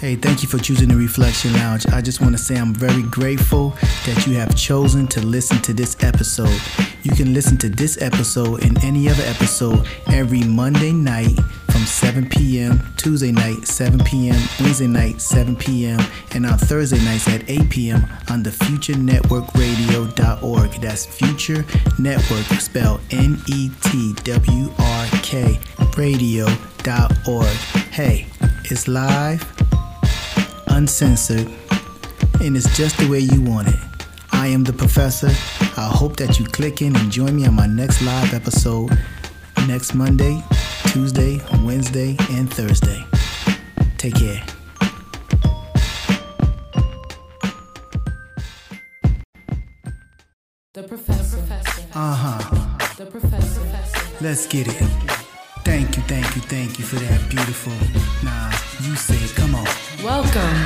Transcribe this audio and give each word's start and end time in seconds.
Hey, 0.00 0.16
thank 0.16 0.42
you 0.42 0.48
for 0.48 0.56
choosing 0.56 0.88
the 0.88 0.96
Reflection 0.96 1.52
Lounge. 1.52 1.86
I 1.88 2.00
just 2.00 2.22
want 2.22 2.32
to 2.32 2.42
say 2.42 2.56
I'm 2.56 2.72
very 2.72 3.02
grateful 3.02 3.76
that 4.06 4.24
you 4.26 4.32
have 4.36 4.56
chosen 4.56 5.06
to 5.08 5.20
listen 5.20 5.58
to 5.58 5.74
this 5.74 6.02
episode. 6.02 6.58
You 7.02 7.12
can 7.12 7.34
listen 7.34 7.58
to 7.58 7.68
this 7.68 8.00
episode 8.00 8.64
and 8.64 8.82
any 8.82 9.10
other 9.10 9.22
episode 9.24 9.86
every 10.06 10.42
Monday 10.42 10.92
night 10.92 11.38
from 11.70 11.82
7 11.82 12.30
p.m., 12.30 12.80
Tuesday 12.96 13.30
night, 13.30 13.66
7 13.66 14.02
p.m., 14.02 14.40
Wednesday 14.60 14.86
night, 14.86 15.20
7 15.20 15.54
p.m., 15.54 16.00
and 16.32 16.46
on 16.46 16.56
Thursday 16.56 17.04
nights 17.04 17.28
at 17.28 17.50
8 17.50 17.68
p.m. 17.68 18.02
on 18.30 18.42
the 18.42 18.48
FutureNetworkRadio.org. 18.48 20.70
That's 20.80 21.04
Future 21.04 21.66
Network, 21.98 22.46
spelled 22.58 23.02
N 23.10 23.38
E 23.48 23.70
T 23.82 24.14
W 24.14 24.72
R 24.78 25.06
K, 25.22 25.60
radio.org. 25.98 27.46
Hey, 27.92 28.26
it's 28.64 28.88
live 28.88 29.44
uncensored, 30.80 31.46
and 32.40 32.56
it's 32.56 32.74
just 32.74 32.96
the 32.96 33.06
way 33.10 33.18
you 33.18 33.42
want 33.42 33.68
it. 33.68 33.78
I 34.32 34.46
am 34.46 34.64
the 34.64 34.72
professor. 34.72 35.28
I 35.78 35.86
hope 36.00 36.16
that 36.16 36.38
you 36.38 36.46
click 36.46 36.80
in 36.80 36.96
and 36.96 37.12
join 37.12 37.36
me 37.36 37.46
on 37.46 37.52
my 37.52 37.66
next 37.66 38.00
live 38.00 38.32
episode 38.32 38.90
next 39.68 39.92
Monday, 39.94 40.42
Tuesday, 40.86 41.38
Wednesday, 41.66 42.16
and 42.30 42.50
Thursday. 42.50 43.04
Take 43.98 44.14
care. 44.14 44.42
The 50.72 50.84
professor. 50.88 51.42
Uh 51.94 52.14
huh. 52.22 52.94
The 52.96 53.04
professor. 53.04 53.60
Let's 54.22 54.46
get 54.46 54.66
it. 54.66 54.82
Thank 55.62 55.98
you, 55.98 56.02
thank 56.04 56.36
you, 56.36 56.42
thank 56.42 56.78
you 56.78 56.86
for 56.86 56.96
that 56.96 57.20
beautiful. 57.28 57.74
Nah, 58.24 58.50
you 58.88 58.96
say 58.96 59.16
it. 59.16 59.34
Come 59.36 59.54
on. 59.54 59.89
Welcome. 60.02 60.56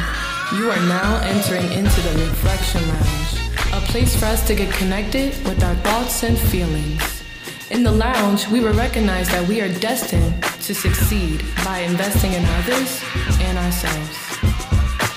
You 0.57 0.71
are 0.71 0.81
now 0.87 1.21
entering 1.25 1.73
into 1.73 2.01
the 2.03 2.25
Reflection 2.29 2.87
Lounge, 2.87 3.35
a 3.73 3.81
place 3.91 4.15
for 4.15 4.27
us 4.27 4.47
to 4.47 4.55
get 4.55 4.73
connected 4.75 5.31
with 5.45 5.63
our 5.65 5.75
thoughts 5.77 6.23
and 6.23 6.39
feelings. 6.39 7.03
In 7.71 7.83
the 7.83 7.91
lounge, 7.91 8.47
we 8.49 8.61
will 8.61 8.75
recognize 8.75 9.29
that 9.31 9.49
we 9.49 9.61
are 9.61 9.69
destined 9.81 10.41
to 10.63 10.75
succeed 10.75 11.43
by 11.65 11.79
investing 11.81 12.33
in 12.33 12.45
others 12.45 13.03
and 13.41 13.59
ourselves. 13.59 14.17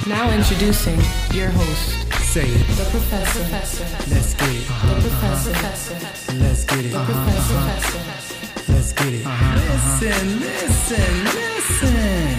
Now 0.07 0.31
introducing 0.31 0.99
your 1.31 1.49
host, 1.49 2.11
Say 2.33 2.47
it. 2.49 2.67
the 2.75 2.85
professor. 2.89 3.39
professor. 3.41 3.85
Let's 4.13 4.33
get 4.33 4.49
it. 4.49 4.67
The 4.67 5.09
professor. 5.09 6.37
Let's 6.39 6.63
get 6.65 6.85
it. 6.85 6.91
The 6.91 7.03
professor. 7.05 8.73
Let's 8.73 8.93
get 8.93 9.13
it. 9.13 9.25
Listen, 9.25 10.39
listen, 10.39 11.23
listen. 11.25 12.36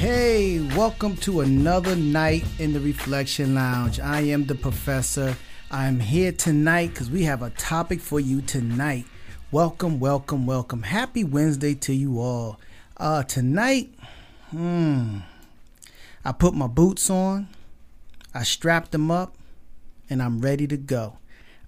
Hey, 0.00 0.60
welcome 0.60 1.14
to 1.18 1.42
another 1.42 1.94
night 1.94 2.46
in 2.58 2.72
the 2.72 2.80
Reflection 2.80 3.54
Lounge. 3.54 4.00
I 4.00 4.22
am 4.22 4.46
the 4.46 4.54
professor. 4.54 5.36
I'm 5.70 6.00
here 6.00 6.32
tonight 6.32 6.88
because 6.88 7.10
we 7.10 7.24
have 7.24 7.42
a 7.42 7.50
topic 7.50 8.00
for 8.00 8.18
you 8.18 8.40
tonight. 8.40 9.04
Welcome, 9.52 10.00
welcome, 10.00 10.46
welcome. 10.46 10.84
Happy 10.84 11.22
Wednesday 11.22 11.74
to 11.74 11.92
you 11.92 12.18
all. 12.18 12.58
Uh, 12.96 13.24
tonight, 13.24 13.92
hmm, 14.52 15.18
I 16.24 16.32
put 16.32 16.54
my 16.54 16.66
boots 16.66 17.10
on, 17.10 17.48
I 18.32 18.42
strapped 18.42 18.92
them 18.92 19.10
up, 19.10 19.36
and 20.08 20.22
I'm 20.22 20.40
ready 20.40 20.66
to 20.68 20.78
go. 20.78 21.18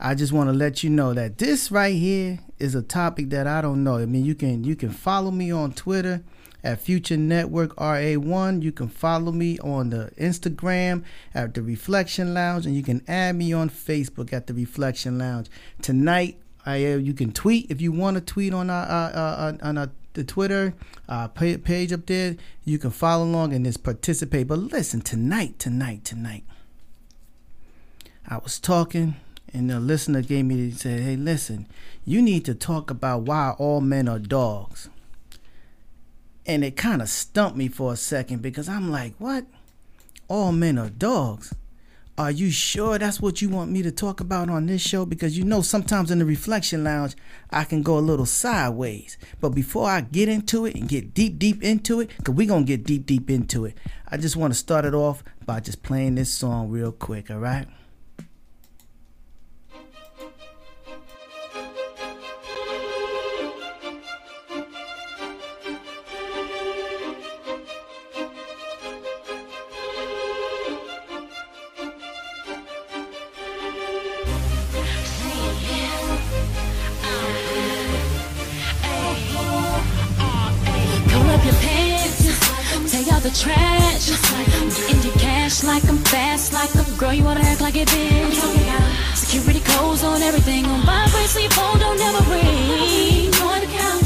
I 0.01 0.15
just 0.15 0.33
want 0.33 0.49
to 0.49 0.55
let 0.55 0.83
you 0.83 0.89
know 0.89 1.13
that 1.13 1.37
this 1.37 1.71
right 1.71 1.95
here 1.95 2.39
is 2.59 2.75
a 2.75 2.81
topic 2.81 3.29
that 3.29 3.47
I 3.47 3.61
don't 3.61 3.85
know. 3.85 3.99
I 3.99 4.07
mean, 4.07 4.25
you 4.25 4.35
can 4.35 4.65
you 4.65 4.75
can 4.75 4.89
follow 4.89 5.31
me 5.31 5.53
on 5.53 5.75
Twitter 5.75 6.23
at 6.65 6.81
Future 6.81 7.17
Network 7.17 7.75
RA1. 7.77 8.63
You 8.63 8.73
can 8.73 8.89
follow 8.89 9.33
me 9.33 9.59
on 9.61 9.91
the 9.91 10.11
Instagram 10.19 11.05
at 11.35 11.55
the 11.55 11.63
Reflection 11.63 12.35
Lounge, 12.35 12.67
and 12.67 12.77
you 12.77 12.83
can 12.83 13.03
add 13.09 13.37
me 13.37 13.53
on 13.53 13.71
Facebook 13.71 14.33
at 14.33 14.47
the 14.47 14.55
Reflection 14.55 15.19
Lounge. 15.19 15.49
Tonight, 15.81 16.39
I 16.65 16.93
uh, 16.93 16.97
you 16.97 17.13
can 17.13 17.33
tweet 17.33 17.71
if 17.71 17.81
you 17.81 17.93
want 17.93 18.17
to 18.17 18.21
tweet 18.21 18.55
on 18.55 18.71
our, 18.71 18.85
uh, 18.85 19.11
uh, 19.13 19.57
on 19.63 19.79
our 19.79 19.91
the 20.15 20.25
Twitter 20.25 20.75
uh, 21.09 21.29
page 21.29 21.93
up 21.93 22.07
there. 22.07 22.37
You 22.65 22.79
can 22.79 22.91
follow 22.91 23.25
along 23.25 23.53
and 23.53 23.65
just 23.65 23.83
participate. 23.83 24.47
But 24.47 24.59
listen, 24.59 25.01
tonight, 25.01 25.59
tonight, 25.59 26.05
tonight. 26.05 26.45
I 28.29 28.39
was 28.39 28.61
talking, 28.61 29.17
and 29.53 29.71
the 29.71 29.81
listener 29.81 30.23
gave 30.23 30.45
me 30.45 30.71
said, 30.71 31.01
"Hey, 31.01 31.17
listen, 31.17 31.67
you 32.05 32.23
need 32.23 32.45
to 32.45 32.55
talk 32.55 32.91
about 32.91 33.23
why 33.23 33.55
all 33.59 33.81
men 33.81 34.09
are 34.09 34.19
dogs." 34.19 34.89
And 36.47 36.65
it 36.65 36.77
kind 36.77 37.01
of 37.01 37.09
stumped 37.09 37.57
me 37.57 37.69
for 37.69 37.93
a 37.93 37.97
second 37.97 38.43
because 38.43 38.69
I'm 38.69 38.91
like, 38.91 39.15
"What? 39.19 39.47
All 40.29 40.53
men 40.53 40.79
are 40.79 40.91
dogs?" 40.91 41.55
Are 42.19 42.31
you 42.31 42.51
sure 42.51 42.99
that's 42.99 43.23
what 43.23 43.41
you 43.41 43.49
want 43.49 43.71
me 43.71 43.83
to 43.83 43.91
talk 43.91 44.21
about 44.21 44.51
on 44.51 44.67
this 44.67 44.83
show? 44.83 45.07
Because 45.07 45.39
you 45.39 45.45
know, 45.45 45.63
sometimes 45.63 46.11
in 46.11 46.19
the 46.19 46.27
reflection 46.27 46.85
lounge, 46.85 47.17
I 47.51 47.65
can 47.65 47.83
go 47.83 47.99
a 47.99 48.01
little 48.01 48.27
sideways. 48.27 49.17
But 49.41 49.51
before 49.51 49.89
I 49.89 50.03
get 50.03 50.29
into 50.29 50.67
it 50.67 50.75
and 50.75 50.89
get 50.89 51.15
deep, 51.15 51.39
deep 51.39 51.63
into 51.63 52.01
it, 52.01 52.11
because 52.19 52.35
we're 52.35 52.47
going 52.47 52.67
to 52.67 52.77
get 52.77 52.85
deep, 52.85 53.07
deep 53.07 53.31
into 53.31 53.65
it, 53.65 53.79
I 54.09 54.19
just 54.19 54.37
want 54.37 54.53
to 54.53 54.59
start 54.59 54.85
it 54.85 54.95
off 54.95 55.25
by 55.47 55.61
just 55.61 55.83
playing 55.83 56.17
this 56.17 56.31
song 56.31 56.69
real 56.69 56.93
quick, 56.93 57.31
all 57.31 57.39
right? 57.39 57.67
Trash. 83.35 84.11
Get 84.11 84.91
in 84.91 85.03
your 85.03 85.15
cash 85.15 85.65
like 85.65 85.85
I'm 85.89 85.99
fast, 85.99 86.53
like 86.53 86.75
I'm 86.77 86.97
girl. 86.97 87.13
You 87.13 87.25
wanna 87.25 87.41
act 87.41 87.61
like 87.61 87.77
it 87.77 87.89
bitch. 87.89 88.39
Security 89.15 89.61
codes 89.61 90.05
on 90.05 90.23
everything 90.23 90.65
on 90.67 90.81
vibrate, 90.83 91.29
so 91.29 91.39
your 91.41 91.51
phone 91.51 91.79
don't 91.79 92.01
ever 92.01 92.31
ring. 92.31 93.31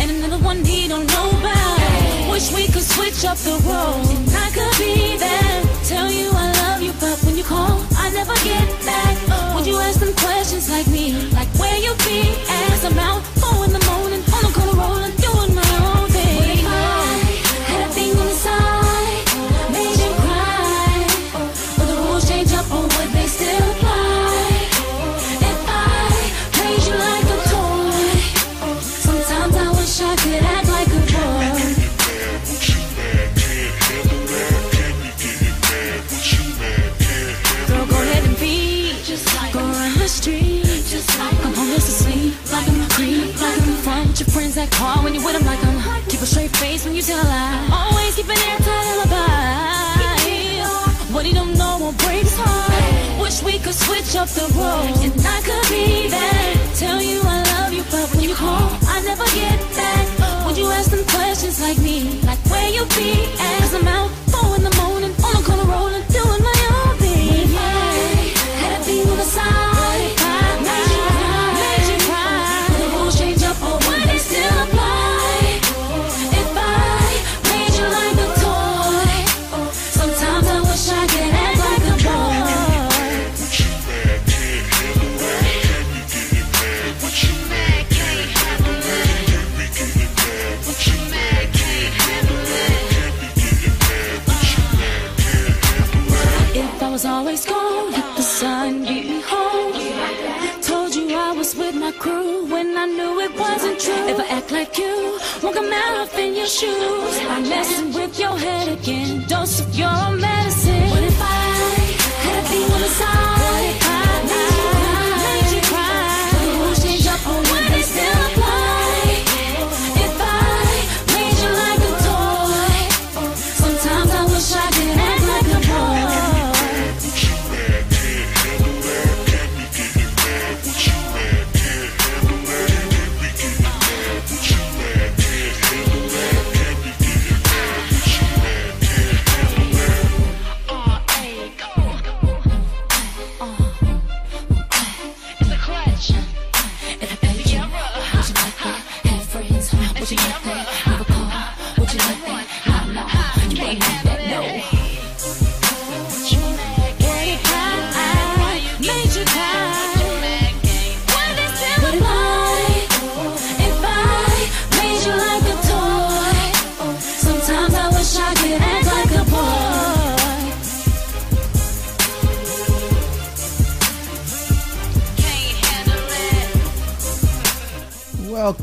And 0.00 0.10
another 0.10 0.38
one 0.44 0.64
he 0.64 0.88
don't 0.88 1.06
know 1.06 1.30
about. 1.30 2.30
Wish 2.30 2.52
we 2.52 2.66
could 2.66 2.82
switch 2.82 3.24
up 3.24 3.38
the 3.38 3.56
roles. 3.66 4.10
And 4.10 4.28
I 4.36 4.50
could 4.50 4.76
be 4.78 5.16
there, 5.16 5.62
tell 5.84 6.10
you 6.10 6.30
I 6.32 6.52
love 6.62 6.82
you, 6.82 6.92
but 7.00 7.18
when 7.24 7.36
you 7.36 7.44
call, 7.44 7.82
I 7.96 8.10
never 8.10 8.34
get 8.44 8.66
back. 8.84 9.16
Would 9.54 9.66
you 9.66 9.76
ask 9.78 10.00
them 10.00 10.14
questions 10.14 10.68
like 10.68 10.86
me, 10.88 11.30
like 11.32 11.48
where 11.58 11.78
you 11.78 11.94
be? 12.04 12.20
As 12.48 12.84
I'm 12.84 12.98
out, 12.98 13.22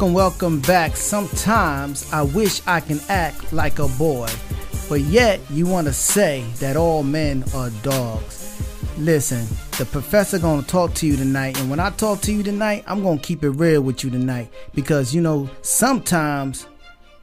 Welcome, 0.04 0.16
welcome 0.16 0.60
back. 0.60 0.98
Sometimes 0.98 2.12
I 2.12 2.24
wish 2.24 2.62
I 2.68 2.82
can 2.82 3.00
act 3.08 3.54
like 3.54 3.80
a 3.80 3.88
boy, 3.88 4.28
but 4.90 5.00
yet 5.00 5.40
you 5.50 5.66
want 5.66 5.88
to 5.88 5.94
say 5.94 6.44
that 6.60 6.76
all 6.76 7.04
men 7.04 7.46
are 7.56 7.70
dogs. 7.84 8.62
Listen, 8.98 9.48
the 9.78 9.86
professor 9.86 10.40
going 10.40 10.60
to 10.60 10.68
talk 10.68 10.94
to 10.96 11.08
you 11.08 11.16
tonight, 11.16 11.58
and 11.58 11.70
when 11.70 11.80
I 11.80 11.90
talk 11.92 12.20
to 12.24 12.34
you 12.34 12.44
tonight, 12.44 12.84
I'm 12.86 13.02
going 13.02 13.20
to 13.20 13.24
keep 13.24 13.46
it 13.46 13.52
real 13.52 13.80
with 13.80 14.04
you 14.04 14.10
tonight 14.10 14.52
because 14.76 15.16
you 15.16 15.22
know 15.22 15.50
sometimes 15.62 16.68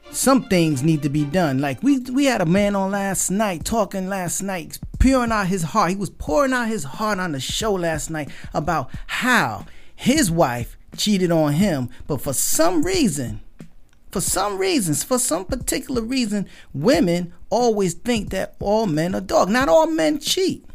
some 0.09 0.45
things 0.45 0.81
need 0.81 1.03
to 1.03 1.09
be 1.09 1.23
done. 1.23 1.59
Like 1.59 1.83
we 1.83 1.99
we 1.99 2.25
had 2.25 2.41
a 2.41 2.47
man 2.47 2.75
on 2.75 2.89
last 2.89 3.29
night 3.29 3.63
talking 3.63 4.09
last 4.09 4.41
night, 4.41 4.79
pouring 4.97 5.31
out 5.31 5.45
his 5.45 5.61
heart. 5.61 5.91
He 5.91 5.97
was 5.97 6.09
pouring 6.09 6.51
out 6.51 6.67
his 6.67 6.83
heart 6.83 7.19
on 7.19 7.33
the 7.33 7.39
show 7.39 7.73
last 7.73 8.09
night 8.09 8.29
about 8.55 8.89
how 9.05 9.67
his 9.95 10.31
wife 10.31 10.77
cheated 10.95 11.31
on 11.31 11.53
him, 11.53 11.89
but 12.07 12.21
for 12.21 12.33
some 12.33 12.83
reason, 12.83 13.41
for 14.11 14.21
some 14.21 14.57
reasons, 14.57 15.03
for 15.03 15.17
some 15.17 15.45
particular 15.45 16.01
reason, 16.01 16.47
women 16.73 17.33
always 17.49 17.93
think 17.93 18.29
that 18.31 18.55
all 18.59 18.85
men 18.85 19.15
are 19.15 19.21
dogs. 19.21 19.51
Not 19.51 19.69
all 19.69 19.87
men 19.87 20.19
cheat. 20.19 20.65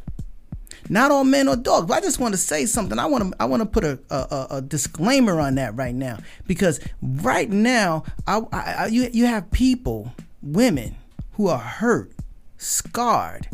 Not 0.89 1.11
all 1.11 1.25
men 1.25 1.49
are 1.49 1.57
dogs. 1.57 1.87
But 1.87 1.99
I 1.99 2.01
just 2.01 2.19
want 2.19 2.35
to 2.35 2.39
say 2.39 2.65
something. 2.67 2.99
I 2.99 3.07
want 3.07 3.33
to 3.33 3.43
I 3.43 3.45
want 3.47 3.61
to 3.61 3.67
put 3.67 3.85
a, 3.85 3.99
a, 4.11 4.47
a 4.57 4.63
disclaimer 4.63 5.41
on 5.41 5.57
that 5.57 5.75
right 5.75 5.95
now 5.95 6.19
because 6.47 6.81
right 7.03 7.51
now 7.51 8.05
I, 8.27 8.41
I, 8.53 8.75
I 8.79 8.87
you 8.87 9.09
you 9.13 9.27
have 9.27 9.51
people, 9.51 10.13
women 10.43 10.97
who 11.33 11.49
are 11.49 11.59
hurt, 11.59 12.13
scarred, 12.57 13.49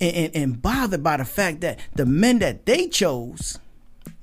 and, 0.00 0.16
and, 0.16 0.36
and 0.36 0.62
bothered 0.62 1.02
by 1.02 1.16
the 1.16 1.24
fact 1.24 1.60
that 1.62 1.78
the 1.94 2.04
men 2.04 2.40
that 2.40 2.66
they 2.66 2.88
chose, 2.88 3.58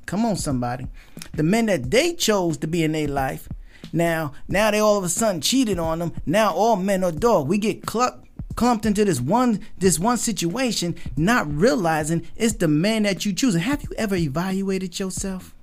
come 0.05 0.25
on 0.25 0.35
somebody, 0.35 0.87
the 1.33 1.43
men 1.43 1.67
that 1.67 1.91
they 1.91 2.13
chose 2.13 2.57
to 2.57 2.67
be 2.67 2.83
in 2.83 2.91
their 2.91 3.07
life, 3.07 3.47
now 3.93 4.33
now 4.47 4.71
they 4.71 4.79
all 4.79 4.97
of 4.97 5.03
a 5.03 5.09
sudden 5.09 5.41
cheated 5.41 5.79
on 5.79 5.99
them. 5.99 6.13
Now 6.25 6.53
all 6.53 6.75
men 6.75 7.03
are 7.03 7.11
dogs. 7.11 7.49
We 7.49 7.57
get 7.57 7.85
clucked 7.85 8.27
clumped 8.55 8.85
into 8.85 9.05
this 9.05 9.21
one 9.21 9.59
this 9.77 9.97
one 9.97 10.17
situation 10.17 10.93
not 11.15 11.51
realizing 11.51 12.27
it's 12.35 12.55
the 12.55 12.67
man 12.67 13.03
that 13.03 13.25
you 13.25 13.31
choose 13.33 13.55
have 13.55 13.81
you 13.81 13.89
ever 13.97 14.15
evaluated 14.15 14.99
yourself? 14.99 15.55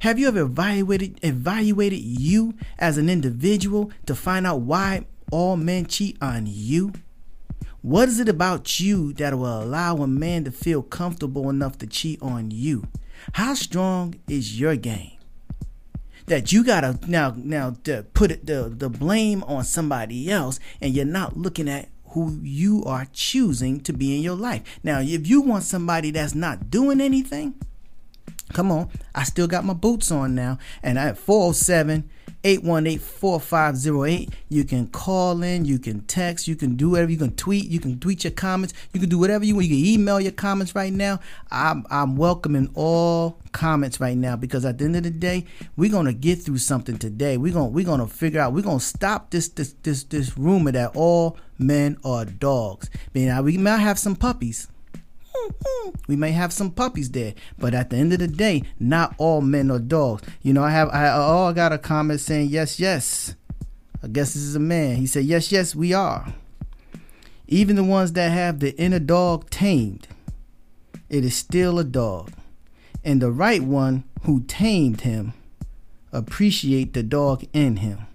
Have 0.00 0.18
you 0.18 0.28
ever 0.28 0.40
evaluated 0.40 1.20
evaluated 1.22 2.00
you 2.00 2.54
as 2.78 2.98
an 2.98 3.08
individual 3.08 3.92
to 4.06 4.14
find 4.14 4.46
out 4.46 4.60
why 4.60 5.06
all 5.30 5.56
men 5.56 5.86
cheat 5.86 6.18
on 6.20 6.46
you? 6.46 6.92
What 7.82 8.08
is 8.08 8.20
it 8.20 8.28
about 8.28 8.78
you 8.80 9.12
that 9.14 9.36
will 9.36 9.62
allow 9.62 9.96
a 9.96 10.06
man 10.06 10.44
to 10.44 10.52
feel 10.52 10.82
comfortable 10.82 11.50
enough 11.50 11.78
to 11.78 11.86
cheat 11.86 12.20
on 12.22 12.50
you 12.50 12.86
how 13.32 13.54
strong 13.54 14.14
is 14.28 14.58
your 14.58 14.76
game? 14.76 15.12
That 16.26 16.52
you 16.52 16.64
gotta 16.64 16.98
now 17.06 17.34
now 17.36 17.76
put 18.14 18.30
it, 18.30 18.46
the 18.46 18.72
the 18.74 18.88
blame 18.88 19.42
on 19.44 19.64
somebody 19.64 20.30
else 20.30 20.60
and 20.80 20.94
you're 20.94 21.04
not 21.04 21.36
looking 21.36 21.68
at 21.68 21.88
who 22.10 22.38
you 22.42 22.84
are 22.84 23.06
choosing 23.12 23.80
to 23.80 23.92
be 23.92 24.16
in 24.16 24.22
your 24.22 24.36
life. 24.36 24.62
Now 24.82 25.00
if 25.00 25.26
you 25.26 25.40
want 25.40 25.64
somebody 25.64 26.10
that's 26.10 26.34
not 26.34 26.70
doing 26.70 27.00
anything 27.00 27.54
come 28.52 28.70
on 28.70 28.88
i 29.14 29.22
still 29.22 29.46
got 29.46 29.64
my 29.64 29.72
boots 29.72 30.10
on 30.10 30.34
now 30.34 30.58
and 30.82 30.98
I 30.98 31.08
at 31.08 31.18
407 31.18 32.08
818-4508 32.44 34.32
you 34.48 34.64
can 34.64 34.88
call 34.88 35.42
in 35.42 35.64
you 35.64 35.78
can 35.78 36.00
text 36.02 36.48
you 36.48 36.56
can 36.56 36.76
do 36.76 36.90
whatever 36.90 37.10
you 37.10 37.18
can 37.18 37.34
tweet 37.36 37.66
you 37.66 37.78
can 37.80 37.98
tweet 37.98 38.24
your 38.24 38.32
comments 38.32 38.74
you 38.92 39.00
can 39.00 39.08
do 39.08 39.18
whatever 39.18 39.44
you 39.44 39.54
want. 39.54 39.66
You 39.66 39.76
can 39.76 39.86
email 39.86 40.20
your 40.20 40.32
comments 40.32 40.74
right 40.74 40.92
now. 40.92 41.20
I'm, 41.50 41.84
I'm 41.90 42.16
welcoming 42.16 42.70
all 42.74 43.38
comments 43.52 44.00
right 44.00 44.16
now 44.16 44.36
because 44.36 44.64
at 44.64 44.78
the 44.78 44.86
end 44.86 44.96
of 44.96 45.02
the 45.02 45.10
day 45.10 45.44
we're 45.76 45.90
gonna 45.90 46.12
get 46.12 46.42
through 46.42 46.58
something 46.58 46.98
today. 46.98 47.36
We're 47.36 47.52
gonna 47.52 47.68
we're 47.68 47.84
gonna 47.84 48.06
figure 48.06 48.40
out 48.40 48.52
we're 48.52 48.62
gonna 48.62 48.80
stop 48.80 49.30
this 49.30 49.48
this 49.48 49.74
this 49.82 50.04
this 50.04 50.38
rumor 50.38 50.72
that 50.72 50.96
all 50.96 51.36
men 51.58 51.98
are 52.04 52.24
dogs. 52.24 52.90
Now 53.14 53.42
we 53.42 53.58
might 53.58 53.78
have 53.78 53.98
some 53.98 54.16
puppies 54.16 54.68
we 56.08 56.16
may 56.16 56.32
have 56.32 56.52
some 56.52 56.70
puppies 56.70 57.10
there, 57.10 57.34
but 57.58 57.74
at 57.74 57.90
the 57.90 57.96
end 57.96 58.12
of 58.12 58.18
the 58.18 58.28
day, 58.28 58.62
not 58.78 59.14
all 59.18 59.40
men 59.40 59.70
are 59.70 59.78
dogs. 59.78 60.22
You 60.42 60.52
know, 60.52 60.62
I 60.62 60.70
have 60.70 60.88
I 60.90 61.12
oh 61.12 61.46
I 61.46 61.52
got 61.52 61.72
a 61.72 61.78
comment 61.78 62.20
saying 62.20 62.48
yes, 62.48 62.78
yes. 62.78 63.34
I 64.02 64.08
guess 64.08 64.34
this 64.34 64.42
is 64.42 64.56
a 64.56 64.60
man. 64.60 64.96
He 64.96 65.06
said 65.06 65.24
yes, 65.24 65.52
yes, 65.52 65.74
we 65.74 65.92
are. 65.92 66.32
Even 67.46 67.76
the 67.76 67.84
ones 67.84 68.12
that 68.14 68.30
have 68.30 68.60
the 68.60 68.76
inner 68.76 68.98
dog 68.98 69.48
tamed, 69.50 70.08
it 71.08 71.24
is 71.24 71.36
still 71.36 71.78
a 71.78 71.84
dog. 71.84 72.32
And 73.04 73.20
the 73.20 73.30
right 73.30 73.62
one 73.62 74.04
who 74.22 74.42
tamed 74.44 75.02
him 75.02 75.34
appreciate 76.12 76.92
the 76.92 77.02
dog 77.02 77.44
in 77.52 77.76
him. 77.76 78.06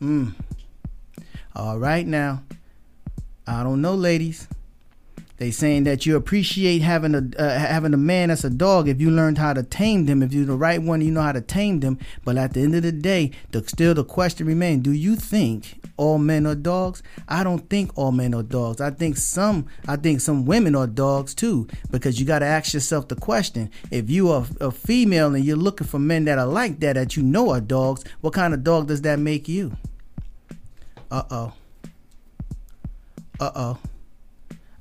Mm. 0.00 0.34
All 1.54 1.78
right 1.78 2.06
now. 2.06 2.42
I 3.46 3.62
don't 3.62 3.82
know, 3.82 3.94
ladies. 3.94 4.48
They 5.42 5.50
saying 5.50 5.82
that 5.84 6.06
you 6.06 6.14
appreciate 6.14 6.82
having 6.82 7.16
a 7.16 7.28
uh, 7.36 7.58
having 7.58 7.92
a 7.92 7.96
man 7.96 8.28
that's 8.28 8.44
a 8.44 8.48
dog 8.48 8.86
if 8.86 9.00
you 9.00 9.10
learned 9.10 9.38
how 9.38 9.52
to 9.52 9.64
tame 9.64 10.06
them. 10.06 10.22
If 10.22 10.32
you're 10.32 10.44
the 10.44 10.54
right 10.54 10.80
one, 10.80 11.00
you 11.00 11.10
know 11.10 11.20
how 11.20 11.32
to 11.32 11.40
tame 11.40 11.80
them. 11.80 11.98
But 12.24 12.36
at 12.36 12.52
the 12.52 12.60
end 12.60 12.76
of 12.76 12.84
the 12.84 12.92
day, 12.92 13.32
the, 13.50 13.66
still 13.66 13.92
the 13.92 14.04
question 14.04 14.46
remains: 14.46 14.84
Do 14.84 14.92
you 14.92 15.16
think 15.16 15.80
all 15.96 16.18
men 16.18 16.46
are 16.46 16.54
dogs? 16.54 17.02
I 17.28 17.42
don't 17.42 17.68
think 17.68 17.90
all 17.96 18.12
men 18.12 18.34
are 18.34 18.44
dogs. 18.44 18.80
I 18.80 18.90
think 18.90 19.16
some 19.16 19.66
I 19.88 19.96
think 19.96 20.20
some 20.20 20.46
women 20.46 20.76
are 20.76 20.86
dogs 20.86 21.34
too. 21.34 21.66
Because 21.90 22.20
you 22.20 22.24
got 22.24 22.38
to 22.38 22.46
ask 22.46 22.72
yourself 22.72 23.08
the 23.08 23.16
question: 23.16 23.68
If 23.90 24.08
you 24.08 24.30
are 24.30 24.46
a 24.60 24.70
female 24.70 25.34
and 25.34 25.44
you're 25.44 25.56
looking 25.56 25.88
for 25.88 25.98
men 25.98 26.24
that 26.26 26.38
are 26.38 26.46
like 26.46 26.78
that, 26.78 26.92
that 26.92 27.16
you 27.16 27.24
know 27.24 27.50
are 27.50 27.60
dogs, 27.60 28.04
what 28.20 28.32
kind 28.32 28.54
of 28.54 28.62
dog 28.62 28.86
does 28.86 29.02
that 29.02 29.18
make 29.18 29.48
you? 29.48 29.76
Uh 31.10 31.24
oh. 31.32 31.52
Uh 33.40 33.50
oh. 33.56 33.78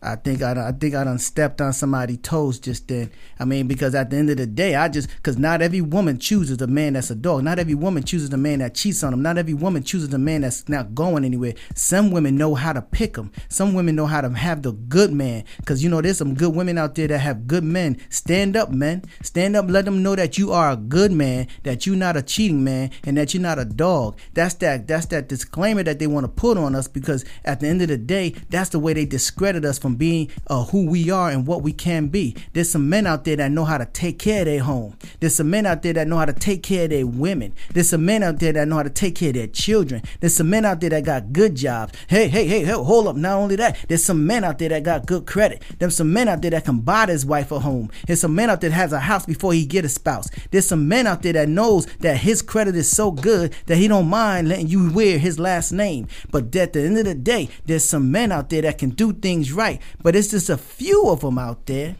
I 0.03 0.15
think 0.15 0.41
I, 0.41 0.69
I 0.69 0.71
think 0.71 0.95
I 0.95 1.03
done 1.03 1.19
stepped 1.19 1.61
on 1.61 1.73
somebody's 1.73 2.17
toes 2.23 2.57
just 2.59 2.87
then. 2.87 3.11
I 3.39 3.45
mean, 3.45 3.67
because 3.67 3.93
at 3.93 4.09
the 4.09 4.17
end 4.17 4.31
of 4.31 4.37
the 4.37 4.47
day, 4.47 4.73
I 4.73 4.87
just 4.87 5.07
because 5.15 5.37
not 5.37 5.61
every 5.61 5.81
woman 5.81 6.17
chooses 6.17 6.59
a 6.59 6.65
man 6.65 6.93
that's 6.93 7.11
a 7.11 7.15
dog. 7.15 7.43
Not 7.43 7.59
every 7.59 7.75
woman 7.75 8.03
chooses 8.03 8.33
a 8.33 8.37
man 8.37 8.59
that 8.59 8.73
cheats 8.73 9.03
on 9.03 9.11
them. 9.11 9.21
Not 9.21 9.37
every 9.37 9.53
woman 9.53 9.83
chooses 9.83 10.11
a 10.11 10.17
man 10.17 10.41
that's 10.41 10.67
not 10.67 10.95
going 10.95 11.23
anywhere. 11.23 11.53
Some 11.75 12.09
women 12.09 12.35
know 12.35 12.55
how 12.55 12.73
to 12.73 12.81
pick 12.81 13.13
them. 13.13 13.31
Some 13.47 13.75
women 13.75 13.95
know 13.95 14.07
how 14.07 14.21
to 14.21 14.29
have 14.29 14.63
the 14.63 14.71
good 14.71 15.13
man. 15.13 15.43
Because 15.57 15.83
you 15.83 15.89
know, 15.89 16.01
there's 16.01 16.17
some 16.17 16.33
good 16.33 16.55
women 16.55 16.79
out 16.79 16.95
there 16.95 17.07
that 17.07 17.19
have 17.19 17.45
good 17.45 17.63
men. 17.63 18.01
Stand 18.09 18.57
up, 18.57 18.71
men. 18.71 19.03
Stand 19.21 19.55
up. 19.55 19.69
Let 19.69 19.85
them 19.85 20.01
know 20.01 20.15
that 20.15 20.35
you 20.35 20.51
are 20.51 20.71
a 20.71 20.77
good 20.77 21.11
man. 21.11 21.45
That 21.61 21.85
you're 21.85 21.95
not 21.95 22.17
a 22.17 22.23
cheating 22.23 22.63
man, 22.63 22.89
and 23.03 23.17
that 23.17 23.35
you're 23.35 23.43
not 23.43 23.59
a 23.59 23.65
dog. 23.65 24.17
That's 24.33 24.55
that. 24.55 24.87
That's 24.87 25.05
that 25.07 25.29
disclaimer 25.29 25.83
that 25.83 25.99
they 25.99 26.07
want 26.07 26.23
to 26.23 26.31
put 26.31 26.57
on 26.57 26.75
us 26.75 26.87
because 26.87 27.23
at 27.45 27.59
the 27.59 27.67
end 27.67 27.83
of 27.83 27.89
the 27.89 27.97
day, 27.97 28.31
that's 28.49 28.69
the 28.69 28.79
way 28.79 28.93
they 28.93 29.05
discredit 29.05 29.63
us 29.63 29.77
from 29.77 29.90
from 29.91 29.97
being 29.97 30.29
uh, 30.47 30.63
who 30.65 30.85
we 30.85 31.09
are 31.09 31.29
and 31.29 31.45
what 31.45 31.61
we 31.61 31.73
can 31.73 32.07
be. 32.07 32.35
There's 32.53 32.71
some 32.71 32.89
men 32.89 33.05
out 33.05 33.25
there 33.25 33.35
that 33.35 33.51
know 33.51 33.65
how 33.65 33.77
to 33.77 33.85
take 33.85 34.19
care 34.19 34.41
of 34.41 34.45
their 34.45 34.63
home. 34.63 34.95
There's 35.19 35.35
some 35.35 35.49
men 35.49 35.65
out 35.65 35.81
there 35.81 35.93
that 35.93 36.07
know 36.07 36.17
how 36.17 36.25
to 36.25 36.33
take 36.33 36.63
care 36.63 36.85
of 36.85 36.91
their 36.91 37.05
women. 37.05 37.53
There's 37.73 37.89
some 37.89 38.05
men 38.05 38.23
out 38.23 38.39
there 38.39 38.53
that 38.53 38.67
know 38.67 38.77
how 38.77 38.83
to 38.83 38.89
take 38.89 39.15
care 39.15 39.29
of 39.29 39.35
their 39.35 39.47
children. 39.47 40.01
There's 40.21 40.35
some 40.35 40.49
men 40.49 40.63
out 40.63 40.79
there 40.79 40.91
that 40.91 41.03
got 41.03 41.33
good 41.33 41.55
jobs. 41.55 41.93
Hey, 42.07 42.29
hey, 42.29 42.47
hey, 42.47 42.63
hey, 42.63 42.71
hold 42.71 43.07
up. 43.07 43.17
Not 43.17 43.35
only 43.37 43.57
that, 43.57 43.77
there's 43.89 44.03
some 44.03 44.25
men 44.25 44.45
out 44.45 44.59
there 44.59 44.69
that 44.69 44.83
got 44.83 45.05
good 45.05 45.25
credit. 45.25 45.61
There's 45.79 45.95
some 45.97 46.13
men 46.13 46.29
out 46.29 46.41
there 46.41 46.51
that 46.51 46.65
can 46.65 46.79
buy 46.79 47.07
his 47.07 47.25
wife 47.25 47.51
a 47.51 47.59
home. 47.59 47.91
There's 48.07 48.21
some 48.21 48.35
men 48.35 48.49
out 48.49 48.61
there 48.61 48.69
that 48.69 48.75
has 48.77 48.93
a 48.93 48.99
house 48.99 49.25
before 49.25 49.51
he 49.51 49.65
get 49.65 49.83
a 49.83 49.89
spouse. 49.89 50.29
There's 50.51 50.67
some 50.67 50.87
men 50.87 51.05
out 51.05 51.21
there 51.21 51.33
that 51.33 51.49
knows 51.49 51.85
that 51.99 52.17
his 52.17 52.41
credit 52.41 52.75
is 52.75 52.89
so 52.89 53.11
good 53.11 53.53
that 53.65 53.77
he 53.77 53.89
don't 53.89 54.07
mind 54.07 54.47
letting 54.47 54.67
you 54.67 54.89
wear 54.91 55.19
his 55.19 55.37
last 55.37 55.73
name. 55.73 56.07
But 56.31 56.55
at 56.55 56.73
the 56.73 56.81
end 56.83 56.97
of 56.97 57.05
the 57.05 57.15
day, 57.15 57.49
there's 57.65 57.83
some 57.83 58.11
men 58.11 58.31
out 58.31 58.49
there 58.49 58.61
that 58.61 58.77
can 58.77 58.91
do 58.91 59.11
things 59.11 59.51
right. 59.51 59.80
But 60.01 60.15
it's 60.15 60.31
just 60.31 60.49
a 60.49 60.57
few 60.57 61.09
of 61.09 61.21
them 61.21 61.37
out 61.37 61.65
there 61.65 61.95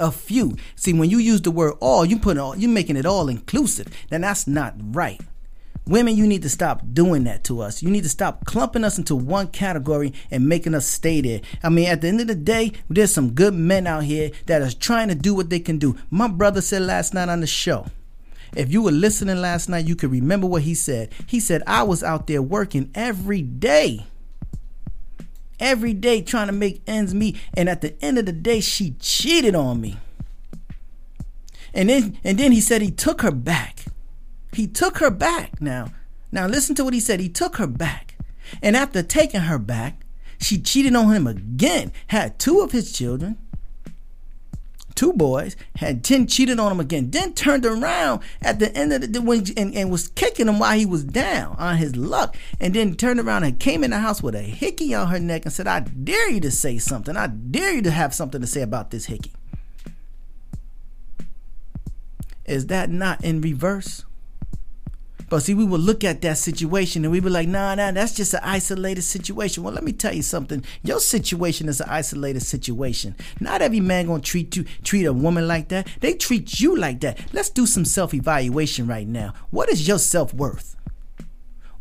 a 0.00 0.10
few. 0.10 0.56
See, 0.76 0.92
when 0.92 1.10
you 1.10 1.18
use 1.18 1.42
the 1.42 1.50
word 1.50 1.74
all, 1.80 2.04
you 2.04 2.18
put 2.18 2.38
all, 2.38 2.56
you're 2.56 2.70
making 2.70 2.96
it 2.96 3.06
all 3.06 3.28
inclusive. 3.28 3.88
Then 4.10 4.22
that's 4.22 4.46
not 4.46 4.74
right. 4.78 5.20
Women, 5.86 6.16
you 6.16 6.26
need 6.26 6.40
to 6.42 6.48
stop 6.48 6.80
doing 6.94 7.24
that 7.24 7.44
to 7.44 7.60
us. 7.60 7.82
You 7.82 7.90
need 7.90 8.04
to 8.04 8.08
stop 8.08 8.46
clumping 8.46 8.84
us 8.84 8.96
into 8.96 9.14
one 9.14 9.48
category 9.48 10.14
and 10.30 10.48
making 10.48 10.74
us 10.74 10.86
stay 10.86 11.20
there. 11.20 11.42
I 11.62 11.68
mean, 11.68 11.88
at 11.88 12.00
the 12.00 12.08
end 12.08 12.22
of 12.22 12.26
the 12.26 12.34
day, 12.34 12.72
there's 12.88 13.12
some 13.12 13.32
good 13.32 13.52
men 13.52 13.86
out 13.86 14.04
here 14.04 14.30
that 14.46 14.62
are 14.62 14.70
trying 14.70 15.08
to 15.08 15.14
do 15.14 15.34
what 15.34 15.50
they 15.50 15.60
can 15.60 15.78
do. 15.78 15.96
My 16.08 16.26
brother 16.26 16.62
said 16.62 16.82
last 16.82 17.12
night 17.12 17.28
on 17.28 17.40
the 17.40 17.46
show, 17.46 17.86
if 18.56 18.72
you 18.72 18.82
were 18.82 18.92
listening 18.92 19.42
last 19.42 19.68
night, 19.68 19.86
you 19.86 19.94
could 19.94 20.10
remember 20.10 20.46
what 20.46 20.62
he 20.62 20.74
said. 20.74 21.12
He 21.26 21.38
said, 21.38 21.62
I 21.66 21.82
was 21.82 22.02
out 22.02 22.28
there 22.28 22.40
working 22.40 22.90
every 22.94 23.42
day. 23.42 24.06
Every 25.60 25.94
day 25.94 26.22
trying 26.22 26.48
to 26.48 26.52
make 26.52 26.82
ends 26.86 27.14
meet. 27.14 27.38
And 27.56 27.68
at 27.68 27.80
the 27.80 27.94
end 28.02 28.18
of 28.18 28.26
the 28.26 28.32
day, 28.32 28.60
she 28.60 28.96
cheated 29.00 29.54
on 29.54 29.80
me. 29.80 29.98
And 31.72 31.88
then 31.88 32.18
and 32.22 32.38
then 32.38 32.52
he 32.52 32.60
said 32.60 32.82
he 32.82 32.90
took 32.90 33.22
her 33.22 33.32
back. 33.32 33.84
He 34.52 34.66
took 34.66 34.98
her 34.98 35.10
back. 35.10 35.60
Now, 35.60 35.88
now 36.30 36.46
listen 36.46 36.74
to 36.76 36.84
what 36.84 36.94
he 36.94 37.00
said. 37.00 37.20
He 37.20 37.28
took 37.28 37.56
her 37.56 37.66
back. 37.66 38.16
And 38.62 38.76
after 38.76 39.02
taking 39.02 39.42
her 39.42 39.58
back, 39.58 40.04
she 40.38 40.60
cheated 40.60 40.94
on 40.94 41.12
him 41.12 41.26
again, 41.26 41.92
had 42.08 42.38
two 42.38 42.60
of 42.60 42.72
his 42.72 42.92
children, 42.92 43.38
two 44.94 45.12
boys, 45.12 45.56
had 45.76 46.02
then 46.02 46.26
cheated 46.26 46.58
on 46.58 46.72
him 46.72 46.80
again, 46.80 47.10
then 47.10 47.32
turned 47.32 47.66
around 47.66 48.22
at 48.42 48.58
the 48.58 48.74
end 48.76 48.92
of 48.92 49.12
the 49.12 49.20
when, 49.20 49.44
and, 49.56 49.74
and 49.74 49.90
was 49.90 50.08
kicking 50.08 50.48
him 50.48 50.58
while 50.58 50.76
he 50.76 50.86
was 50.86 51.04
down 51.04 51.56
on 51.58 51.76
his 51.76 51.96
luck, 51.96 52.36
and 52.60 52.74
then 52.74 52.94
turned 52.94 53.20
around 53.20 53.44
and 53.44 53.58
came 53.58 53.84
in 53.84 53.90
the 53.90 53.98
house 53.98 54.22
with 54.22 54.34
a 54.34 54.42
hickey 54.42 54.94
on 54.94 55.08
her 55.08 55.20
neck 55.20 55.44
and 55.44 55.52
said, 55.52 55.66
I 55.66 55.80
dare 55.80 56.30
you 56.30 56.40
to 56.40 56.50
say 56.50 56.78
something. 56.78 57.16
I 57.16 57.26
dare 57.28 57.74
you 57.74 57.82
to 57.82 57.90
have 57.90 58.14
something 58.14 58.40
to 58.40 58.46
say 58.46 58.62
about 58.62 58.90
this 58.90 59.06
hickey. 59.06 59.32
Is 62.44 62.66
that 62.66 62.90
not 62.90 63.24
in 63.24 63.40
reverse? 63.40 64.04
But 65.34 65.42
see, 65.42 65.54
we 65.54 65.64
would 65.64 65.80
look 65.80 66.04
at 66.04 66.22
that 66.22 66.38
situation 66.38 67.04
and 67.04 67.10
we 67.10 67.18
would 67.18 67.26
be 67.26 67.32
like, 67.32 67.48
nah, 67.48 67.74
nah, 67.74 67.90
that's 67.90 68.14
just 68.14 68.34
an 68.34 68.40
isolated 68.44 69.02
situation. 69.02 69.64
Well, 69.64 69.74
let 69.74 69.82
me 69.82 69.90
tell 69.90 70.14
you 70.14 70.22
something. 70.22 70.64
Your 70.84 71.00
situation 71.00 71.68
is 71.68 71.80
an 71.80 71.88
isolated 71.90 72.42
situation. 72.42 73.16
Not 73.40 73.60
every 73.60 73.80
man 73.80 74.06
gonna 74.06 74.22
treat 74.22 74.54
you, 74.54 74.64
treat 74.84 75.04
a 75.06 75.12
woman 75.12 75.48
like 75.48 75.70
that. 75.70 75.88
They 75.98 76.14
treat 76.14 76.60
you 76.60 76.76
like 76.76 77.00
that. 77.00 77.18
Let's 77.32 77.50
do 77.50 77.66
some 77.66 77.84
self-evaluation 77.84 78.86
right 78.86 79.08
now. 79.08 79.34
What 79.50 79.68
is 79.70 79.88
your 79.88 79.98
self-worth? 79.98 80.76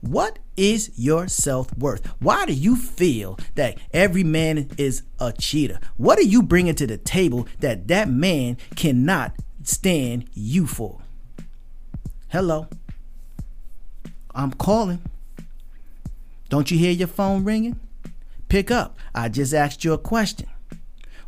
What 0.01 0.39
is 0.57 0.89
your 0.95 1.27
self 1.27 1.77
worth? 1.77 2.07
Why 2.19 2.47
do 2.47 2.53
you 2.53 2.75
feel 2.75 3.37
that 3.53 3.77
every 3.93 4.23
man 4.23 4.71
is 4.79 5.03
a 5.19 5.31
cheater? 5.31 5.79
What 5.97 6.17
are 6.17 6.23
you 6.23 6.41
bringing 6.41 6.73
to 6.73 6.87
the 6.87 6.97
table 6.97 7.47
that 7.59 7.87
that 7.89 8.09
man 8.09 8.57
cannot 8.75 9.35
stand 9.61 10.27
you 10.33 10.65
for? 10.65 11.01
Hello. 12.29 12.67
I'm 14.35 14.51
calling. 14.51 15.01
Don't 16.49 16.71
you 16.71 16.77
hear 16.77 16.91
your 16.91 17.07
phone 17.07 17.43
ringing? 17.43 17.79
Pick 18.47 18.69
up. 18.69 18.97
I 19.15 19.29
just 19.29 19.53
asked 19.53 19.83
you 19.83 19.93
a 19.93 19.97
question. 19.97 20.47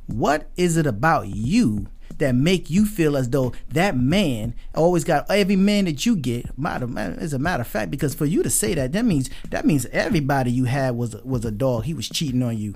What 0.07 0.47
is 0.55 0.77
it 0.77 0.85
about 0.85 1.27
you 1.29 1.87
that 2.17 2.35
make 2.35 2.69
you 2.69 2.85
feel 2.85 3.17
as 3.17 3.29
though 3.29 3.53
that 3.69 3.97
man 3.97 4.53
always 4.75 5.03
got 5.03 5.29
every 5.29 5.55
man 5.55 5.85
that 5.85 6.05
you 6.05 6.15
get? 6.15 6.45
As 6.63 7.33
a 7.33 7.39
matter 7.39 7.61
of 7.61 7.67
fact, 7.67 7.89
because 7.89 8.13
for 8.13 8.25
you 8.25 8.43
to 8.43 8.49
say 8.49 8.75
that, 8.75 8.91
that 8.91 9.05
means 9.05 9.29
that 9.49 9.65
means 9.65 9.87
everybody 9.87 10.51
you 10.51 10.65
had 10.65 10.95
was 10.95 11.15
was 11.23 11.43
a 11.43 11.51
dog. 11.51 11.85
He 11.85 11.93
was 11.93 12.07
cheating 12.07 12.43
on 12.43 12.57
you. 12.57 12.75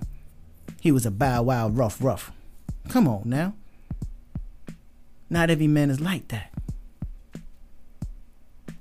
He 0.82 0.92
was 0.92 1.06
a 1.06 1.12
bow 1.12 1.44
wow 1.44 1.70
rough 1.70 2.02
rough. 2.02 2.32
Come 2.88 3.08
on 3.08 3.24
now. 3.26 3.54
Not 5.30 5.52
every 5.52 5.68
man 5.68 5.92
is 5.92 6.02
like 6.02 6.30
that. 6.30 6.52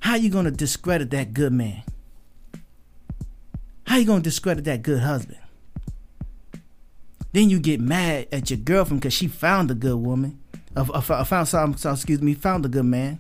How 0.00 0.14
you 0.14 0.30
gonna 0.30 0.50
discredit 0.50 1.10
that 1.10 1.34
good 1.34 1.52
man? 1.52 1.82
How 3.86 3.96
you 3.96 4.04
gonna 4.04 4.22
discredit 4.22 4.64
that 4.64 4.82
good 4.82 5.00
husband? 5.00 5.38
Then 7.32 7.50
you 7.50 7.60
get 7.60 7.80
mad 7.80 8.28
at 8.32 8.50
your 8.50 8.58
girlfriend 8.58 9.00
because 9.00 9.12
she 9.12 9.28
found 9.28 9.70
a 9.70 9.74
good 9.74 9.96
woman. 9.96 10.38
Uh, 10.76 10.86
uh, 10.92 11.24
found 11.24 11.48
some, 11.48 11.72
excuse 11.72 12.22
me, 12.22 12.34
found 12.34 12.64
a 12.64 12.68
good 12.68 12.84
man. 12.84 13.18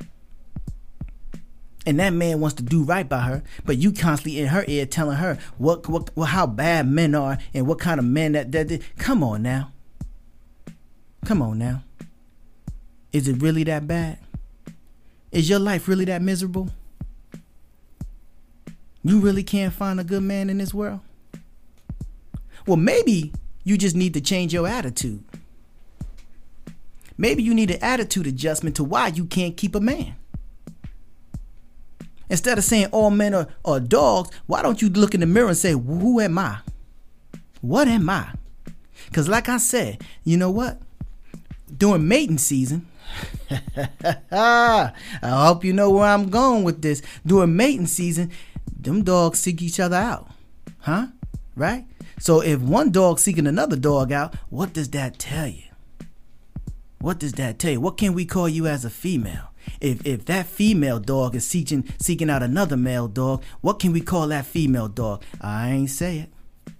And 1.86 1.98
that 2.00 2.12
man 2.12 2.40
wants 2.40 2.56
to 2.56 2.62
do 2.62 2.82
right 2.84 3.08
by 3.08 3.20
her, 3.20 3.42
but 3.64 3.78
you 3.78 3.92
constantly 3.92 4.40
in 4.40 4.48
her 4.48 4.64
ear 4.68 4.84
telling 4.84 5.16
her 5.16 5.38
what, 5.56 5.88
what, 5.88 6.10
what 6.14 6.26
how 6.26 6.46
bad 6.46 6.86
men 6.86 7.14
are 7.14 7.38
and 7.54 7.66
what 7.66 7.78
kind 7.78 7.98
of 7.98 8.04
men 8.04 8.32
that 8.32 8.52
that. 8.52 8.82
Come 8.98 9.22
on 9.22 9.42
now. 9.42 9.72
Come 11.24 11.40
on 11.40 11.58
now. 11.58 11.82
Is 13.12 13.26
it 13.26 13.40
really 13.40 13.64
that 13.64 13.86
bad? 13.86 14.18
Is 15.30 15.48
your 15.48 15.58
life 15.58 15.88
really 15.88 16.04
that 16.06 16.22
miserable? 16.22 16.70
You 19.04 19.20
really 19.20 19.42
can't 19.42 19.72
find 19.72 20.00
a 20.00 20.04
good 20.04 20.22
man 20.22 20.50
in 20.50 20.58
this 20.58 20.74
world? 20.74 21.00
Well, 22.66 22.76
maybe 22.76 23.32
you 23.64 23.78
just 23.78 23.96
need 23.96 24.14
to 24.14 24.20
change 24.20 24.52
your 24.52 24.66
attitude. 24.66 25.22
Maybe 27.16 27.42
you 27.42 27.54
need 27.54 27.70
an 27.70 27.82
attitude 27.82 28.26
adjustment 28.26 28.76
to 28.76 28.84
why 28.84 29.08
you 29.08 29.24
can't 29.24 29.56
keep 29.56 29.74
a 29.74 29.80
man. 29.80 30.14
Instead 32.30 32.58
of 32.58 32.64
saying 32.64 32.86
all 32.92 33.10
men 33.10 33.34
are, 33.34 33.48
are 33.64 33.80
dogs, 33.80 34.30
why 34.46 34.62
don't 34.62 34.82
you 34.82 34.88
look 34.90 35.14
in 35.14 35.20
the 35.20 35.26
mirror 35.26 35.48
and 35.48 35.56
say, 35.56 35.72
Who 35.72 36.20
am 36.20 36.38
I? 36.38 36.58
What 37.60 37.88
am 37.88 38.08
I? 38.08 38.28
Because, 39.06 39.28
like 39.28 39.48
I 39.48 39.56
said, 39.56 40.02
you 40.24 40.36
know 40.36 40.50
what? 40.50 40.80
During 41.76 42.06
mating 42.06 42.38
season, 42.38 42.86
I 44.30 44.92
hope 45.22 45.64
you 45.64 45.72
know 45.72 45.90
where 45.90 46.08
I'm 46.08 46.28
going 46.30 46.64
with 46.64 46.82
this. 46.82 47.02
During 47.24 47.56
mating 47.56 47.86
season, 47.86 48.30
them 48.78 49.02
dogs 49.04 49.38
seek 49.38 49.62
each 49.62 49.80
other 49.80 49.96
out. 49.96 50.28
Huh? 50.80 51.08
Right? 51.56 51.86
So 52.18 52.40
if 52.40 52.60
one 52.60 52.90
dog 52.90 53.18
seeking 53.18 53.46
another 53.46 53.76
dog 53.76 54.12
out, 54.12 54.34
what 54.50 54.72
does 54.72 54.90
that 54.90 55.18
tell 55.18 55.48
you? 55.48 55.62
What 57.00 57.18
does 57.18 57.32
that 57.34 57.58
tell 57.58 57.72
you? 57.72 57.80
What 57.80 57.96
can 57.96 58.12
we 58.12 58.24
call 58.24 58.48
you 58.48 58.66
as 58.66 58.84
a 58.84 58.90
female? 58.90 59.52
If 59.80 60.04
if 60.06 60.24
that 60.26 60.46
female 60.46 60.98
dog 60.98 61.34
is 61.34 61.46
seeking 61.46 61.88
seeking 61.98 62.30
out 62.30 62.42
another 62.42 62.76
male 62.76 63.06
dog, 63.06 63.44
what 63.60 63.78
can 63.78 63.92
we 63.92 64.00
call 64.00 64.28
that 64.28 64.46
female 64.46 64.88
dog? 64.88 65.22
I 65.40 65.70
ain't 65.70 65.90
say 65.90 66.18
it. 66.18 66.72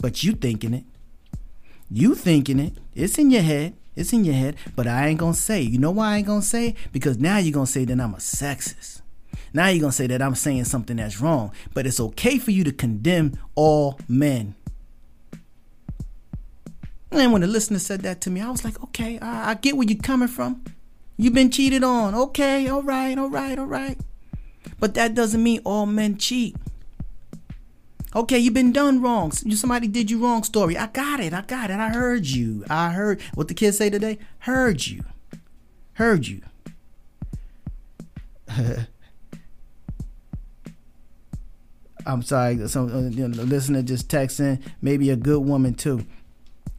But 0.00 0.22
you 0.22 0.32
thinking 0.32 0.74
it. 0.74 0.84
You 1.90 2.14
thinking 2.14 2.58
it. 2.58 2.74
It's 2.94 3.18
in 3.18 3.30
your 3.30 3.42
head. 3.42 3.74
It's 3.96 4.12
in 4.12 4.24
your 4.24 4.34
head, 4.34 4.56
but 4.74 4.86
I 4.86 5.08
ain't 5.08 5.20
gonna 5.20 5.34
say. 5.34 5.62
You 5.62 5.78
know 5.78 5.90
why 5.90 6.14
I 6.14 6.16
ain't 6.18 6.26
gonna 6.26 6.42
say? 6.42 6.74
Because 6.92 7.18
now 7.18 7.38
you're 7.38 7.52
gonna 7.52 7.66
say 7.66 7.84
that 7.84 8.00
I'm 8.00 8.14
a 8.14 8.18
sexist. 8.18 9.02
Now 9.52 9.68
you're 9.68 9.80
gonna 9.80 9.92
say 9.92 10.08
that 10.08 10.20
I'm 10.20 10.34
saying 10.34 10.64
something 10.64 10.96
that's 10.96 11.20
wrong. 11.20 11.52
But 11.72 11.86
it's 11.86 12.00
okay 12.00 12.38
for 12.38 12.50
you 12.50 12.64
to 12.64 12.72
condemn 12.72 13.38
all 13.54 13.98
men. 14.08 14.56
And 17.12 17.32
when 17.32 17.42
the 17.42 17.46
listener 17.46 17.78
said 17.78 18.00
that 18.02 18.20
to 18.22 18.30
me, 18.30 18.40
I 18.40 18.50
was 18.50 18.64
like, 18.64 18.82
okay, 18.82 19.18
I, 19.20 19.50
I 19.50 19.54
get 19.54 19.76
where 19.76 19.86
you're 19.86 19.98
coming 19.98 20.28
from. 20.28 20.64
You've 21.16 21.34
been 21.34 21.50
cheated 21.50 21.84
on. 21.84 22.14
Okay, 22.14 22.66
all 22.68 22.82
right, 22.82 23.16
all 23.16 23.30
right, 23.30 23.56
all 23.56 23.66
right. 23.66 23.96
But 24.80 24.94
that 24.94 25.14
doesn't 25.14 25.42
mean 25.42 25.60
all 25.64 25.86
men 25.86 26.18
cheat. 26.18 26.56
Okay, 28.14 28.38
you've 28.38 28.54
been 28.54 28.72
done 28.72 29.02
wrong. 29.02 29.32
Somebody 29.32 29.88
did 29.88 30.10
you 30.10 30.22
wrong 30.22 30.44
story. 30.44 30.76
I 30.78 30.86
got 30.86 31.18
it. 31.20 31.32
I 31.32 31.40
got 31.40 31.70
it. 31.70 31.80
I 31.80 31.88
heard 31.88 32.26
you. 32.26 32.64
I 32.70 32.90
heard 32.90 33.20
what 33.34 33.48
the 33.48 33.54
kids 33.54 33.78
say 33.78 33.90
today. 33.90 34.18
Heard 34.40 34.86
you. 34.86 35.04
Heard 35.94 36.26
you. 36.26 36.42
I'm 42.06 42.22
sorry. 42.22 42.68
Some 42.68 42.94
uh, 42.94 43.08
you 43.08 43.26
know, 43.26 43.42
listener 43.42 43.82
just 43.82 44.08
texting. 44.08 44.62
Maybe 44.80 45.10
a 45.10 45.16
good 45.16 45.40
woman 45.40 45.74
too. 45.74 46.06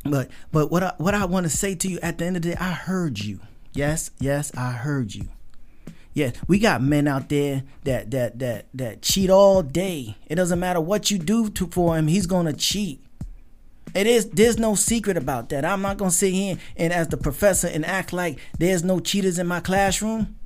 But 0.04 0.30
but 0.52 0.72
what 0.72 0.84
I 0.84 0.94
what 0.98 1.16
I 1.16 1.26
want 1.26 1.46
to 1.46 1.50
say 1.50 1.76
to 1.76 1.88
you 1.90 2.00
at 2.02 2.18
the 2.18 2.26
end 2.26 2.38
of 2.38 2.44
the 2.44 2.52
day, 2.52 2.56
I 2.60 2.72
heard 2.72 3.20
you. 3.20 3.40
Yes, 3.74 4.12
yes, 4.20 4.56
I 4.56 4.72
heard 4.72 5.16
you. 5.16 5.28
Yeah, 6.16 6.32
we 6.48 6.60
got 6.60 6.82
men 6.82 7.10
out 7.10 7.28
there 7.28 7.64
that 7.84 8.10
that 8.12 8.40
that 8.40 8.68
that 8.74 9.02
cheat 9.02 9.30
all 9.30 9.62
day. 9.62 10.16
It 10.28 10.36
doesn't 10.36 10.62
matter 10.62 10.80
what 10.80 11.12
you 11.12 11.20
do 11.20 11.50
to 11.50 11.68
for 11.68 11.98
him, 11.98 12.08
he's 12.08 12.26
gonna 12.26 12.54
cheat. 12.54 13.04
It 13.94 14.08
is 14.08 14.30
there's 14.30 14.58
no 14.58 14.76
secret 14.76 15.18
about 15.18 15.50
that. 15.50 15.66
I'm 15.66 15.82
not 15.82 15.98
gonna 15.98 16.12
sit 16.12 16.34
here 16.34 16.58
and 16.78 16.94
as 16.94 17.10
the 17.10 17.18
professor 17.18 17.68
and 17.68 17.86
act 17.86 18.14
like 18.14 18.40
there's 18.58 18.82
no 18.82 19.02
cheaters 19.02 19.38
in 19.38 19.46
my 19.46 19.60
classroom. 19.60 20.38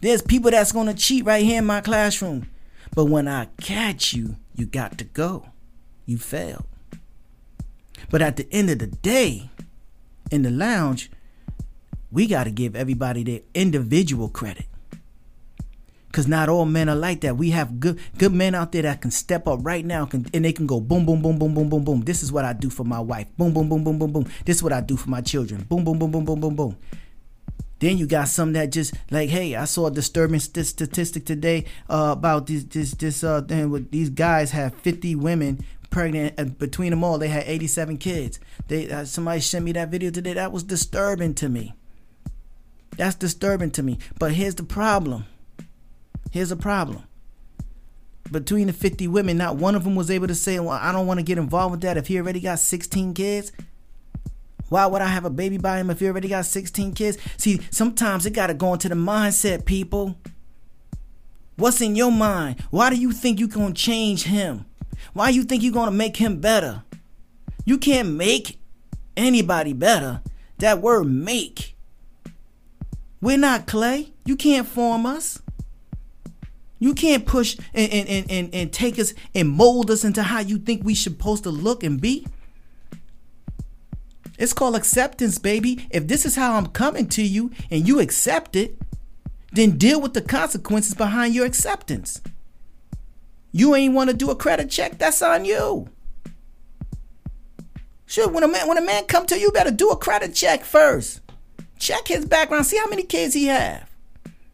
There's 0.00 0.22
people 0.22 0.50
that's 0.52 0.72
gonna 0.72 0.94
cheat 0.94 1.26
right 1.26 1.44
here 1.44 1.58
in 1.58 1.66
my 1.66 1.82
classroom. 1.82 2.48
But 2.94 3.04
when 3.04 3.28
I 3.28 3.48
catch 3.60 4.14
you, 4.14 4.36
you 4.54 4.64
got 4.64 4.96
to 4.98 5.04
go. 5.04 5.50
You 6.06 6.16
failed. 6.16 6.64
But 8.10 8.22
at 8.22 8.36
the 8.36 8.48
end 8.50 8.70
of 8.70 8.78
the 8.78 8.86
day, 8.86 9.50
in 10.30 10.42
the 10.42 10.50
lounge, 10.50 11.10
we 12.10 12.26
got 12.26 12.44
to 12.44 12.50
give 12.50 12.74
everybody 12.74 13.22
their 13.22 13.40
individual 13.54 14.30
credit. 14.30 14.66
Cause 16.12 16.26
not 16.26 16.48
all 16.48 16.64
men 16.64 16.88
are 16.88 16.96
like 16.96 17.20
that. 17.20 17.36
We 17.36 17.50
have 17.50 17.78
good 17.78 18.00
good 18.18 18.32
men 18.32 18.54
out 18.54 18.72
there 18.72 18.82
that 18.82 19.00
can 19.00 19.12
step 19.12 19.46
up 19.46 19.60
right 19.62 19.84
now 19.84 20.06
can, 20.06 20.26
and 20.34 20.44
they 20.44 20.52
can 20.52 20.66
go 20.66 20.80
boom 20.80 21.06
boom 21.06 21.22
boom 21.22 21.38
boom 21.38 21.54
boom 21.54 21.68
boom 21.68 21.84
boom. 21.84 22.00
This 22.00 22.22
is 22.22 22.32
what 22.32 22.44
I 22.44 22.52
do 22.52 22.68
for 22.68 22.82
my 22.82 22.98
wife. 22.98 23.28
Boom 23.36 23.52
boom 23.52 23.68
boom 23.68 23.84
boom 23.84 23.98
boom 23.98 24.12
boom. 24.12 24.26
This 24.44 24.56
is 24.56 24.62
what 24.62 24.72
I 24.72 24.80
do 24.80 24.96
for 24.96 25.08
my 25.08 25.20
children. 25.20 25.62
Boom 25.68 25.84
boom 25.84 25.98
boom 25.98 26.10
boom 26.10 26.24
boom 26.24 26.40
boom 26.40 26.56
boom. 26.56 26.76
Then 27.78 27.96
you 27.96 28.06
got 28.06 28.28
some 28.28 28.52
that 28.54 28.72
just 28.72 28.94
like, 29.10 29.30
hey, 29.30 29.54
I 29.54 29.64
saw 29.64 29.86
a 29.86 29.90
disturbing 29.90 30.40
st- 30.40 30.66
statistic 30.66 31.24
today 31.24 31.64
uh, 31.88 32.14
about 32.16 32.46
this 32.46 32.64
this 32.64 32.92
this 32.92 33.22
uh 33.22 33.42
thing 33.42 33.70
with 33.70 33.90
these 33.90 34.10
guys 34.10 34.50
have 34.50 34.74
50 34.74 35.14
women 35.14 35.64
pregnant 35.90 36.34
and 36.38 36.58
between 36.58 36.90
them 36.90 37.04
all 37.04 37.18
they 37.18 37.28
had 37.28 37.44
87 37.46 37.98
kids. 37.98 38.40
They 38.68 38.90
uh, 38.90 39.04
somebody 39.04 39.40
sent 39.40 39.64
me 39.64 39.72
that 39.72 39.90
video 39.90 40.10
today. 40.10 40.34
That 40.34 40.52
was 40.52 40.64
disturbing 40.64 41.34
to 41.34 41.48
me. 41.48 41.74
That's 42.96 43.14
disturbing 43.14 43.70
to 43.72 43.82
me. 43.82 43.98
But 44.18 44.32
here's 44.32 44.56
the 44.56 44.62
problem. 44.64 45.26
Here's 46.30 46.50
a 46.50 46.56
problem. 46.56 47.04
Between 48.30 48.68
the 48.68 48.72
50 48.72 49.08
women, 49.08 49.36
not 49.36 49.56
one 49.56 49.74
of 49.74 49.84
them 49.84 49.96
was 49.96 50.10
able 50.10 50.28
to 50.28 50.34
say, 50.34 50.58
Well, 50.60 50.70
I 50.70 50.92
don't 50.92 51.06
want 51.06 51.18
to 51.18 51.24
get 51.24 51.38
involved 51.38 51.72
with 51.72 51.80
that 51.82 51.96
if 51.96 52.06
he 52.06 52.18
already 52.18 52.40
got 52.40 52.60
16 52.60 53.14
kids. 53.14 53.52
Why 54.68 54.86
would 54.86 55.02
I 55.02 55.08
have 55.08 55.24
a 55.24 55.30
baby 55.30 55.58
by 55.58 55.78
him 55.78 55.90
if 55.90 55.98
he 55.98 56.06
already 56.06 56.28
got 56.28 56.46
16 56.46 56.92
kids? 56.94 57.18
See, 57.36 57.60
sometimes 57.70 58.24
it 58.24 58.30
got 58.30 58.46
to 58.46 58.54
go 58.54 58.72
into 58.72 58.88
the 58.88 58.94
mindset, 58.94 59.64
people. 59.64 60.16
What's 61.56 61.80
in 61.80 61.96
your 61.96 62.12
mind? 62.12 62.60
Why 62.70 62.88
do 62.88 62.96
you 62.96 63.10
think 63.10 63.40
you're 63.40 63.48
going 63.48 63.74
to 63.74 63.82
change 63.82 64.22
him? 64.22 64.64
Why 65.12 65.30
you 65.30 65.42
think 65.42 65.64
you're 65.64 65.72
going 65.72 65.90
to 65.90 65.96
make 65.96 66.16
him 66.16 66.40
better? 66.40 66.84
You 67.64 67.78
can't 67.78 68.10
make 68.10 68.60
anybody 69.16 69.72
better. 69.72 70.22
That 70.58 70.80
word 70.80 71.04
make. 71.04 71.76
We're 73.20 73.38
not 73.38 73.66
clay. 73.66 74.12
You 74.24 74.36
can't 74.36 74.66
form 74.66 75.04
us. 75.04 75.42
You 76.80 76.94
can't 76.94 77.26
push 77.26 77.58
and, 77.74 77.92
and, 77.92 78.30
and, 78.30 78.54
and, 78.54 78.72
take 78.72 78.98
us 78.98 79.12
and 79.34 79.50
mold 79.50 79.90
us 79.90 80.02
into 80.02 80.22
how 80.22 80.40
you 80.40 80.56
think 80.56 80.82
we 80.82 80.94
should 80.94 81.12
supposed 81.12 81.44
to 81.44 81.50
look 81.50 81.84
and 81.84 82.00
be. 82.00 82.26
It's 84.38 84.54
called 84.54 84.74
acceptance, 84.74 85.38
baby. 85.38 85.86
If 85.90 86.08
this 86.08 86.24
is 86.24 86.36
how 86.36 86.54
I'm 86.54 86.68
coming 86.68 87.06
to 87.10 87.22
you 87.22 87.50
and 87.70 87.86
you 87.86 88.00
accept 88.00 88.56
it, 88.56 88.78
then 89.52 89.76
deal 89.76 90.00
with 90.00 90.14
the 90.14 90.22
consequences 90.22 90.94
behind 90.94 91.34
your 91.34 91.44
acceptance. 91.44 92.22
You 93.52 93.74
ain't 93.74 93.92
want 93.92 94.08
to 94.08 94.16
do 94.16 94.30
a 94.30 94.36
credit 94.36 94.70
check, 94.70 94.96
that's 94.96 95.20
on 95.20 95.44
you. 95.44 95.90
Sure, 98.06 98.28
when 98.28 98.42
a 98.42 98.48
man 98.48 98.66
when 98.66 98.78
a 98.78 98.82
man 98.82 99.04
come 99.04 99.26
to 99.26 99.34
you, 99.36 99.42
you 99.42 99.52
better 99.52 99.70
do 99.70 99.90
a 99.90 99.96
credit 99.96 100.34
check 100.34 100.64
first. 100.64 101.20
Check 101.78 102.08
his 102.08 102.24
background, 102.24 102.64
see 102.64 102.78
how 102.78 102.88
many 102.88 103.02
kids 103.02 103.34
he 103.34 103.46
have. 103.46 103.89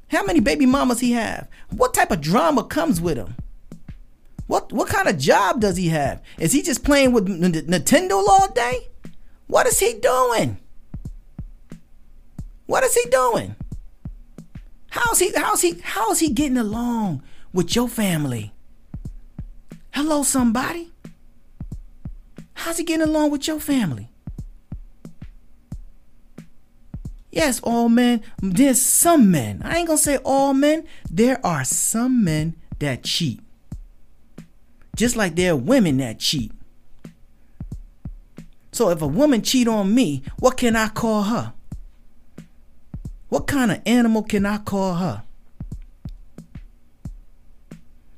How 0.09 0.25
many 0.25 0.41
baby 0.41 0.67
mamas 0.67 1.01
he 1.01 1.13
have? 1.13 1.49
What 1.71 1.95
type 1.95 2.11
of 2.11 2.21
drama 2.21 2.65
comes 2.65 3.01
with 3.01 3.17
him? 3.17 3.35
What 4.47 4.73
what 4.73 4.89
kind 4.89 5.09
of 5.09 5.19
job 5.19 5.61
does 5.61 5.77
he 5.77 5.89
have? 5.89 6.23
Is 6.39 6.53
he 6.53 6.63
just 6.63 6.85
playing 6.85 7.13
with 7.13 7.27
Nintendo 7.27 8.13
all 8.13 8.49
day? 8.53 8.89
What 9.49 9.67
is 9.67 9.80
he 9.80 9.95
doing? 9.95 10.59
What 12.67 12.85
is 12.85 12.95
he 12.95 13.09
doing? 13.11 13.57
How's 14.91 15.19
he 15.19 15.33
how's 15.35 15.63
he 15.63 15.80
how's 15.83 16.21
he 16.21 16.30
getting 16.30 16.57
along 16.57 17.23
with 17.52 17.75
your 17.75 17.89
family? 17.89 18.52
Hello 19.93 20.23
somebody? 20.23 20.93
How's 22.54 22.78
he 22.78 22.85
getting 22.85 23.07
along 23.07 23.30
with 23.30 23.47
your 23.49 23.61
family? 23.61 24.09
Yes, 27.37 27.61
all 27.61 27.91
men. 27.91 28.23
There's 28.41 28.81
some 28.81 29.31
men. 29.31 29.61
I 29.63 29.77
ain't 29.77 29.89
gonna 29.89 29.99
say 29.99 30.17
all 30.25 30.55
men. 30.55 30.87
There 31.11 31.39
are 31.45 31.65
some 31.67 32.25
men 32.25 32.55
that 32.79 33.05
cheat. 33.05 33.41
Just 34.97 35.17
like 35.17 35.37
there 35.37 35.53
are 35.53 35.57
women 35.57 35.99
that 35.99 36.19
cheat. 36.19 36.51
So 38.73 38.89
if 38.89 39.03
a 39.03 39.07
woman 39.07 39.43
cheat 39.43 39.69
on 39.69 39.95
me, 39.95 40.23
what 40.39 40.57
can 40.57 40.77
I 40.77 40.89
call 40.89 41.25
her? 41.25 41.53
What 43.29 43.47
kind 43.47 43.71
of 43.71 43.83
animal 43.85 44.23
can 44.23 44.47
I 44.47 44.57
call 44.57 44.95
her? 44.95 45.23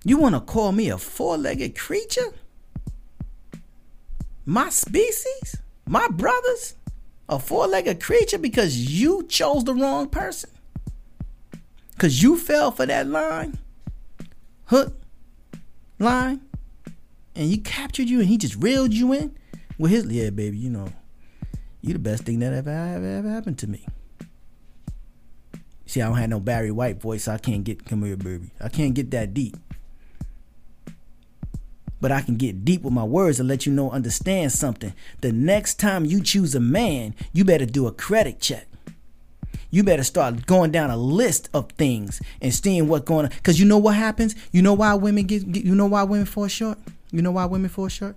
You 0.05 0.19
want 0.19 0.37
to 0.37 0.41
call 0.41 0.71
me 0.71 0.91
a 0.91 0.97
four-legged 0.97 1.77
creature? 1.77 2.35
My 4.47 4.71
species? 4.71 5.57
My 5.87 6.07
brothers? 6.07 6.75
A 7.29 7.38
four-legged 7.38 8.01
creature 8.01 8.38
because 8.38 8.77
you 8.77 9.25
chose 9.25 9.64
the 9.64 9.75
wrong 9.75 10.09
person? 10.09 10.51
Because 11.91 12.23
you 12.23 12.37
fell 12.37 12.71
for 12.71 12.87
that 12.87 13.07
line, 13.07 13.59
hook, 14.67 14.97
line, 15.99 16.41
and 17.35 17.47
he 17.47 17.59
captured 17.59 18.09
you 18.09 18.21
and 18.21 18.29
he 18.29 18.37
just 18.37 18.57
reeled 18.57 18.95
you 18.95 19.12
in 19.12 19.37
with 19.79 19.91
his, 19.91 20.07
yeah, 20.07 20.31
baby, 20.31 20.59
you 20.59 20.71
know, 20.71 20.88
you 21.81 21.93
the 21.93 21.99
best 21.99 22.25
thing 22.25 22.38
that 22.38 22.53
ever, 22.53 22.71
ever, 22.71 23.07
ever 23.07 23.29
happened 23.29 23.59
to 23.59 23.67
me. 23.67 23.87
See, 25.87 26.03
I 26.03 26.07
don't 26.07 26.19
have 26.19 26.31
no 26.31 26.41
Barry 26.41 26.71
White 26.71 27.01
voice, 27.01 27.25
so 27.25 27.33
I 27.33 27.38
can't 27.38 27.64
get, 27.64 27.85
come 27.85 28.05
here, 28.05 28.17
baby. 28.17 28.51
I 28.61 28.69
can't 28.69 28.95
get 28.95 29.11
that 29.12 29.35
deep 29.35 29.57
but 32.01 32.13
I 32.13 32.21
can 32.21 32.37
get 32.37 32.65
deep 32.65 32.83
with 32.83 32.93
my 32.93 33.05
words 33.05 33.41
and 33.41 33.49
let 33.49 33.67
you 33.67 33.73
know 33.73 33.91
understand 33.91 34.53
something. 34.53 34.93
The 35.21 35.33
next 35.33 35.75
time 35.75 36.05
you 36.05 36.23
choose 36.23 36.55
a 36.55 36.61
man, 36.61 37.15
you 37.33 37.45
better 37.45 37.67
do 37.67 37.87
a 37.87 37.93
credit 37.93 38.41
check. 38.41 38.67
You 39.71 39.83
better 39.83 40.05
start 40.05 40.47
going 40.47 40.71
down 40.71 40.91
a 40.91 40.97
list 40.97 41.51
of 41.53 41.71
things 41.73 42.23
and 42.41 42.55
seeing 42.55 42.89
what's 42.89 43.05
going 43.05 43.27
on. 43.27 43.33
Cause 43.43 43.59
you 43.59 43.67
know 43.67 43.79
what 43.79 43.97
happens. 43.97 44.35
You 44.51 44.63
know 44.63 44.73
why 44.73 44.95
women 44.95 45.27
get. 45.27 45.45
You 45.45 45.75
know 45.75 45.87
why 45.87 46.05
women 46.05 46.27
fall 46.27 46.49
short. 46.49 46.79
You 47.11 47.21
know 47.21 47.33
why 47.33 47.45
women 47.45 47.69
fall 47.69 47.89
short. 47.89 48.17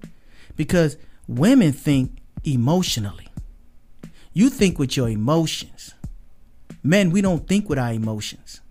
Because 0.55 0.95
women 1.27 1.73
think 1.73 2.17
emotionally. 2.45 3.27
You 4.33 4.49
think 4.49 4.79
with 4.79 4.95
your 4.95 5.09
emotions. 5.09 5.93
Men, 6.83 7.11
we 7.11 7.21
don't 7.21 7.47
think 7.47 7.69
with 7.69 7.77
our 7.77 7.93
emotions, 7.93 8.61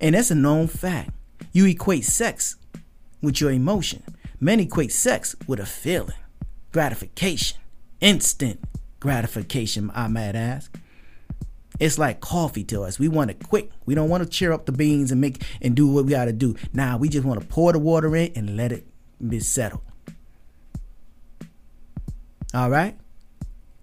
and 0.00 0.14
that's 0.14 0.30
a 0.30 0.34
known 0.34 0.68
fact. 0.68 1.10
You 1.52 1.66
equate 1.66 2.04
sex 2.04 2.56
with 3.20 3.40
your 3.40 3.50
emotion. 3.50 4.02
Men 4.42 4.58
equate 4.58 4.90
sex 4.90 5.36
with 5.46 5.60
a 5.60 5.64
feeling, 5.64 6.16
gratification, 6.72 7.58
instant 8.00 8.58
gratification, 8.98 9.92
I 9.94 10.08
might 10.08 10.34
ask. 10.34 10.76
It's 11.78 11.96
like 11.96 12.20
coffee 12.20 12.64
to 12.64 12.82
us. 12.82 12.98
We 12.98 13.06
want 13.06 13.30
it 13.30 13.48
quick. 13.48 13.70
We 13.86 13.94
don't 13.94 14.08
want 14.08 14.24
to 14.24 14.28
cheer 14.28 14.52
up 14.52 14.66
the 14.66 14.72
beans 14.72 15.12
and 15.12 15.20
make 15.20 15.44
and 15.60 15.76
do 15.76 15.86
what 15.86 16.06
we 16.06 16.10
got 16.10 16.24
to 16.24 16.32
do. 16.32 16.56
Now 16.72 16.90
nah, 16.90 16.96
we 16.96 17.08
just 17.08 17.24
want 17.24 17.40
to 17.40 17.46
pour 17.46 17.72
the 17.72 17.78
water 17.78 18.16
in 18.16 18.32
and 18.34 18.56
let 18.56 18.72
it 18.72 18.84
be 19.24 19.38
settled. 19.38 19.82
All 22.52 22.68
right. 22.68 22.98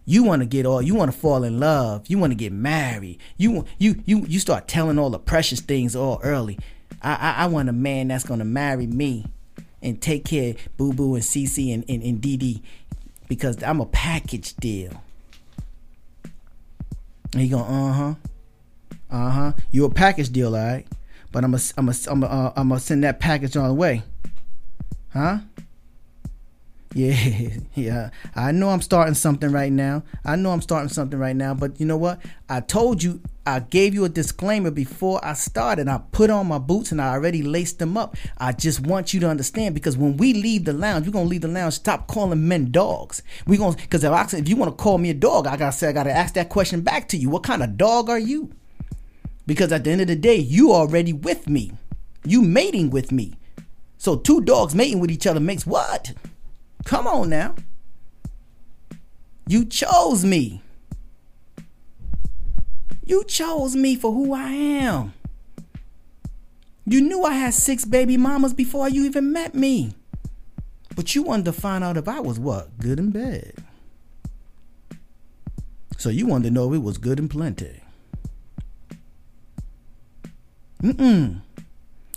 You 0.04 0.26
want 0.26 0.42
to 0.42 0.46
get 0.46 0.66
all. 0.66 0.82
You 0.82 0.94
want 0.94 1.10
to 1.10 1.18
fall 1.18 1.46
in 1.46 1.62
love. 1.62 2.08
You 2.08 2.18
want 2.18 2.32
to 2.32 2.38
get 2.38 2.52
married. 2.52 3.20
You 3.38 3.64
you 3.78 4.04
you 4.06 4.26
you 4.28 4.40
start 4.40 4.68
telling 4.68 5.00
all 5.00 5.10
the 5.10 5.20
precious 5.20 5.62
things 5.62 5.96
all 5.96 6.20
early. 6.22 6.60
I 7.02 7.14
I, 7.16 7.44
I 7.44 7.48
want 7.48 7.70
a 7.70 7.74
man 7.74 8.10
that's 8.10 8.26
gonna 8.26 8.44
marry 8.44 8.88
me 8.88 9.26
and 9.82 10.02
take 10.02 10.26
care 10.26 10.56
Boo 10.78 10.94
Boo 10.94 11.16
and 11.16 11.24
Cece 11.24 11.74
and, 11.74 11.86
and, 11.88 12.04
and 12.04 12.22
DD 12.22 12.62
because 13.28 13.62
I'm 13.64 13.80
a 13.80 13.86
package 13.86 14.56
deal. 14.56 15.02
And 17.34 17.42
he 17.42 17.48
go, 17.48 17.60
uh 17.60 17.94
huh, 17.94 18.14
uh 19.12 19.30
huh. 19.30 19.54
You 19.72 19.86
a 19.86 19.90
package 19.90 20.32
deal, 20.32 20.56
all 20.56 20.64
right? 20.64 20.86
But 21.32 21.44
I'm 21.44 21.54
a, 21.54 21.60
I'm 21.78 21.90
a, 21.90 21.94
I'm 22.08 22.24
a, 22.24 22.26
uh, 22.26 22.54
I'm 22.56 22.70
gonna 22.70 22.80
send 22.80 23.04
that 23.04 23.20
package 23.20 23.56
on 23.56 23.68
the 23.68 23.74
way, 23.74 24.02
huh? 25.14 25.40
Yeah, 26.96 27.50
yeah. 27.76 28.10
I 28.36 28.52
know 28.52 28.70
I'm 28.70 28.82
starting 28.82 29.14
something 29.14 29.52
right 29.52 29.72
now. 29.72 30.04
I 30.26 30.36
know 30.36 30.52
I'm 30.52 30.62
starting 30.62 30.90
something 30.90 31.20
right 31.20 31.36
now, 31.36 31.54
but 31.54 31.80
you 31.80 31.86
know 31.86 31.98
what? 31.98 32.20
I 32.50 32.62
told 32.62 33.04
you, 33.04 33.22
I 33.46 33.60
gave 33.60 33.94
you 33.94 34.06
a 34.06 34.10
disclaimer 34.10 34.72
before 34.72 35.24
I 35.24 35.34
started. 35.34 35.88
I 35.88 36.00
put 36.12 36.30
on 36.30 36.48
my 36.48 36.58
boots 36.58 36.92
and 36.92 37.02
I 37.02 37.14
already 37.14 37.44
laced 37.44 37.80
them 37.80 37.98
up. 37.98 38.16
I 38.38 38.54
just 38.54 38.82
want 38.82 39.14
you 39.14 39.20
to 39.22 39.30
understand 39.30 39.76
because 39.76 39.98
when 39.98 40.18
we 40.18 40.34
leave 40.34 40.66
the 40.66 40.74
lounge, 40.74 41.06
we're 41.06 41.14
gonna 41.14 41.30
leave 41.30 41.42
the 41.42 41.48
lounge. 41.48 41.76
Stop 41.76 42.08
calling 42.08 42.48
men 42.48 42.72
dogs. 42.72 43.22
We 43.46 43.58
gonna 43.58 43.76
because 43.76 44.04
if, 44.04 44.12
I, 44.12 44.28
if 44.38 44.50
you 44.50 44.56
want 44.56 44.76
to 44.76 44.84
call 44.84 44.98
me 44.98 45.10
a 45.12 45.16
dog, 45.16 45.48
I 45.48 45.58
gotta 45.58 45.76
say 45.76 45.90
I 45.90 45.92
gotta 45.92 46.12
ask 46.12 46.34
that 46.36 46.50
question 46.50 46.82
back 46.82 47.08
to 47.10 47.18
you. 47.18 47.30
What 47.30 47.44
kind 47.44 47.64
of 47.64 47.78
dog 47.78 48.10
are 48.10 48.20
you? 48.20 48.52
Because 49.46 49.72
at 49.72 49.84
the 49.84 49.92
end 49.92 50.02
of 50.02 50.08
the 50.08 50.16
day, 50.16 50.36
you 50.36 50.74
already 50.74 51.14
with 51.14 51.48
me. 51.50 51.72
You 52.24 52.42
mating 52.42 52.92
with 52.92 53.12
me. 53.12 53.34
So 53.98 54.16
two 54.16 54.42
dogs 54.42 54.76
mating 54.76 55.00
with 55.00 55.12
each 55.12 55.26
other 55.26 55.40
makes 55.40 55.66
what? 55.66 56.14
Come 56.86 57.08
on 57.08 57.30
now. 57.30 57.56
You 59.48 59.66
chose 59.66 60.24
me. 60.24 60.62
You 63.06 63.24
chose 63.24 63.76
me 63.76 63.96
for 63.96 64.12
who 64.12 64.34
I 64.34 64.52
am. 64.52 65.14
You 66.86 67.02
knew 67.02 67.24
I 67.24 67.34
had 67.34 67.54
six 67.54 67.86
baby 67.86 68.18
mamas 68.18 68.54
before 68.54 68.90
you 68.90 69.06
even 69.06 69.32
met 69.32 69.56
me. 69.56 69.94
But 70.96 71.16
you 71.16 71.24
wanted 71.24 71.46
to 71.46 71.54
find 71.54 71.84
out 71.84 71.98
if 71.98 72.08
I 72.08 72.20
was 72.20 72.40
what? 72.40 72.78
Good 72.80 73.00
and 73.00 73.14
bad. 73.14 73.54
So 75.98 76.10
you 76.10 76.28
wanted 76.28 76.50
to 76.50 76.54
know 76.54 76.72
if 76.72 76.78
it 76.78 76.84
was 76.84 76.98
good 76.98 77.20
and 77.20 77.30
plenty. 77.30 77.82
Mm-mm. 80.84 81.42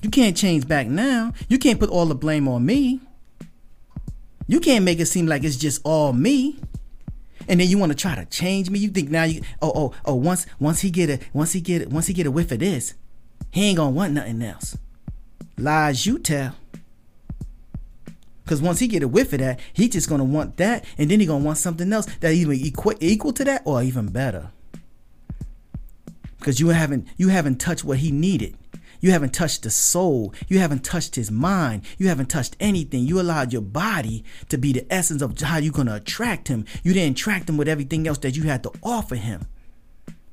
You 0.03 0.11
can't 0.11 0.37
change 0.37 0.68
back 0.68 0.87
now. 0.87 1.33
You 1.48 1.59
can't 1.59 1.81
put 1.81 1.90
all 1.90 2.07
the 2.07 2.14
blame 2.14 2.46
on 2.48 2.64
me. 2.64 3.01
You 4.46 4.61
can't 4.61 4.85
make 4.85 5.00
it 5.00 5.07
seem 5.07 5.26
like 5.26 5.44
it's 5.44 5.57
just 5.57 5.81
all 5.85 6.12
me 6.12 6.59
and 7.48 7.61
then 7.61 7.68
you 7.68 7.78
want 7.78 7.92
to 7.92 7.96
try 7.96 8.14
to 8.14 8.24
change 8.26 8.70
me. 8.70 8.78
You 8.78 8.88
think 8.88 9.11
now 9.11 9.24
you 9.24 9.42
oh 9.61 9.72
oh 9.74 9.92
oh 10.05 10.14
once 10.14 10.46
once 10.59 10.81
he 10.81 10.90
get 10.90 11.11
a 11.11 11.18
once 11.33 11.52
he 11.52 11.61
get 11.61 11.83
it 11.83 11.90
once 11.90 12.07
he 12.07 12.14
get 12.14 12.26
a 12.26 12.31
whiff 12.31 12.52
of 12.52 12.61
this, 12.61 12.94
he 13.50 13.64
ain't 13.68 13.78
gonna 13.78 13.90
want 13.90 14.12
nothing 14.12 14.42
else. 14.42 14.76
Lies 15.59 16.07
you 16.07 16.18
tell. 16.18 16.55
Cause 18.46 18.61
once 18.61 18.81
he 18.81 18.88
get 18.88 19.02
a 19.02 19.09
whiff 19.09 19.33
of 19.33 19.38
that, 19.38 19.61
he 19.72 19.88
just 19.88 20.09
gonna 20.09 20.24
want 20.24 20.57
that, 20.57 20.85
and 20.98 21.11
then 21.11 21.20
he 21.20 21.26
gonna 21.26 21.44
want 21.44 21.59
something 21.59 21.92
else 21.92 22.07
that 22.20 22.33
even 22.33 22.59
equ- 22.59 22.98
equal 23.00 23.33
to 23.33 23.44
that 23.44 23.62
or 23.64 23.83
even 23.83 24.09
better. 24.09 24.50
Because 26.38 26.59
you 26.61 26.68
haven't 26.68 27.07
you 27.16 27.28
haven't 27.28 27.61
touched 27.61 27.85
what 27.85 27.98
he 27.98 28.11
needed. 28.11 28.57
You 29.03 29.11
haven't 29.11 29.35
touched 29.35 29.65
the 29.65 29.71
soul. 29.71 30.33
You 30.49 30.61
haven't 30.61 30.85
touched 30.85 31.17
his 31.17 31.31
mind. 31.31 31.83
You 31.99 32.09
haven't 32.09 32.31
touched 32.31 32.57
anything. 32.61 33.05
You 33.05 33.21
allowed 33.21 33.53
your 33.53 33.61
body 33.61 34.25
to 34.49 34.57
be 34.57 34.73
the 34.73 34.91
essence 34.91 35.21
of 35.21 35.38
how 35.38 35.59
you're 35.59 35.73
going 35.73 35.88
to 35.88 35.97
attract 35.97 36.47
him. 36.47 36.65
You 36.85 36.95
didn't 36.95 37.19
attract 37.19 37.51
him 37.51 37.57
with 37.57 37.69
everything 37.69 38.07
else 38.07 38.19
that 38.19 38.37
you 38.37 38.45
had 38.45 38.62
to 38.62 38.71
offer 38.83 39.17
him. 39.17 39.47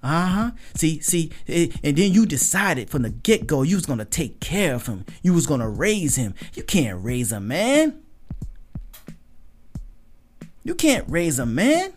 Uh 0.01 0.27
huh. 0.27 0.51
See, 0.75 0.99
see, 1.01 1.31
it, 1.45 1.75
and 1.83 1.97
then 1.97 2.13
you 2.13 2.25
decided 2.25 2.89
from 2.89 3.01
the 3.01 3.09
get 3.09 3.45
go 3.45 3.63
you 3.63 3.75
was 3.75 3.85
gonna 3.85 4.05
take 4.05 4.39
care 4.39 4.73
of 4.73 4.85
him. 4.85 5.03
You 5.21 5.33
was 5.33 5.45
gonna 5.45 5.69
raise 5.69 6.15
him. 6.15 6.35
You 6.53 6.63
can't 6.63 7.03
raise 7.03 7.33
a 7.33 7.41
man. 7.41 8.01
You 10.63 10.73
can't 10.73 11.03
raise 11.09 11.37
a 11.37 11.45
man. 11.45 11.91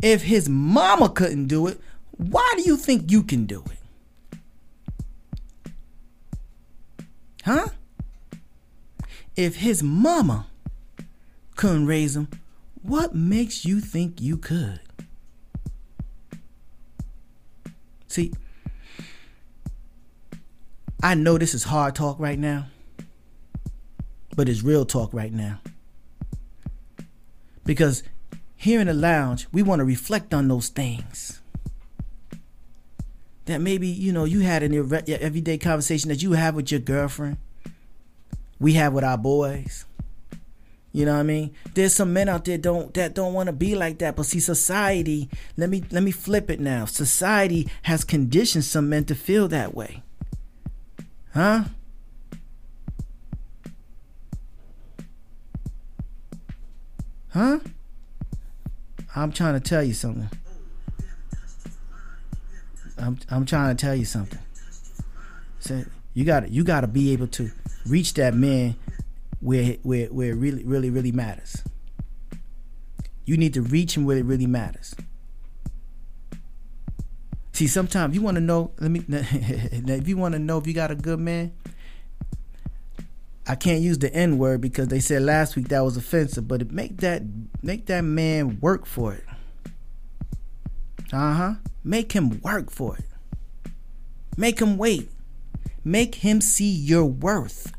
If 0.00 0.22
his 0.22 0.48
mama 0.48 1.08
couldn't 1.08 1.48
do 1.48 1.66
it, 1.66 1.80
why 2.12 2.52
do 2.56 2.62
you 2.62 2.76
think 2.76 3.10
you 3.10 3.24
can 3.24 3.46
do 3.46 3.64
it? 3.66 3.79
Huh? 7.44 7.68
If 9.36 9.56
his 9.56 9.82
mama 9.82 10.46
couldn't 11.56 11.86
raise 11.86 12.16
him, 12.16 12.28
what 12.82 13.14
makes 13.14 13.64
you 13.64 13.80
think 13.80 14.20
you 14.20 14.36
could? 14.36 14.80
See, 18.08 18.32
I 21.02 21.14
know 21.14 21.38
this 21.38 21.54
is 21.54 21.64
hard 21.64 21.94
talk 21.94 22.18
right 22.18 22.38
now, 22.38 22.66
but 24.36 24.48
it's 24.48 24.62
real 24.62 24.84
talk 24.84 25.14
right 25.14 25.32
now. 25.32 25.60
Because 27.64 28.02
here 28.56 28.80
in 28.80 28.88
the 28.88 28.94
lounge, 28.94 29.46
we 29.52 29.62
want 29.62 29.78
to 29.78 29.84
reflect 29.84 30.34
on 30.34 30.48
those 30.48 30.68
things 30.68 31.39
that 33.50 33.60
maybe 33.60 33.88
you 33.88 34.12
know 34.12 34.24
you 34.24 34.40
had 34.40 34.62
an 34.62 34.74
everyday 34.74 35.58
conversation 35.58 36.08
that 36.08 36.22
you 36.22 36.32
have 36.32 36.54
with 36.54 36.70
your 36.70 36.80
girlfriend. 36.80 37.36
We 38.58 38.74
have 38.74 38.92
with 38.92 39.04
our 39.04 39.18
boys. 39.18 39.84
You 40.92 41.06
know 41.06 41.14
what 41.14 41.20
i 41.20 41.24
mean? 41.24 41.54
There's 41.74 41.94
some 41.94 42.12
men 42.12 42.28
out 42.28 42.44
there 42.44 42.58
don't 42.58 42.92
that 42.94 43.14
don't 43.14 43.32
want 43.32 43.46
to 43.46 43.52
be 43.52 43.76
like 43.76 43.98
that 43.98 44.16
but 44.16 44.26
see 44.26 44.40
society 44.40 45.28
let 45.56 45.70
me 45.70 45.84
let 45.90 46.02
me 46.02 46.10
flip 46.10 46.50
it 46.50 46.58
now. 46.60 46.84
Society 46.84 47.68
has 47.82 48.02
conditioned 48.04 48.64
some 48.64 48.88
men 48.88 49.04
to 49.04 49.14
feel 49.14 49.46
that 49.48 49.74
way. 49.74 50.02
Huh? 51.32 51.64
Huh? 57.28 57.60
I'm 59.14 59.30
trying 59.30 59.54
to 59.54 59.60
tell 59.60 59.84
you 59.84 59.94
something 59.94 60.28
I'm 63.00 63.18
I'm 63.30 63.46
trying 63.46 63.76
to 63.76 63.80
tell 63.80 63.94
you 63.94 64.04
something. 64.04 64.38
So 65.60 65.84
you 66.14 66.24
got 66.24 66.50
you 66.50 66.64
got 66.64 66.82
to 66.82 66.86
be 66.86 67.12
able 67.12 67.28
to 67.28 67.50
reach 67.86 68.14
that 68.14 68.34
man 68.34 68.76
where 69.40 69.76
where 69.82 70.06
where 70.08 70.30
it 70.30 70.34
really 70.34 70.64
really 70.64 70.90
really 70.90 71.12
matters. 71.12 71.62
You 73.24 73.36
need 73.36 73.54
to 73.54 73.62
reach 73.62 73.96
him 73.96 74.04
where 74.04 74.16
it 74.16 74.24
really 74.24 74.46
matters. 74.46 74.94
See, 77.52 77.66
sometimes 77.66 78.14
you 78.14 78.22
want 78.22 78.36
to 78.36 78.40
know. 78.40 78.72
Let 78.80 78.90
me. 78.90 79.04
if 79.08 80.08
you 80.08 80.16
want 80.16 80.32
to 80.32 80.38
know 80.38 80.58
if 80.58 80.66
you 80.66 80.72
got 80.72 80.90
a 80.90 80.94
good 80.94 81.20
man, 81.20 81.52
I 83.46 83.54
can't 83.54 83.82
use 83.82 83.98
the 83.98 84.12
N 84.14 84.38
word 84.38 84.60
because 84.60 84.88
they 84.88 85.00
said 85.00 85.22
last 85.22 85.56
week 85.56 85.68
that 85.68 85.84
was 85.84 85.96
offensive. 85.96 86.48
But 86.48 86.70
make 86.72 86.98
that 86.98 87.22
make 87.62 87.86
that 87.86 88.02
man 88.02 88.58
work 88.60 88.86
for 88.86 89.12
it. 89.12 89.24
Uh 91.12 91.34
huh. 91.34 91.54
Make 91.82 92.12
him 92.12 92.40
work 92.40 92.70
for 92.70 92.96
it. 92.96 93.04
Make 94.36 94.60
him 94.60 94.76
wait. 94.76 95.10
Make 95.84 96.16
him 96.16 96.40
see 96.40 96.70
your 96.70 97.06
worth. 97.06 97.72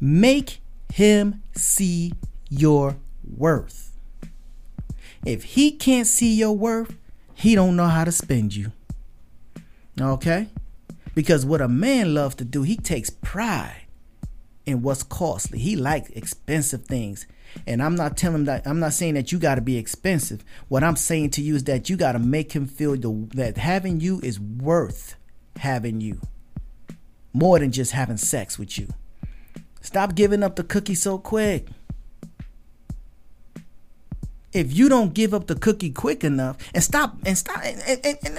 Make 0.00 0.60
him 0.92 1.42
see 1.54 2.14
your 2.48 2.96
worth. 3.22 3.96
If 5.24 5.44
he 5.44 5.70
can't 5.70 6.06
see 6.06 6.34
your 6.34 6.56
worth, 6.56 6.96
he 7.34 7.54
don't 7.54 7.76
know 7.76 7.88
how 7.88 8.04
to 8.04 8.12
spend 8.12 8.54
you. 8.54 8.72
Okay? 10.00 10.48
Because 11.14 11.46
what 11.46 11.60
a 11.60 11.68
man 11.68 12.14
loves 12.14 12.34
to 12.36 12.44
do, 12.44 12.62
he 12.62 12.76
takes 12.76 13.10
pride 13.10 13.82
in 14.66 14.82
what's 14.82 15.02
costly. 15.02 15.58
He 15.58 15.76
likes 15.76 16.10
expensive 16.10 16.84
things. 16.84 17.26
And 17.66 17.82
I'm 17.82 17.94
not 17.94 18.16
telling 18.16 18.44
that 18.44 18.66
I'm 18.66 18.80
not 18.80 18.92
saying 18.92 19.14
that 19.14 19.32
you 19.32 19.38
got 19.38 19.56
to 19.56 19.60
be 19.60 19.76
expensive. 19.78 20.44
What 20.68 20.84
I'm 20.84 20.96
saying 20.96 21.30
to 21.30 21.42
you 21.42 21.56
is 21.56 21.64
that 21.64 21.88
you 21.88 21.96
got 21.96 22.12
to 22.12 22.18
make 22.18 22.52
him 22.52 22.66
feel 22.66 22.96
the, 22.96 23.28
that 23.34 23.56
having 23.56 24.00
you 24.00 24.20
is 24.22 24.38
worth 24.40 25.16
having 25.56 26.00
you. 26.00 26.20
More 27.32 27.58
than 27.58 27.72
just 27.72 27.92
having 27.92 28.16
sex 28.16 28.58
with 28.58 28.78
you. 28.78 28.88
Stop 29.80 30.14
giving 30.14 30.42
up 30.42 30.56
the 30.56 30.64
cookie 30.64 30.94
so 30.94 31.18
quick. 31.18 31.66
If 34.52 34.72
you 34.72 34.88
don't 34.88 35.12
give 35.14 35.34
up 35.34 35.48
the 35.48 35.56
cookie 35.56 35.90
quick 35.90 36.22
enough 36.22 36.56
and 36.72 36.82
stop 36.82 37.16
and 37.26 37.36
stop 37.36 37.60
and, 37.64 37.82
and, 37.86 38.00
and, 38.04 38.18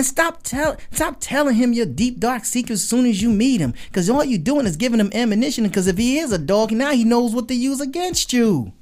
stop 0.00 0.42
tell 0.42 0.76
stop 0.90 1.16
telling 1.20 1.54
him 1.54 1.72
your 1.72 1.86
deep 1.86 2.18
dark 2.18 2.44
secrets 2.44 2.82
as 2.82 2.88
soon 2.88 3.06
as 3.06 3.20
you 3.20 3.30
meet 3.30 3.60
him. 3.60 3.74
Cause 3.92 4.08
all 4.08 4.24
you're 4.24 4.38
doing 4.38 4.66
is 4.66 4.76
giving 4.76 5.00
him 5.00 5.10
ammunition. 5.12 5.68
Cause 5.70 5.86
if 5.86 5.98
he 5.98 6.18
is 6.18 6.32
a 6.32 6.38
dog, 6.38 6.72
now 6.72 6.92
he 6.92 7.04
knows 7.04 7.34
what 7.34 7.48
to 7.48 7.54
use 7.54 7.80
against 7.80 8.32
you. 8.32 8.72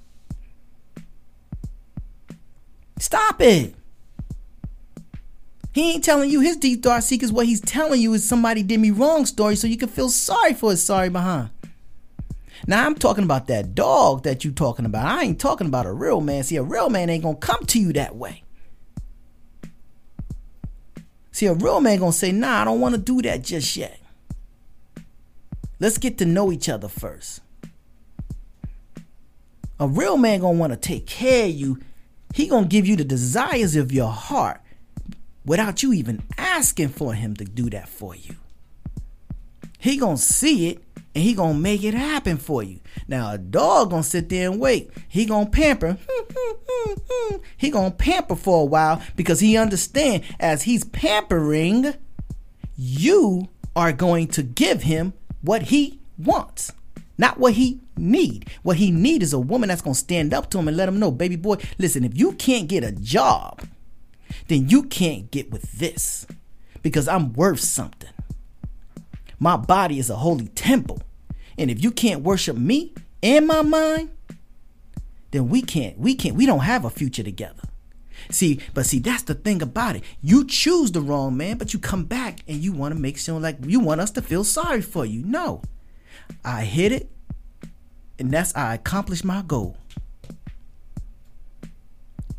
Stop 2.98 3.40
it. 3.40 3.74
He 5.72 5.92
ain't 5.92 6.04
telling 6.04 6.30
you 6.30 6.40
his 6.40 6.56
deep 6.56 6.82
dark 6.82 7.02
secrets. 7.02 7.32
What 7.32 7.46
he's 7.46 7.60
telling 7.60 8.00
you 8.00 8.12
is 8.14 8.28
somebody 8.28 8.62
did 8.62 8.80
me 8.80 8.90
wrong 8.90 9.24
story 9.24 9.56
so 9.56 9.66
you 9.66 9.76
can 9.76 9.88
feel 9.88 10.08
sorry 10.10 10.54
for 10.54 10.70
his 10.70 10.82
sorry 10.82 11.08
behind. 11.08 11.50
Now 12.66 12.84
I'm 12.84 12.94
talking 12.94 13.24
about 13.24 13.46
that 13.46 13.74
dog 13.74 14.24
that 14.24 14.44
you 14.44 14.52
talking 14.52 14.84
about. 14.84 15.06
I 15.06 15.22
ain't 15.22 15.40
talking 15.40 15.66
about 15.66 15.86
a 15.86 15.92
real 15.92 16.20
man. 16.20 16.42
See, 16.42 16.56
a 16.56 16.62
real 16.62 16.90
man 16.90 17.08
ain't 17.08 17.22
gonna 17.22 17.36
come 17.36 17.64
to 17.66 17.80
you 17.80 17.92
that 17.94 18.16
way. 18.16 18.42
See, 21.40 21.46
a 21.46 21.54
real 21.54 21.80
man 21.80 22.00
gonna 22.00 22.12
say, 22.12 22.32
nah, 22.32 22.60
I 22.60 22.64
don't 22.64 22.80
wanna 22.80 22.98
do 22.98 23.22
that 23.22 23.42
just 23.42 23.74
yet. 23.74 23.98
Let's 25.78 25.96
get 25.96 26.18
to 26.18 26.26
know 26.26 26.52
each 26.52 26.68
other 26.68 26.86
first. 26.86 27.40
A 29.78 29.88
real 29.88 30.18
man 30.18 30.40
gonna 30.40 30.58
wanna 30.58 30.76
take 30.76 31.06
care 31.06 31.46
of 31.46 31.52
you. 31.52 31.78
He 32.34 32.46
gonna 32.46 32.66
give 32.66 32.86
you 32.86 32.94
the 32.94 33.04
desires 33.04 33.74
of 33.74 33.90
your 33.90 34.10
heart 34.10 34.60
without 35.46 35.82
you 35.82 35.94
even 35.94 36.22
asking 36.36 36.90
for 36.90 37.14
him 37.14 37.34
to 37.36 37.46
do 37.46 37.70
that 37.70 37.88
for 37.88 38.14
you. 38.14 38.36
He 39.80 39.96
gonna 39.96 40.18
see 40.18 40.68
it 40.68 40.82
and 41.14 41.24
he 41.24 41.34
gonna 41.34 41.58
make 41.58 41.82
it 41.82 41.94
happen 41.94 42.36
for 42.36 42.62
you. 42.62 42.80
Now 43.08 43.32
a 43.32 43.38
dog 43.38 43.90
gonna 43.90 44.02
sit 44.02 44.28
there 44.28 44.50
and 44.50 44.60
wait. 44.60 44.90
He 45.08 45.24
gonna 45.24 45.48
pamper. 45.48 45.96
he 47.56 47.70
gonna 47.70 47.90
pamper 47.90 48.36
for 48.36 48.62
a 48.62 48.66
while 48.66 49.02
because 49.16 49.40
he 49.40 49.56
understand 49.56 50.22
as 50.38 50.62
he's 50.62 50.84
pampering, 50.84 51.94
you 52.76 53.48
are 53.74 53.92
going 53.92 54.28
to 54.28 54.42
give 54.42 54.82
him 54.82 55.14
what 55.42 55.62
he 55.62 56.00
wants, 56.18 56.72
not 57.16 57.38
what 57.38 57.54
he 57.54 57.80
need. 57.96 58.48
What 58.62 58.76
he 58.76 58.90
need 58.90 59.22
is 59.22 59.32
a 59.32 59.38
woman 59.38 59.68
that's 59.68 59.82
gonna 59.82 59.94
stand 59.94 60.34
up 60.34 60.50
to 60.50 60.58
him 60.58 60.68
and 60.68 60.76
let 60.76 60.88
him 60.88 61.00
know, 61.00 61.10
baby 61.10 61.36
boy, 61.36 61.56
listen, 61.78 62.04
if 62.04 62.16
you 62.16 62.32
can't 62.32 62.68
get 62.68 62.84
a 62.84 62.92
job, 62.92 63.62
then 64.48 64.68
you 64.68 64.84
can't 64.84 65.30
get 65.30 65.50
with 65.50 65.72
this 65.72 66.26
because 66.82 67.08
I'm 67.08 67.32
worth 67.32 67.60
something. 67.60 68.10
My 69.40 69.56
body 69.56 69.98
is 69.98 70.10
a 70.10 70.16
holy 70.16 70.48
temple. 70.48 71.00
And 71.56 71.70
if 71.70 71.82
you 71.82 71.90
can't 71.90 72.22
worship 72.22 72.56
me 72.56 72.94
and 73.22 73.46
my 73.46 73.62
mind, 73.62 74.10
then 75.30 75.48
we 75.48 75.62
can't, 75.62 75.98
we 75.98 76.14
can't, 76.14 76.36
we 76.36 76.46
don't 76.46 76.60
have 76.60 76.84
a 76.84 76.90
future 76.90 77.22
together. 77.22 77.62
See, 78.30 78.60
but 78.74 78.84
see, 78.84 78.98
that's 78.98 79.22
the 79.22 79.34
thing 79.34 79.62
about 79.62 79.96
it. 79.96 80.04
You 80.22 80.44
choose 80.46 80.92
the 80.92 81.00
wrong 81.00 81.38
man, 81.38 81.56
but 81.56 81.72
you 81.72 81.80
come 81.80 82.04
back 82.04 82.40
and 82.46 82.58
you 82.58 82.72
want 82.72 82.94
to 82.94 83.00
make 83.00 83.16
sure 83.16 83.40
like 83.40 83.56
you 83.66 83.80
want 83.80 84.02
us 84.02 84.10
to 84.12 84.22
feel 84.22 84.44
sorry 84.44 84.82
for 84.82 85.06
you. 85.06 85.22
No. 85.24 85.62
I 86.44 86.64
hit 86.64 86.92
it, 86.92 87.10
and 88.18 88.30
that's 88.30 88.54
I 88.54 88.74
accomplished 88.74 89.24
my 89.24 89.42
goal. 89.42 89.78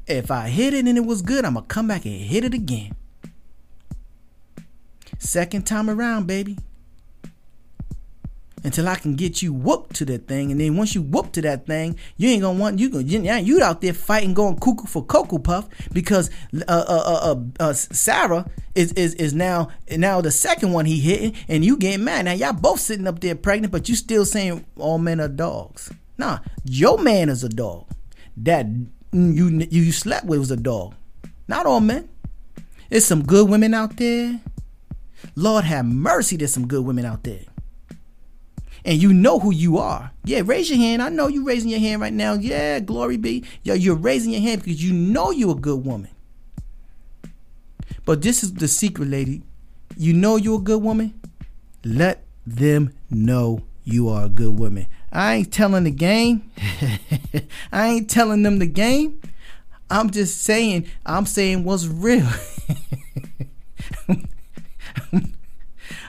If 0.08 0.30
I 0.30 0.50
hit 0.50 0.74
it 0.74 0.86
and 0.86 0.98
it 0.98 1.06
was 1.06 1.22
good, 1.22 1.46
I'm 1.46 1.56
gonna 1.56 1.66
come 1.66 1.88
back 1.88 2.06
and 2.06 2.14
hit 2.14 2.44
it 2.44 2.54
again. 2.54 2.96
Second 5.18 5.66
time 5.66 5.90
around, 5.90 6.28
baby 6.28 6.58
until 8.64 8.88
I 8.88 8.96
can 8.96 9.16
get 9.16 9.42
you 9.42 9.54
whooped 9.54 9.96
to 9.96 10.06
that 10.06 10.28
thing. 10.28 10.52
And 10.52 10.60
then 10.60 10.78
once 10.78 10.94
you 10.94 11.02
whoop 11.02 11.32
to 11.34 11.42
that 11.42 11.66
thing, 11.66 11.98
you 12.18 12.30
ain't 12.30 12.42
gonna 12.42 12.60
want 12.60 12.80
you 12.80 12.90
go 12.90 13.00
you, 13.00 13.64
out 13.64 13.82
there 13.82 13.94
fighting 13.94 14.34
going 14.34 14.58
cuckoo 14.58 14.86
for 14.86 15.04
cocoa 15.04 15.40
puff 15.40 15.68
because 15.92 16.30
uh, 16.56 16.64
uh, 16.68 16.84
uh, 16.88 17.36
uh, 17.60 17.64
uh, 17.70 17.74
Sarah 17.74 18.46
is, 18.76 18.94
is 18.94 19.14
is 19.16 19.34
now 19.34 19.70
now 19.98 20.22
the 20.22 20.32
second 20.32 20.74
one 20.74 20.86
he 20.86 21.00
hitting 21.00 21.36
and 21.48 21.66
you 21.66 21.78
getting 21.78 22.04
mad. 22.04 22.26
Now 22.26 22.34
y'all 22.34 22.54
both 22.54 22.80
sitting 22.80 23.08
up 23.08 23.20
there 23.20 23.36
pregnant, 23.36 23.72
but 23.72 23.90
you 23.90 23.96
still 23.96 24.26
saying 24.26 24.66
all 24.78 24.98
men 24.98 25.20
are 25.20 25.28
dogs. 25.28 25.92
Nah, 26.18 26.40
your 26.64 27.00
man 27.00 27.30
is 27.30 27.44
a 27.44 27.50
dog. 27.50 27.88
That 28.38 28.68
you 29.12 29.68
you 29.70 29.92
slept 29.92 30.26
with 30.26 30.40
was 30.40 30.52
a 30.52 30.58
dog. 30.58 30.96
Not 31.48 31.66
all 31.66 31.82
men. 31.82 32.10
There's 32.90 33.06
some 33.06 33.24
good 33.24 33.50
women 33.50 33.74
out 33.74 33.98
there. 33.98 34.40
Lord 35.36 35.64
have 35.66 35.86
mercy, 35.86 36.36
there's 36.36 36.54
some 36.54 36.68
good 36.68 36.84
women 36.84 37.06
out 37.06 37.24
there 37.24 37.42
and 38.86 39.02
you 39.02 39.14
know 39.14 39.40
who 39.40 39.54
you 39.54 39.78
are. 39.78 40.12
Yeah, 40.24 40.42
raise 40.46 40.70
your 40.70 40.80
hand. 40.80 41.02
I 41.02 41.10
know 41.10 41.28
you 41.28 41.46
raising 41.46 41.70
your 41.70 41.80
hand 41.80 42.02
right 42.02 42.14
now. 42.14 42.34
Yeah, 42.34 42.80
glory 42.80 43.18
be. 43.18 43.44
Yo, 43.64 43.74
you're 43.74 43.96
raising 43.96 44.34
your 44.34 44.42
hand 44.42 44.64
because 44.64 44.84
you 44.84 44.94
know 44.94 45.32
you're 45.32 45.52
a 45.52 45.60
good 45.60 45.86
woman. 45.86 46.10
But 48.06 48.22
this 48.22 48.44
is 48.44 48.54
the 48.54 48.68
secret, 48.68 49.10
lady. 49.10 49.44
You 49.96 50.14
know 50.14 50.36
you're 50.36 50.60
a 50.60 50.64
good 50.64 50.82
woman? 50.82 51.20
Let 51.84 52.24
them 52.46 52.94
know 53.10 53.64
you 53.84 54.10
are 54.10 54.26
a 54.26 54.30
good 54.30 54.58
woman. 54.58 54.88
I 55.12 55.36
ain't 55.36 55.52
telling 55.52 55.84
the 55.84 55.92
game. 55.92 56.50
I 57.72 57.88
ain't 57.88 58.10
telling 58.10 58.44
them 58.44 58.60
the 58.60 58.66
game. 58.66 59.22
I'm 59.90 60.10
just 60.10 60.42
saying, 60.42 60.88
I'm 61.06 61.26
saying 61.26 61.66
what's 61.66 61.86
real. 61.86 62.28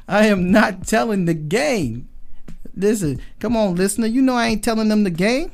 I 0.08 0.26
am 0.26 0.52
not 0.52 0.86
telling 0.86 1.24
the 1.24 1.34
game. 1.34 2.08
Listen, 2.74 3.20
come 3.38 3.56
on, 3.56 3.74
listener. 3.74 4.06
You 4.06 4.22
know 4.22 4.34
I 4.34 4.48
ain't 4.48 4.64
telling 4.64 4.88
them 4.88 5.04
the 5.04 5.10
game. 5.10 5.52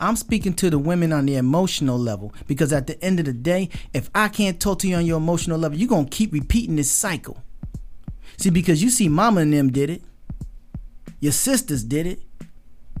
I'm 0.00 0.16
speaking 0.16 0.54
to 0.54 0.70
the 0.70 0.78
women 0.78 1.12
on 1.12 1.26
the 1.26 1.36
emotional 1.36 1.98
level 1.98 2.34
because 2.46 2.72
at 2.72 2.86
the 2.86 3.02
end 3.02 3.20
of 3.20 3.26
the 3.26 3.32
day, 3.32 3.70
if 3.92 4.10
I 4.14 4.28
can't 4.28 4.60
talk 4.60 4.80
to 4.80 4.88
you 4.88 4.96
on 4.96 5.06
your 5.06 5.18
emotional 5.18 5.58
level, 5.58 5.78
you're 5.78 5.88
going 5.88 6.06
to 6.06 6.10
keep 6.10 6.32
repeating 6.32 6.76
this 6.76 6.90
cycle. 6.90 7.42
See, 8.36 8.50
because 8.50 8.82
you 8.82 8.90
see, 8.90 9.08
mama 9.08 9.42
and 9.42 9.52
them 9.52 9.70
did 9.70 9.90
it, 9.90 10.02
your 11.20 11.32
sisters 11.32 11.84
did 11.84 12.06
it, 12.06 12.20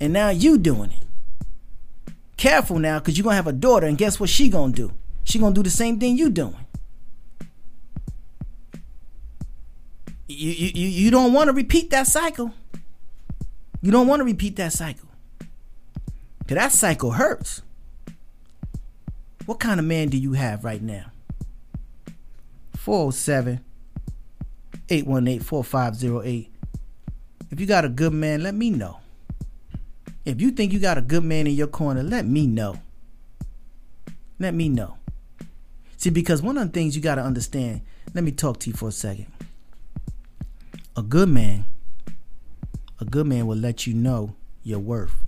and 0.00 0.12
now 0.12 0.30
you 0.30 0.56
doing 0.56 0.92
it. 0.92 2.14
Careful 2.36 2.78
now 2.78 3.00
because 3.00 3.18
you're 3.18 3.24
going 3.24 3.32
to 3.32 3.36
have 3.36 3.46
a 3.46 3.52
daughter, 3.52 3.86
and 3.86 3.98
guess 3.98 4.20
what 4.20 4.30
she 4.30 4.48
going 4.48 4.72
to 4.72 4.88
do? 4.88 4.94
She 5.24 5.38
going 5.38 5.54
to 5.54 5.58
do 5.58 5.64
the 5.64 5.74
same 5.74 5.98
thing 5.98 6.16
you 6.16 6.30
doing. 6.30 6.56
You, 10.26 10.50
you, 10.50 10.88
you 10.88 11.10
don't 11.10 11.32
want 11.32 11.48
to 11.48 11.52
repeat 11.52 11.90
that 11.90 12.06
cycle. 12.06 12.52
You 13.82 13.90
don't 13.90 14.06
want 14.06 14.20
to 14.20 14.24
repeat 14.24 14.56
that 14.56 14.72
cycle. 14.72 15.08
Because 16.38 16.56
that 16.56 16.72
cycle 16.72 17.12
hurts. 17.12 17.62
What 19.46 19.60
kind 19.60 19.78
of 19.78 19.84
man 19.84 20.08
do 20.08 20.16
you 20.16 20.32
have 20.32 20.64
right 20.64 20.80
now? 20.80 21.06
407 22.76 23.60
818 24.88 25.40
4508. 25.40 26.50
If 27.50 27.60
you 27.60 27.66
got 27.66 27.84
a 27.84 27.88
good 27.88 28.12
man, 28.12 28.42
let 28.42 28.54
me 28.54 28.70
know. 28.70 29.00
If 30.24 30.40
you 30.40 30.50
think 30.50 30.72
you 30.72 30.78
got 30.78 30.96
a 30.96 31.02
good 31.02 31.24
man 31.24 31.46
in 31.46 31.54
your 31.54 31.66
corner, 31.66 32.02
let 32.02 32.26
me 32.26 32.46
know. 32.46 32.80
Let 34.38 34.54
me 34.54 34.70
know. 34.70 34.96
See, 35.98 36.10
because 36.10 36.42
one 36.42 36.56
of 36.56 36.66
the 36.66 36.72
things 36.72 36.96
you 36.96 37.02
got 37.02 37.16
to 37.16 37.22
understand, 37.22 37.82
let 38.14 38.24
me 38.24 38.32
talk 38.32 38.58
to 38.60 38.70
you 38.70 38.76
for 38.76 38.88
a 38.88 38.92
second 38.92 39.33
a 40.96 41.02
good 41.02 41.28
man 41.28 41.64
a 43.00 43.04
good 43.04 43.26
man 43.26 43.46
will 43.46 43.56
let 43.56 43.86
you 43.86 43.94
know 43.94 44.34
your 44.62 44.78
worth. 44.78 45.24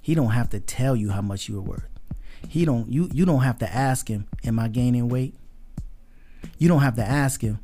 He 0.00 0.14
don't 0.14 0.30
have 0.30 0.50
to 0.50 0.60
tell 0.60 0.96
you 0.96 1.10
how 1.10 1.22
much 1.22 1.48
you're 1.48 1.60
worth. 1.60 1.88
He 2.48 2.64
don't 2.64 2.90
you 2.90 3.08
you 3.12 3.24
don't 3.24 3.42
have 3.42 3.58
to 3.58 3.72
ask 3.72 4.08
him 4.08 4.26
am 4.44 4.58
i 4.58 4.68
gaining 4.68 5.08
weight? 5.08 5.34
You 6.58 6.68
don't 6.68 6.82
have 6.82 6.96
to 6.96 7.04
ask 7.04 7.40
him 7.40 7.58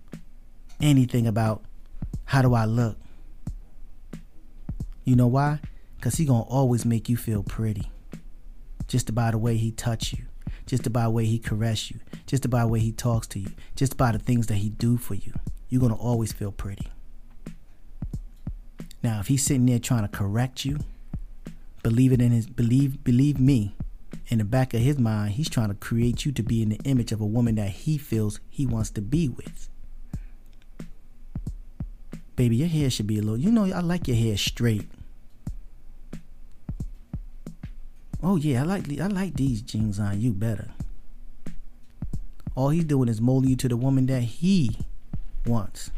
anything 0.81 1.27
about 1.27 1.63
how 2.25 2.43
do 2.43 2.55
i 2.55 2.65
look. 2.65 2.97
You 5.05 5.17
know 5.17 5.27
why? 5.27 5.61
Because 5.97 6.15
he 6.15 6.25
gonna 6.25 6.43
always 6.43 6.85
make 6.85 7.09
you 7.09 7.17
feel 7.17 7.43
pretty. 7.43 7.91
Just 8.87 9.15
by 9.15 9.31
the 9.31 9.39
way 9.39 9.57
he 9.57 9.71
touch 9.71 10.13
you 10.13 10.25
just 10.67 10.93
by 10.93 11.03
the 11.03 11.11
way 11.11 11.25
he 11.25 11.37
caress 11.37 11.91
you 11.91 11.99
just 12.27 12.49
by 12.49 12.61
the 12.61 12.69
way 12.69 12.79
he 12.79 12.93
talks 12.93 13.27
to 13.27 13.41
you 13.41 13.51
just 13.75 13.97
by 13.97 14.13
the 14.13 14.21
things 14.21 14.47
that 14.47 14.55
he 14.55 14.69
do 14.69 14.97
for 14.97 15.15
you 15.15 15.33
you're 15.71 15.81
gonna 15.81 15.95
always 15.95 16.33
feel 16.33 16.53
pretty. 16.53 16.89
Now, 19.03 19.21
if 19.21 19.29
he's 19.29 19.43
sitting 19.43 19.65
there 19.65 19.79
trying 19.79 20.03
to 20.03 20.09
correct 20.09 20.65
you, 20.65 20.81
believe 21.83 22.13
it 22.13 22.21
in 22.21 22.33
his 22.33 22.47
believe 22.47 23.03
believe 23.03 23.41
me, 23.41 23.75
in 24.29 24.39
the 24.39 24.45
back 24.45 24.75
of 24.75 24.81
his 24.81 24.99
mind, 24.99 25.35
he's 25.35 25.49
trying 25.49 25.69
to 25.69 25.75
create 25.75 26.27
you 26.27 26.33
to 26.33 26.43
be 26.43 26.63
in 26.63 26.69
the 26.69 26.81
image 26.85 27.13
of 27.13 27.21
a 27.21 27.27
woman 27.27 27.55
that 27.55 27.71
he 27.71 27.97
feels 27.97 28.41
he 28.51 28.67
wants 28.67 28.91
to 28.91 29.01
be 29.01 29.29
with. 29.29 29.69
Baby, 32.37 32.57
your 32.57 32.69
hair 32.69 32.91
should 32.91 33.07
be 33.07 33.19
a 33.19 33.23
little, 33.23 33.39
you 33.39 33.51
know, 33.51 33.65
I 33.65 33.81
like 33.81 34.09
your 34.09 34.17
hair 34.17 34.37
straight. 34.37 34.89
Oh 38.23 38.37
yeah, 38.37 38.63
I 38.63 38.65
like 38.65 39.01
I 39.01 39.07
like 39.07 39.35
these 39.35 39.63
jeans 39.63 39.99
on 39.99 40.21
you 40.21 40.33
better. 40.33 40.69
All 42.55 42.69
he's 42.69 42.85
doing 42.85 43.09
is 43.09 43.21
molding 43.21 43.51
you 43.51 43.57
to 43.57 43.69
the 43.69 43.77
woman 43.77 44.07
that 44.07 44.23
he 44.23 44.77
once. 45.47 45.91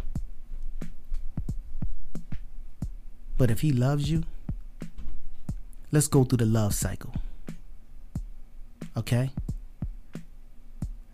But 3.38 3.50
if 3.50 3.60
he 3.60 3.72
loves 3.72 4.10
you, 4.10 4.22
let's 5.90 6.08
go 6.08 6.24
through 6.24 6.38
the 6.38 6.46
love 6.46 6.74
cycle. 6.74 7.12
Okay? 8.96 9.30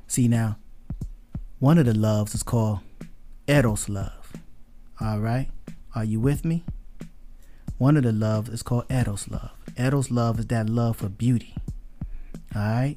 See 0.07 0.29
now, 0.29 0.59
one 1.59 1.79
of 1.79 1.87
the 1.87 1.95
loves 1.95 2.35
is 2.35 2.43
called 2.43 2.81
Eros 3.47 3.88
love. 3.88 4.33
All 5.01 5.21
right? 5.21 5.49
Are 5.95 6.05
you 6.05 6.21
with 6.21 6.45
me? 6.45 6.64
One 7.79 7.97
of 7.97 8.03
the 8.03 8.12
loves 8.12 8.49
is 8.51 8.62
called 8.62 8.85
Eros 8.91 9.29
love. 9.29 9.53
Eros 9.77 10.11
love 10.11 10.38
is 10.41 10.47
that 10.47 10.69
love 10.69 10.97
for 10.97 11.09
beauty. 11.09 11.55
All 12.55 12.62
right? 12.62 12.97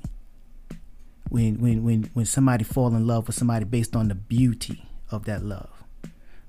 When 1.30 1.60
when 1.62 1.84
when 1.84 2.10
when 2.14 2.26
somebody 2.26 2.64
fall 2.64 2.94
in 2.94 3.08
love 3.08 3.28
with 3.28 3.38
somebody 3.38 3.64
based 3.64 3.96
on 3.96 4.10
the 4.10 4.16
beauty 4.16 4.84
of 5.12 5.26
that 5.26 5.44
love. 5.44 5.70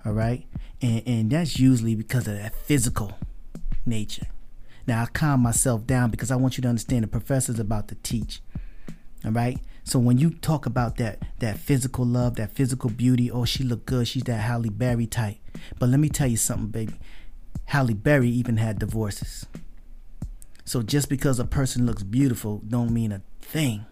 All 0.04 0.12
right. 0.12 0.46
And, 0.80 1.02
and 1.06 1.30
that's 1.30 1.58
usually 1.58 1.94
because 1.94 2.26
of 2.26 2.36
that 2.36 2.54
physical 2.54 3.12
nature. 3.86 4.26
Now 4.86 5.02
I 5.02 5.06
calm 5.06 5.40
myself 5.40 5.86
down 5.86 6.10
because 6.10 6.30
I 6.30 6.36
want 6.36 6.56
you 6.56 6.62
to 6.62 6.68
understand 6.68 7.04
the 7.04 7.08
professor's 7.08 7.60
about 7.60 7.88
to 7.88 7.94
teach. 7.96 8.42
All 9.24 9.30
right. 9.30 9.58
So 9.84 9.98
when 9.98 10.18
you 10.18 10.30
talk 10.30 10.66
about 10.66 10.96
that 10.96 11.22
that 11.38 11.58
physical 11.58 12.04
love, 12.04 12.36
that 12.36 12.52
physical 12.52 12.90
beauty, 12.90 13.30
oh 13.30 13.44
she 13.44 13.64
look 13.64 13.86
good, 13.86 14.08
she's 14.08 14.24
that 14.24 14.38
Halle 14.38 14.70
Berry 14.70 15.06
type. 15.06 15.36
But 15.78 15.88
let 15.88 16.00
me 16.00 16.08
tell 16.08 16.28
you 16.28 16.36
something, 16.36 16.68
baby. 16.68 16.94
Halle 17.66 17.94
Berry 17.94 18.28
even 18.28 18.56
had 18.56 18.78
divorces. 18.78 19.46
So 20.64 20.82
just 20.82 21.08
because 21.08 21.38
a 21.38 21.44
person 21.44 21.86
looks 21.86 22.02
beautiful 22.02 22.62
don't 22.66 22.92
mean 22.92 23.12
a 23.12 23.22
thing 23.40 23.86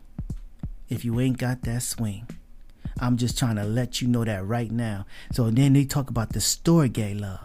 if 0.88 1.04
you 1.04 1.20
ain't 1.20 1.38
got 1.38 1.62
that 1.62 1.82
swing. 1.82 2.26
I'm 2.98 3.16
just 3.16 3.38
trying 3.38 3.56
to 3.56 3.64
let 3.64 4.00
you 4.00 4.08
know 4.08 4.24
that 4.24 4.44
right 4.44 4.70
now. 4.70 5.06
So 5.32 5.50
then 5.50 5.72
they 5.72 5.84
talk 5.84 6.10
about 6.10 6.32
the 6.32 6.40
storge 6.40 7.20
love. 7.20 7.40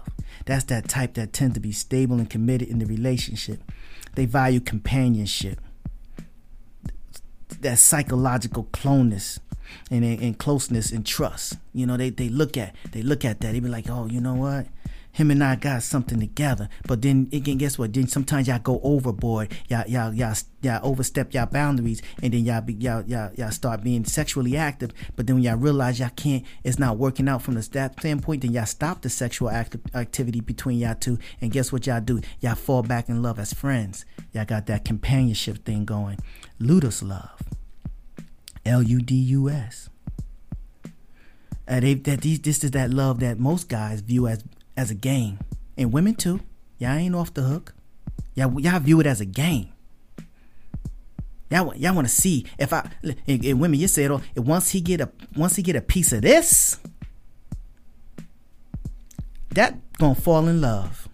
That's 0.46 0.66
that 0.66 0.88
type 0.88 1.14
that 1.16 1.34
tends 1.34 1.56
to 1.56 1.60
be 1.60 1.72
stable 1.72 2.18
and 2.18 2.30
committed 2.30 2.68
in 2.68 2.80
the 2.80 2.86
relationship. 2.86 3.62
They 4.16 4.26
value 4.26 4.60
companionship, 4.60 5.60
that 7.62 7.80
psychological 7.80 8.66
cloneness 8.72 9.40
and, 9.90 10.04
and 10.04 10.38
closeness 10.38 10.92
and 10.92 11.06
trust. 11.06 11.58
You 11.74 11.86
know, 11.86 11.98
they, 11.98 12.10
they 12.10 12.30
look 12.30 12.58
at 12.58 12.76
they 12.92 13.02
look 13.02 13.26
at 13.26 13.42
that. 13.42 13.54
They 13.54 13.60
be 13.60 13.70
like, 13.70 13.90
oh, 13.90 14.08
you 14.08 14.22
know 14.22 14.36
what? 14.36 14.68
Him 15.16 15.32
and 15.32 15.42
I 15.42 15.56
got 15.56 15.82
something 15.82 16.20
together. 16.20 16.68
But 16.86 17.02
then 17.02 17.30
again, 17.32 17.58
guess 17.58 17.80
what? 17.80 17.94
Then 17.94 18.08
sometimes 18.08 18.50
y'all 18.50 18.60
go 18.60 18.82
overboard. 18.84 19.54
Y'all 19.70 19.88
y'all 19.88 20.14
y'all, 20.14 20.36
y'all 20.62 20.82
overstep 20.84 21.34
y'all 21.34 21.46
boundaries, 21.46 22.02
and 22.22 22.34
then 22.34 22.44
y'all 22.44 22.60
be 22.60 22.74
y'all, 22.74 23.02
y'all 23.04 23.32
y'all 23.36 23.52
start 23.52 23.82
being 23.82 24.04
sexually 24.04 24.58
active. 24.58 24.92
But 25.16 25.26
then 25.26 25.38
when 25.38 25.44
y'all 25.44 25.56
realize 25.56 26.02
y'all 26.02 26.10
can't, 26.18 26.44
it's 26.66 26.78
not 26.78 26.98
working 26.98 27.30
out 27.30 27.42
from 27.42 27.54
the 27.54 27.64
standpoint. 27.64 28.42
Then 28.42 28.52
y'all 28.52 28.66
stop 28.66 29.02
the 29.04 29.10
sexual 29.10 29.50
act- 29.50 29.78
activity 29.96 30.42
between 30.42 30.80
y'all 30.80 30.96
two, 30.96 31.18
and 31.40 31.50
guess 31.50 31.72
what 31.72 31.88
y'all 31.88 32.02
do? 32.02 32.20
Y'all 32.42 32.56
fall 32.56 32.84
back 32.84 33.08
in 33.08 33.22
love 33.22 33.40
as 33.40 33.54
friends. 33.54 34.06
Y'all 34.34 34.44
got 34.44 34.66
that 34.66 34.84
companionship 34.84 35.64
thing 35.64 35.86
going. 35.86 36.20
Ludus 36.60 37.02
love. 37.02 37.42
L 38.66 38.84
U 38.84 39.00
D 39.00 39.16
U 39.16 39.50
S. 39.50 39.90
Uh, 41.68 41.80
they, 41.80 41.96
that 41.96 42.22
these, 42.22 42.40
this 42.42 42.64
is 42.64 42.72
that 42.72 42.92
love 42.92 43.20
that 43.22 43.40
most 43.40 43.70
guys 43.70 44.02
view 44.02 44.28
as 44.28 44.44
as 44.78 44.92
a 44.92 44.96
game, 44.96 45.40
and 45.78 45.94
women 45.94 46.16
too. 46.16 46.42
Y'all 46.78 46.92
ain't 46.92 47.16
off 47.16 47.34
the 47.34 47.44
hook. 47.44 47.74
Y'all, 48.34 48.60
y'all 48.60 48.80
view 48.80 49.00
it 49.00 49.08
as 49.08 49.22
a 49.22 49.26
game. 49.26 49.70
Y'all, 51.50 51.76
y'all 51.76 51.94
want 51.96 52.08
to 52.08 52.14
see 52.14 52.46
if 52.58 52.74
I 52.74 52.90
and, 53.28 53.46
and 53.46 53.60
women. 53.60 53.80
You 53.80 53.88
said, 53.88 54.12
oh, 54.12 54.22
once 54.36 54.72
he 54.72 54.82
get 54.82 55.00
a 55.00 55.10
once 55.36 55.56
he 55.56 55.64
get 55.64 55.76
a 55.76 55.82
piece 55.82 56.12
of 56.12 56.22
this, 56.22 56.80
that 59.52 59.76
gonna 59.98 60.16
fall 60.16 60.48
in 60.48 60.60
love. 60.60 61.08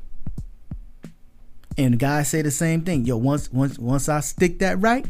And 1.77 1.93
the 1.93 1.97
guys 1.97 2.29
say 2.29 2.41
the 2.41 2.51
same 2.51 2.81
thing. 2.81 3.05
Yo, 3.05 3.17
once 3.17 3.51
once 3.51 3.77
once 3.77 4.09
I 4.09 4.19
stick 4.21 4.59
that 4.59 4.79
right, 4.79 5.05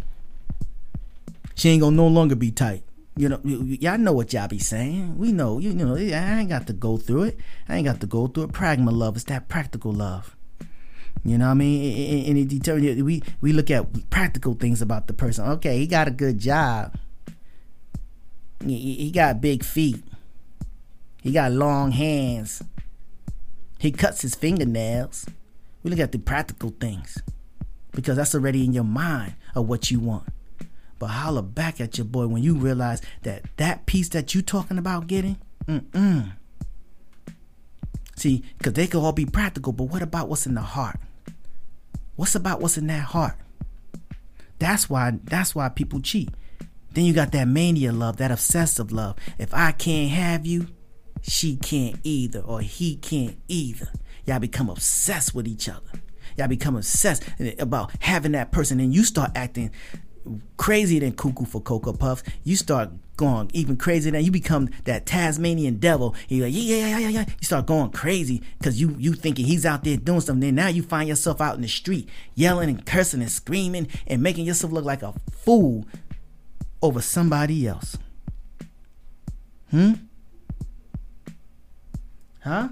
she 1.55 1.69
ain't 1.69 1.81
gonna 1.81 1.95
no 1.95 2.07
longer 2.07 2.35
be 2.35 2.51
tight. 2.51 2.83
You 3.15 3.29
know, 3.29 3.41
y'all 3.43 3.97
know 3.97 4.13
what 4.13 4.31
y'all 4.31 4.47
be 4.47 4.59
saying. 4.59 5.17
We 5.17 5.31
know, 5.33 5.59
you, 5.59 5.73
know, 5.73 5.95
I 5.95 6.39
ain't 6.39 6.49
got 6.49 6.67
to 6.67 6.73
go 6.73 6.97
through 6.97 7.23
it. 7.23 7.39
I 7.67 7.75
ain't 7.75 7.85
got 7.85 7.99
to 8.01 8.07
go 8.07 8.27
through 8.27 8.45
it. 8.45 8.51
Pragma 8.51 8.91
love 8.91 9.17
is 9.17 9.25
that 9.25 9.49
practical 9.49 9.91
love. 9.91 10.35
You 11.23 11.37
know 11.37 11.45
what 11.45 11.51
I 11.51 11.55
mean? 11.55 12.25
And 12.27 12.37
it 12.37 12.47
determines 12.47 13.03
we 13.03 13.21
we 13.41 13.53
look 13.53 13.69
at 13.69 14.09
practical 14.09 14.55
things 14.55 14.81
about 14.81 15.07
the 15.07 15.13
person. 15.13 15.45
Okay, 15.49 15.77
he 15.77 15.87
got 15.87 16.07
a 16.07 16.11
good 16.11 16.39
job. 16.39 16.95
He 18.65 19.11
got 19.11 19.41
big 19.41 19.63
feet. 19.63 20.03
He 21.21 21.31
got 21.31 21.51
long 21.51 21.91
hands. 21.91 22.63
He 23.77 23.91
cuts 23.91 24.21
his 24.21 24.35
fingernails. 24.35 25.25
We 25.83 25.91
look 25.91 25.99
at 25.99 26.11
the 26.11 26.19
practical 26.19 26.69
things 26.79 27.17
because 27.91 28.17
that's 28.17 28.33
already 28.33 28.63
in 28.63 28.73
your 28.73 28.83
mind 28.83 29.35
of 29.55 29.67
what 29.67 29.91
you 29.91 29.99
want. 29.99 30.27
But 31.01 31.07
holler 31.07 31.41
back 31.41 31.81
at 31.81 31.97
your 31.97 32.05
boy 32.05 32.27
when 32.27 32.43
you 32.43 32.53
realize 32.53 33.01
that 33.23 33.41
that 33.57 33.87
piece 33.87 34.09
that 34.09 34.35
you 34.35 34.43
talking 34.43 34.77
about 34.77 35.07
getting, 35.07 35.39
mm-mm. 35.65 36.33
See, 38.15 38.43
because 38.59 38.73
they 38.73 38.85
could 38.85 39.01
all 39.01 39.11
be 39.11 39.25
practical, 39.25 39.73
but 39.73 39.85
what 39.85 40.03
about 40.03 40.29
what's 40.29 40.45
in 40.45 40.53
the 40.53 40.61
heart? 40.61 40.99
What's 42.17 42.35
about 42.35 42.61
what's 42.61 42.77
in 42.77 42.85
that 42.85 43.01
heart? 43.01 43.33
That's 44.59 44.91
why 44.91 45.13
that's 45.23 45.55
why 45.55 45.69
people 45.69 46.01
cheat. 46.01 46.29
Then 46.91 47.05
you 47.05 47.13
got 47.13 47.31
that 47.31 47.47
mania 47.47 47.91
love, 47.91 48.17
that 48.17 48.29
obsessive 48.29 48.91
love. 48.91 49.15
If 49.39 49.55
I 49.55 49.71
can't 49.71 50.11
have 50.11 50.45
you, 50.45 50.67
she 51.23 51.55
can't 51.55 51.97
either, 52.03 52.41
or 52.41 52.61
he 52.61 52.95
can't 52.95 53.39
either. 53.47 53.87
Y'all 54.27 54.37
become 54.37 54.69
obsessed 54.69 55.33
with 55.33 55.47
each 55.47 55.67
other. 55.67 55.81
Y'all 56.37 56.47
become 56.47 56.75
obsessed 56.75 57.27
eh, 57.39 57.55
about 57.57 57.91
having 58.01 58.33
that 58.33 58.51
person, 58.51 58.79
and 58.79 58.93
you 58.93 59.03
start 59.03 59.31
acting 59.33 59.71
crazier 60.57 60.99
than 60.99 61.13
cuckoo 61.13 61.45
for 61.45 61.61
cocoa 61.61 61.93
puffs. 61.93 62.23
You 62.43 62.55
start 62.55 62.91
going 63.17 63.51
even 63.53 63.77
crazier 63.77 64.11
than 64.11 64.23
you 64.23 64.31
become 64.31 64.69
that 64.85 65.05
Tasmanian 65.05 65.77
devil. 65.77 66.15
You're 66.27 66.47
like, 66.47 66.55
yeah, 66.55 66.87
yeah, 66.87 66.97
yeah, 66.99 67.09
yeah. 67.09 67.25
You 67.27 67.43
start 67.45 67.65
going 67.65 67.91
crazy 67.91 68.41
because 68.57 68.79
you 68.79 68.95
you 68.97 69.13
thinking 69.13 69.45
he's 69.45 69.65
out 69.65 69.83
there 69.83 69.97
doing 69.97 70.21
something. 70.21 70.41
Then 70.41 70.55
now 70.55 70.67
you 70.67 70.83
find 70.83 71.07
yourself 71.07 71.41
out 71.41 71.55
in 71.55 71.61
the 71.61 71.67
street 71.67 72.09
yelling 72.35 72.69
and 72.69 72.85
cursing 72.85 73.21
and 73.21 73.31
screaming 73.31 73.87
and 74.07 74.21
making 74.21 74.45
yourself 74.45 74.73
look 74.73 74.85
like 74.85 75.03
a 75.03 75.13
fool 75.31 75.85
over 76.81 77.01
somebody 77.01 77.67
else. 77.67 77.97
Hmm? 79.69 79.93
Huh? 82.43 82.69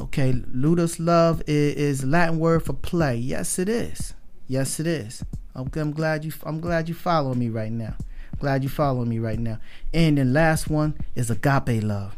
Okay, 0.00 0.32
ludus 0.50 0.98
love 0.98 1.42
is, 1.46 2.04
Latin 2.04 2.38
word 2.38 2.64
for 2.64 2.72
play. 2.72 3.16
Yes, 3.16 3.58
it 3.58 3.68
is. 3.68 4.14
Yes, 4.48 4.80
it 4.80 4.86
is. 4.86 5.22
Okay, 5.54 5.80
I'm 5.80 5.92
glad 5.92 6.24
you. 6.24 6.32
I'm 6.44 6.58
glad 6.58 6.88
you 6.88 6.94
follow 6.94 7.34
me 7.34 7.50
right 7.50 7.70
now. 7.70 7.96
Glad 8.38 8.62
you 8.62 8.70
follow 8.70 9.04
me 9.04 9.18
right 9.18 9.38
now. 9.38 9.58
And 9.92 10.16
the 10.16 10.24
last 10.24 10.70
one 10.70 10.94
is 11.14 11.30
agape 11.30 11.82
love. 11.82 12.16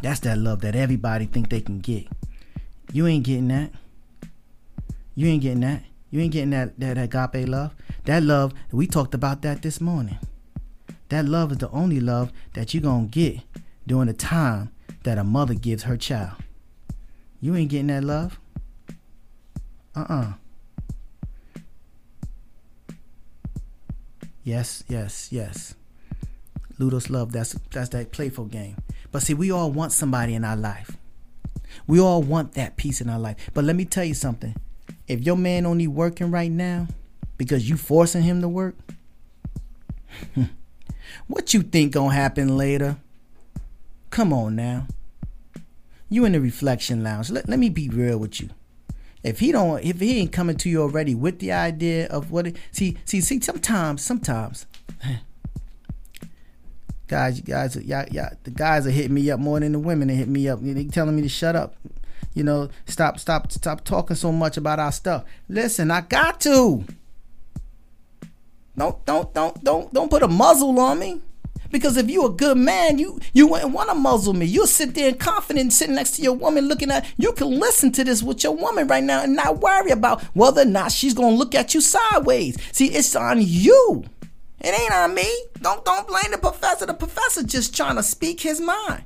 That's 0.00 0.20
that 0.20 0.38
love 0.38 0.62
that 0.62 0.74
everybody 0.74 1.26
think 1.26 1.50
they 1.50 1.60
can 1.60 1.80
get. 1.80 2.06
You 2.90 3.06
ain't 3.06 3.24
getting 3.24 3.48
that. 3.48 3.70
You 5.14 5.26
ain't 5.28 5.42
getting 5.42 5.60
that. 5.60 5.82
You 6.10 6.20
ain't 6.20 6.32
getting 6.32 6.50
that 6.50 6.80
that 6.80 6.96
agape 6.96 7.46
love. 7.46 7.74
That 8.06 8.22
love 8.22 8.54
we 8.72 8.86
talked 8.86 9.12
about 9.12 9.42
that 9.42 9.60
this 9.60 9.78
morning. 9.78 10.18
That 11.10 11.26
love 11.26 11.52
is 11.52 11.58
the 11.58 11.68
only 11.70 12.00
love 12.00 12.32
that 12.54 12.72
you're 12.72 12.82
gonna 12.82 13.08
get 13.08 13.40
during 13.86 14.06
the 14.06 14.14
time 14.14 14.70
that 15.02 15.18
a 15.18 15.24
mother 15.24 15.54
gives 15.54 15.82
her 15.82 15.98
child. 15.98 16.32
You 17.40 17.54
ain't 17.54 17.70
getting 17.70 17.86
that 17.88 18.02
love. 18.04 18.40
Uh-uh. 19.94 20.32
Yes, 24.42 24.82
yes, 24.88 25.28
yes. 25.30 25.74
Ludus 26.78 27.10
love, 27.10 27.32
that's 27.32 27.52
that's 27.70 27.90
that 27.90 28.12
playful 28.12 28.46
game. 28.46 28.76
But 29.12 29.22
see, 29.22 29.34
we 29.34 29.50
all 29.50 29.70
want 29.70 29.92
somebody 29.92 30.34
in 30.34 30.44
our 30.44 30.56
life. 30.56 30.96
We 31.86 32.00
all 32.00 32.22
want 32.22 32.54
that 32.54 32.76
peace 32.76 33.00
in 33.00 33.08
our 33.08 33.18
life. 33.18 33.36
But 33.52 33.64
let 33.64 33.76
me 33.76 33.84
tell 33.84 34.04
you 34.04 34.14
something. 34.14 34.54
If 35.06 35.20
your 35.24 35.36
man 35.36 35.66
only 35.66 35.86
working 35.86 36.30
right 36.30 36.50
now 36.50 36.86
because 37.36 37.68
you 37.68 37.76
forcing 37.76 38.22
him 38.22 38.40
to 38.40 38.48
work, 38.48 38.74
what 41.26 41.52
you 41.52 41.62
think 41.62 41.92
gonna 41.92 42.14
happen 42.14 42.56
later? 42.56 42.96
Come 44.10 44.32
on 44.32 44.56
now 44.56 44.86
you 46.08 46.24
in 46.24 46.32
the 46.32 46.40
reflection 46.40 47.02
lounge. 47.02 47.30
Let, 47.30 47.48
let 47.48 47.58
me 47.58 47.68
be 47.68 47.88
real 47.88 48.18
with 48.18 48.40
you. 48.40 48.50
If 49.22 49.40
he 49.40 49.52
don't, 49.52 49.82
if 49.84 50.00
he 50.00 50.20
ain't 50.20 50.32
coming 50.32 50.56
to 50.58 50.68
you 50.68 50.82
already 50.82 51.14
with 51.14 51.40
the 51.40 51.52
idea 51.52 52.06
of 52.06 52.30
what 52.30 52.46
it, 52.46 52.56
see, 52.70 52.96
see, 53.04 53.20
see, 53.20 53.40
sometimes, 53.40 54.02
sometimes, 54.02 54.66
guys, 57.08 57.38
you 57.38 57.44
guys, 57.44 57.76
yeah, 57.76 58.06
yeah, 58.10 58.30
the 58.44 58.50
guys 58.50 58.86
are 58.86 58.90
hitting 58.90 59.14
me 59.14 59.30
up 59.30 59.40
more 59.40 59.58
than 59.58 59.72
the 59.72 59.78
women 59.78 60.10
are 60.10 60.14
hitting 60.14 60.32
me 60.32 60.48
up. 60.48 60.60
They 60.62 60.84
telling 60.84 61.16
me 61.16 61.22
to 61.22 61.28
shut 61.28 61.56
up. 61.56 61.74
You 62.34 62.44
know, 62.44 62.68
stop, 62.86 63.18
stop, 63.18 63.50
stop 63.50 63.84
talking 63.84 64.14
so 64.14 64.30
much 64.30 64.56
about 64.56 64.78
our 64.78 64.92
stuff. 64.92 65.24
Listen, 65.48 65.90
I 65.90 66.02
got 66.02 66.40
to. 66.42 66.84
Don't, 68.76 69.04
don't, 69.04 69.34
don't, 69.34 69.64
don't, 69.64 69.92
don't 69.92 70.08
put 70.08 70.22
a 70.22 70.28
muzzle 70.28 70.78
on 70.78 71.00
me. 71.00 71.20
Because 71.70 71.96
if 71.96 72.10
you 72.10 72.24
a 72.24 72.30
good 72.30 72.56
man, 72.56 72.98
you 72.98 73.20
you 73.32 73.46
wouldn't 73.46 73.72
want 73.72 73.88
to 73.90 73.94
muzzle 73.94 74.34
me. 74.34 74.46
You'll 74.46 74.66
sit 74.66 74.94
there 74.94 75.12
confident 75.12 75.72
sitting 75.72 75.94
next 75.94 76.12
to 76.12 76.22
your 76.22 76.34
woman 76.34 76.68
looking 76.68 76.90
at 76.90 77.06
you 77.16 77.32
can 77.32 77.50
listen 77.58 77.92
to 77.92 78.04
this 78.04 78.22
with 78.22 78.42
your 78.42 78.54
woman 78.54 78.86
right 78.86 79.04
now 79.04 79.22
and 79.22 79.36
not 79.36 79.58
worry 79.58 79.90
about 79.90 80.22
whether 80.34 80.62
or 80.62 80.66
not 80.66 80.92
she's 80.92 81.14
gonna 81.14 81.36
look 81.36 81.54
at 81.54 81.74
you 81.74 81.80
sideways. 81.80 82.56
See, 82.72 82.86
it's 82.86 83.14
on 83.14 83.38
you. 83.40 84.04
It 84.60 84.78
ain't 84.78 84.92
on 84.92 85.14
me. 85.14 85.28
Don't 85.60 85.84
don't 85.84 86.06
blame 86.06 86.30
the 86.32 86.38
professor. 86.38 86.86
The 86.86 86.94
professor 86.94 87.42
just 87.42 87.76
trying 87.76 87.96
to 87.96 88.02
speak 88.02 88.40
his 88.40 88.60
mind. 88.60 89.04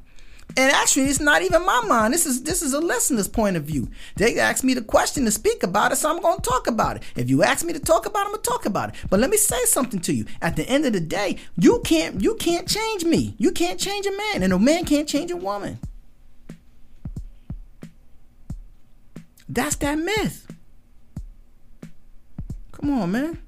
And 0.57 0.71
actually, 0.73 1.05
it's 1.05 1.21
not 1.21 1.43
even 1.43 1.65
my 1.65 1.83
mind. 1.87 2.13
This 2.13 2.27
is 2.27 2.43
this 2.43 2.63
is 2.63 2.75
a 2.75 2.81
listener's 2.81 3.29
point 3.29 3.57
of 3.57 3.65
view. 3.65 3.89
They 4.17 4.39
asked 4.39 4.65
me 4.65 4.75
the 4.75 4.83
question 4.83 5.25
to 5.25 5.31
speak 5.31 5.63
about 5.63 5.93
it, 5.93 5.97
so 5.97 6.11
I'm 6.11 6.21
going 6.21 6.41
to 6.41 6.43
talk 6.43 6.67
about 6.67 6.97
it. 6.97 7.03
If 7.17 7.31
you 7.31 7.43
ask 7.43 7.65
me 7.65 7.73
to 7.73 7.79
talk 7.79 8.07
about 8.07 8.21
it, 8.21 8.27
I'm 8.27 8.33
going 8.33 8.43
to 8.43 8.51
talk 8.51 8.67
about 8.67 8.91
it. 8.91 8.97
But 9.09 9.21
let 9.21 9.31
me 9.31 9.37
say 9.39 9.65
something 9.65 10.01
to 10.01 10.13
you. 10.13 10.27
At 10.43 10.57
the 10.57 10.69
end 10.69 10.85
of 10.85 10.93
the 10.93 11.01
day, 11.01 11.39
you 11.57 11.81
can't 11.85 12.21
you 12.21 12.35
can't 12.35 12.69
change 12.69 13.05
me. 13.05 13.35
You 13.39 13.53
can't 13.53 13.81
change 13.81 14.07
a 14.07 14.17
man, 14.17 14.43
and 14.43 14.53
a 14.53 14.59
man 14.59 14.85
can't 14.85 15.09
change 15.09 15.31
a 15.31 15.37
woman. 15.37 15.79
That's 19.49 19.77
that 19.77 19.99
myth. 19.99 20.47
Come 22.73 22.91
on, 22.91 23.13
man. 23.13 23.39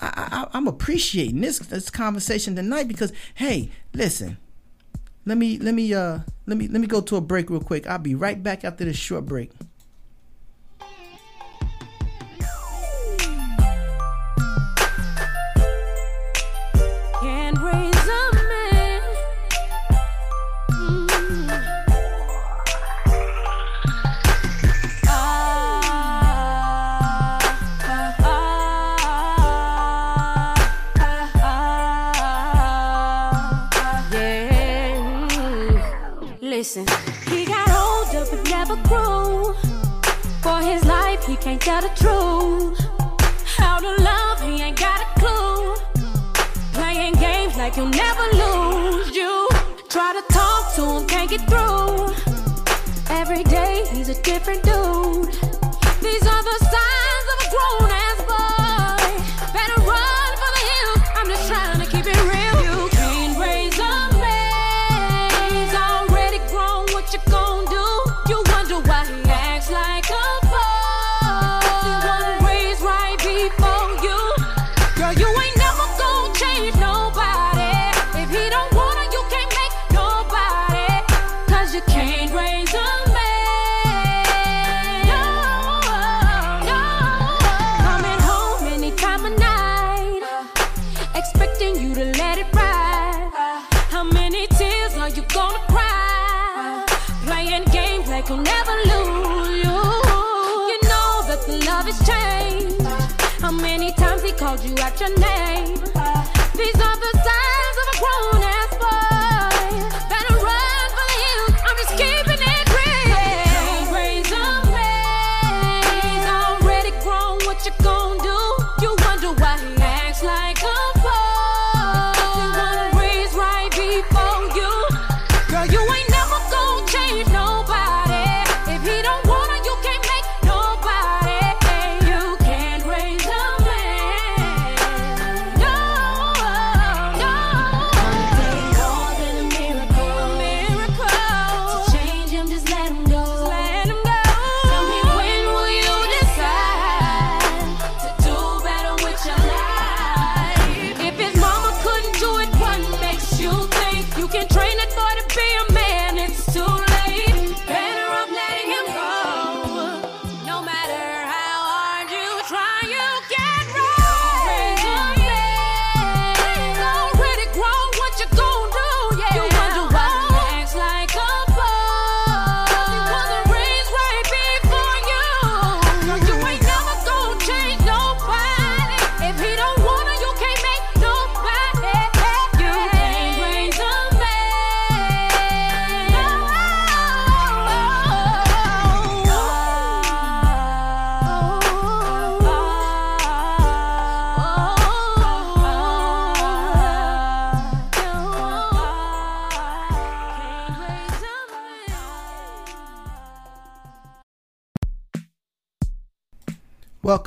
I, 0.00 0.46
I, 0.52 0.56
I'm 0.56 0.68
appreciating 0.68 1.40
this 1.40 1.58
this 1.58 1.90
conversation 1.90 2.54
tonight 2.54 2.88
because 2.88 3.12
hey, 3.34 3.70
listen 3.92 4.38
let 5.30 5.38
me 5.38 5.58
let 5.58 5.74
me 5.74 5.94
uh 5.94 6.18
let 6.46 6.58
me 6.58 6.66
let 6.66 6.80
me 6.80 6.88
go 6.88 7.00
to 7.00 7.14
a 7.14 7.20
break 7.20 7.50
real 7.50 7.60
quick. 7.60 7.86
I'll 7.86 7.98
be 7.98 8.16
right 8.16 8.42
back 8.42 8.64
after 8.64 8.84
this 8.84 8.96
short 8.96 9.26
break. 9.26 9.52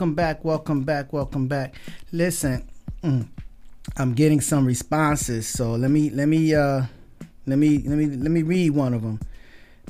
Welcome 0.03 0.15
back, 0.15 0.43
welcome 0.43 0.83
back, 0.83 1.13
welcome 1.13 1.47
back. 1.47 1.75
Listen, 2.11 2.67
mm, 3.01 3.25
I'm 3.95 4.13
getting 4.13 4.41
some 4.41 4.65
responses, 4.65 5.47
so 5.47 5.75
let 5.75 5.91
me 5.91 6.09
let 6.09 6.27
me 6.27 6.53
uh 6.53 6.81
let 7.47 7.57
me 7.57 7.77
let 7.77 7.97
me 7.97 8.07
let 8.07 8.29
me 8.29 8.41
read 8.41 8.71
one 8.71 8.93
of 8.93 9.01
them. 9.01 9.21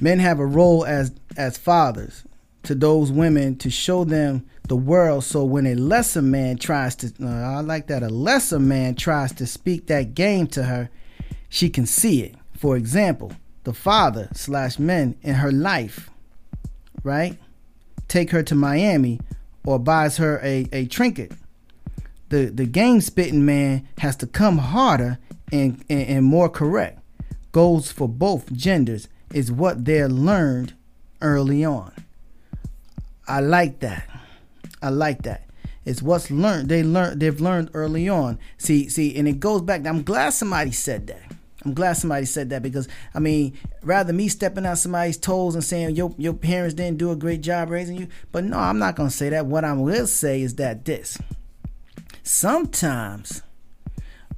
Men 0.02 0.20
have 0.20 0.38
a 0.38 0.46
role 0.46 0.86
as 0.86 1.14
as 1.36 1.58
fathers 1.58 2.26
to 2.62 2.76
those 2.76 3.12
women 3.12 3.56
to 3.56 3.72
show 3.72 4.04
them 4.04 4.46
the 4.68 4.76
world. 4.76 5.24
So 5.24 5.44
when 5.44 5.66
a 5.66 5.74
lesser 5.74 6.22
man 6.22 6.58
tries 6.58 6.96
to, 6.98 7.12
uh, 7.20 7.58
I 7.58 7.62
like 7.62 7.88
that, 7.88 8.04
a 8.04 8.10
lesser 8.10 8.60
man 8.60 8.94
tries 8.94 9.34
to 9.34 9.48
speak 9.48 9.88
that 9.88 10.14
game 10.14 10.46
to 10.50 10.62
her, 10.62 10.92
she 11.50 11.72
can 11.72 11.88
see 11.88 12.22
it. 12.22 12.36
For 12.56 12.78
example, 12.78 13.32
the 13.64 13.74
father 13.74 14.30
slash 14.36 14.78
men 14.78 15.16
in 15.24 15.34
her 15.34 15.52
life, 15.52 16.12
right? 17.04 17.40
Take 18.08 18.30
her 18.30 18.44
to 18.44 18.54
Miami 18.54 19.20
or 19.66 19.80
buys 19.80 20.18
her 20.18 20.40
a, 20.44 20.68
a 20.72 20.86
trinket. 20.86 21.32
The 22.30 22.46
the 22.46 22.66
game 22.66 23.02
spitting 23.02 23.46
man 23.46 23.88
has 24.00 24.16
to 24.18 24.28
come 24.28 24.58
harder 24.58 25.20
and, 25.52 25.84
and, 25.90 26.08
and 26.08 26.26
more 26.26 26.50
correct. 26.50 27.00
Goes 27.52 27.92
for 27.92 28.10
both 28.10 28.52
genders 28.54 29.08
is 29.32 29.52
what 29.52 29.86
they're 29.86 30.10
learned 30.10 30.74
early 31.22 31.64
on. 31.64 31.94
I 33.28 33.40
like 33.40 33.80
that. 33.80 34.10
I 34.82 34.90
like 34.90 35.22
that. 35.24 35.48
It's 35.86 36.02
what's 36.02 36.32
learned. 36.32 36.70
They 36.70 36.84
learned. 36.84 37.20
They've 37.20 37.40
learned 37.40 37.72
early 37.74 38.08
on. 38.08 38.40
See, 38.58 38.90
see, 38.90 39.16
and 39.16 39.28
it 39.28 39.40
goes 39.40 39.62
back. 39.62 39.86
I'm 39.86 40.04
glad 40.04 40.32
somebody 40.32 40.72
said 40.72 41.08
that. 41.08 41.33
I'm 41.66 41.74
glad 41.74 41.94
somebody 41.94 42.26
said 42.26 42.50
that 42.50 42.62
because 42.62 42.88
I 43.14 43.20
mean, 43.20 43.58
rather 43.82 44.14
me 44.14 44.28
stepping 44.28 44.66
on 44.66 44.76
somebody's 44.76 45.18
toes 45.18 45.56
and 45.56 45.64
saying 45.64 45.96
your 45.96 46.14
your 46.18 46.34
parents 46.34 46.74
didn't 46.74 46.98
do 46.98 47.12
a 47.12 47.16
great 47.16 47.42
job 47.42 47.70
raising 47.70 47.98
you. 47.98 48.08
But 48.32 48.44
no, 48.44 48.58
I'm 48.58 48.80
not 48.80 48.96
gonna 48.96 49.10
say 49.10 49.30
that. 49.30 49.46
What 49.46 49.64
I 49.64 49.74
will 49.74 50.08
say 50.08 50.42
is 50.42 50.56
that 50.56 50.86
this. 50.86 51.18
Sometimes 52.24 53.42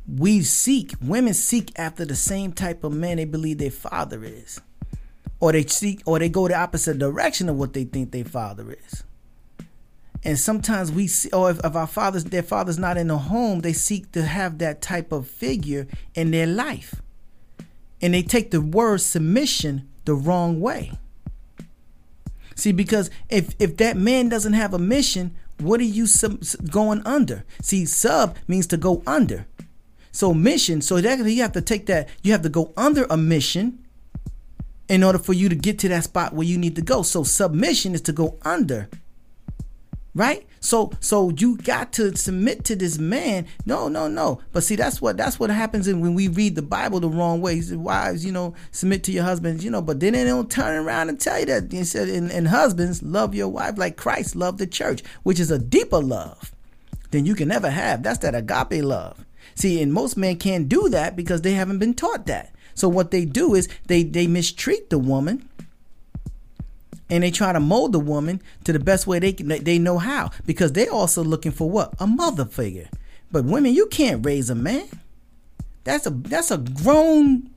we 0.08 0.42
seek 0.42 0.94
women 1.02 1.34
seek 1.34 1.72
after 1.78 2.06
the 2.06 2.16
same 2.16 2.52
type 2.54 2.84
of 2.84 2.94
man 2.94 3.18
they 3.18 3.26
believe 3.26 3.58
their 3.58 3.72
father 3.72 4.24
is 4.24 4.62
or 5.40 5.52
they 5.52 5.64
seek 5.64 6.02
or 6.06 6.20
they 6.20 6.30
go 6.30 6.48
the 6.48 6.56
opposite 6.56 7.00
direction 7.00 7.50
of 7.50 7.56
what 7.56 7.74
they 7.74 7.84
think 7.84 8.12
their 8.12 8.24
father 8.24 8.72
is 8.86 9.04
and 10.24 10.38
sometimes 10.38 10.92
we 10.92 11.08
see 11.08 11.30
or 11.32 11.50
if, 11.50 11.60
if 11.64 11.76
our 11.76 11.88
fathers 11.88 12.26
their 12.26 12.44
father's 12.44 12.78
not 12.78 12.98
in 12.98 13.08
the 13.08 13.18
home 13.18 13.62
they 13.62 13.74
seek 13.74 14.12
to 14.12 14.24
have 14.24 14.60
that 14.60 14.82
type 14.82 15.12
of 15.12 15.28
figure 15.28 15.88
in 16.14 16.30
their 16.30 16.48
life 16.48 17.02
and 18.02 18.14
they 18.14 18.22
take 18.22 18.52
the 18.52 18.62
word 18.62 19.00
submission 19.02 19.88
the 20.06 20.14
wrong 20.14 20.60
way 20.60 20.92
see 22.56 22.72
because 22.72 23.10
if 23.30 23.56
if 23.60 23.78
that 23.78 23.98
man 23.98 24.30
doesn't 24.30 24.54
have 24.54 24.74
a 24.74 24.80
mission 24.80 25.36
what 25.60 25.80
are 25.80 25.84
you 25.84 26.06
sub, 26.06 26.42
going 26.70 27.02
under 27.06 27.44
see 27.62 27.86
sub 27.86 28.36
means 28.48 28.68
to 28.68 28.78
go 28.78 29.02
under 29.08 29.46
so 30.12 30.34
mission 30.34 30.82
so 30.82 31.02
that 31.02 31.20
you 31.20 31.42
have 31.42 31.52
to 31.52 31.62
take 31.62 31.86
that 31.86 32.08
you 32.22 32.32
have 32.32 32.42
to 32.42 32.50
go 32.50 32.74
under 32.78 33.06
a 33.10 33.18
mission 33.18 33.80
in 34.88 35.04
order 35.04 35.18
for 35.18 35.34
you 35.34 35.50
to 35.50 35.56
get 35.56 35.80
to 35.80 35.90
that 35.90 36.04
spot 36.04 36.34
where 36.34 36.46
you 36.46 36.58
need 36.58 36.76
to 36.76 36.82
go. 36.82 37.02
So 37.02 37.24
submission 37.24 37.94
is 37.94 38.02
to 38.02 38.12
go 38.12 38.38
under. 38.44 38.90
Right? 40.16 40.48
So 40.62 40.94
so 41.02 41.30
you 41.30 41.58
got 41.58 41.92
to 41.94 42.16
submit 42.16 42.64
to 42.66 42.76
this 42.76 42.98
man. 42.98 43.46
No, 43.66 43.90
no, 43.90 44.08
no. 44.08 44.40
But 44.54 44.64
see, 44.64 44.78
that's 44.78 45.02
what 45.02 45.18
that's 45.18 45.40
what 45.40 45.50
happens 45.50 45.88
when 45.88 46.16
we 46.16 46.30
read 46.30 46.56
the 46.56 46.62
Bible 46.62 47.02
the 47.02 47.10
wrong 47.10 47.42
way. 47.42 47.56
He 47.56 47.62
said, 47.62 47.78
Wives, 47.78 48.26
you 48.26 48.32
know, 48.32 48.56
submit 48.72 49.04
to 49.04 49.12
your 49.12 49.26
husbands, 49.26 49.64
you 49.64 49.70
know, 49.70 49.82
but 49.82 50.00
then 50.00 50.14
they 50.14 50.24
don't 50.24 50.50
turn 50.50 50.84
around 50.84 51.10
and 51.10 51.20
tell 51.20 51.40
you 51.40 51.46
that. 51.48 51.72
He 51.72 51.84
said, 51.84 52.08
and, 52.08 52.32
and 52.32 52.48
husbands, 52.48 53.04
love 53.04 53.36
your 53.36 53.50
wife 53.50 53.78
like 53.78 53.98
Christ 53.98 54.38
loved 54.38 54.58
the 54.58 54.68
church, 54.68 55.04
which 55.24 55.40
is 55.40 55.52
a 55.52 55.60
deeper 55.60 56.00
love 56.00 56.54
than 57.12 57.26
you 57.26 57.36
can 57.36 57.52
ever 57.52 57.70
have. 57.70 58.02
That's 58.02 58.20
that 58.20 58.36
agape 58.36 58.84
love. 58.84 59.26
See, 59.54 59.82
and 59.82 59.94
most 59.94 60.18
men 60.18 60.38
can't 60.38 60.70
do 60.70 60.90
that 60.90 61.16
because 61.16 61.42
they 61.42 61.54
haven't 61.54 61.80
been 61.80 61.94
taught 61.94 62.26
that. 62.28 62.56
So 62.74 62.90
what 62.90 63.12
they 63.12 63.26
do 63.26 63.54
is 63.54 63.70
they 63.88 64.04
they 64.04 64.28
mistreat 64.28 64.90
the 64.90 65.00
woman 65.00 65.48
and 67.10 67.24
they 67.24 67.32
try 67.32 67.54
to 67.54 67.60
mold 67.60 67.94
the 67.94 68.00
woman 68.00 68.42
to 68.64 68.74
the 68.74 68.80
best 68.80 69.08
way 69.08 69.20
they 69.20 69.34
can, 69.34 69.48
they 69.48 69.78
know 69.78 69.98
how 69.98 70.32
because 70.46 70.72
they're 70.74 70.92
also 70.92 71.24
looking 71.24 71.52
for 71.52 71.70
what 71.70 71.94
a 72.00 72.08
mother 72.08 72.46
figure. 72.46 72.90
But 73.32 73.46
women, 73.46 73.74
you 73.74 73.88
can't 73.88 74.26
raise 74.26 74.50
a 74.50 74.56
man. 74.56 74.88
That's 75.84 76.08
a 76.08 76.10
that's 76.10 76.52
a 76.52 76.58
grown 76.58 77.50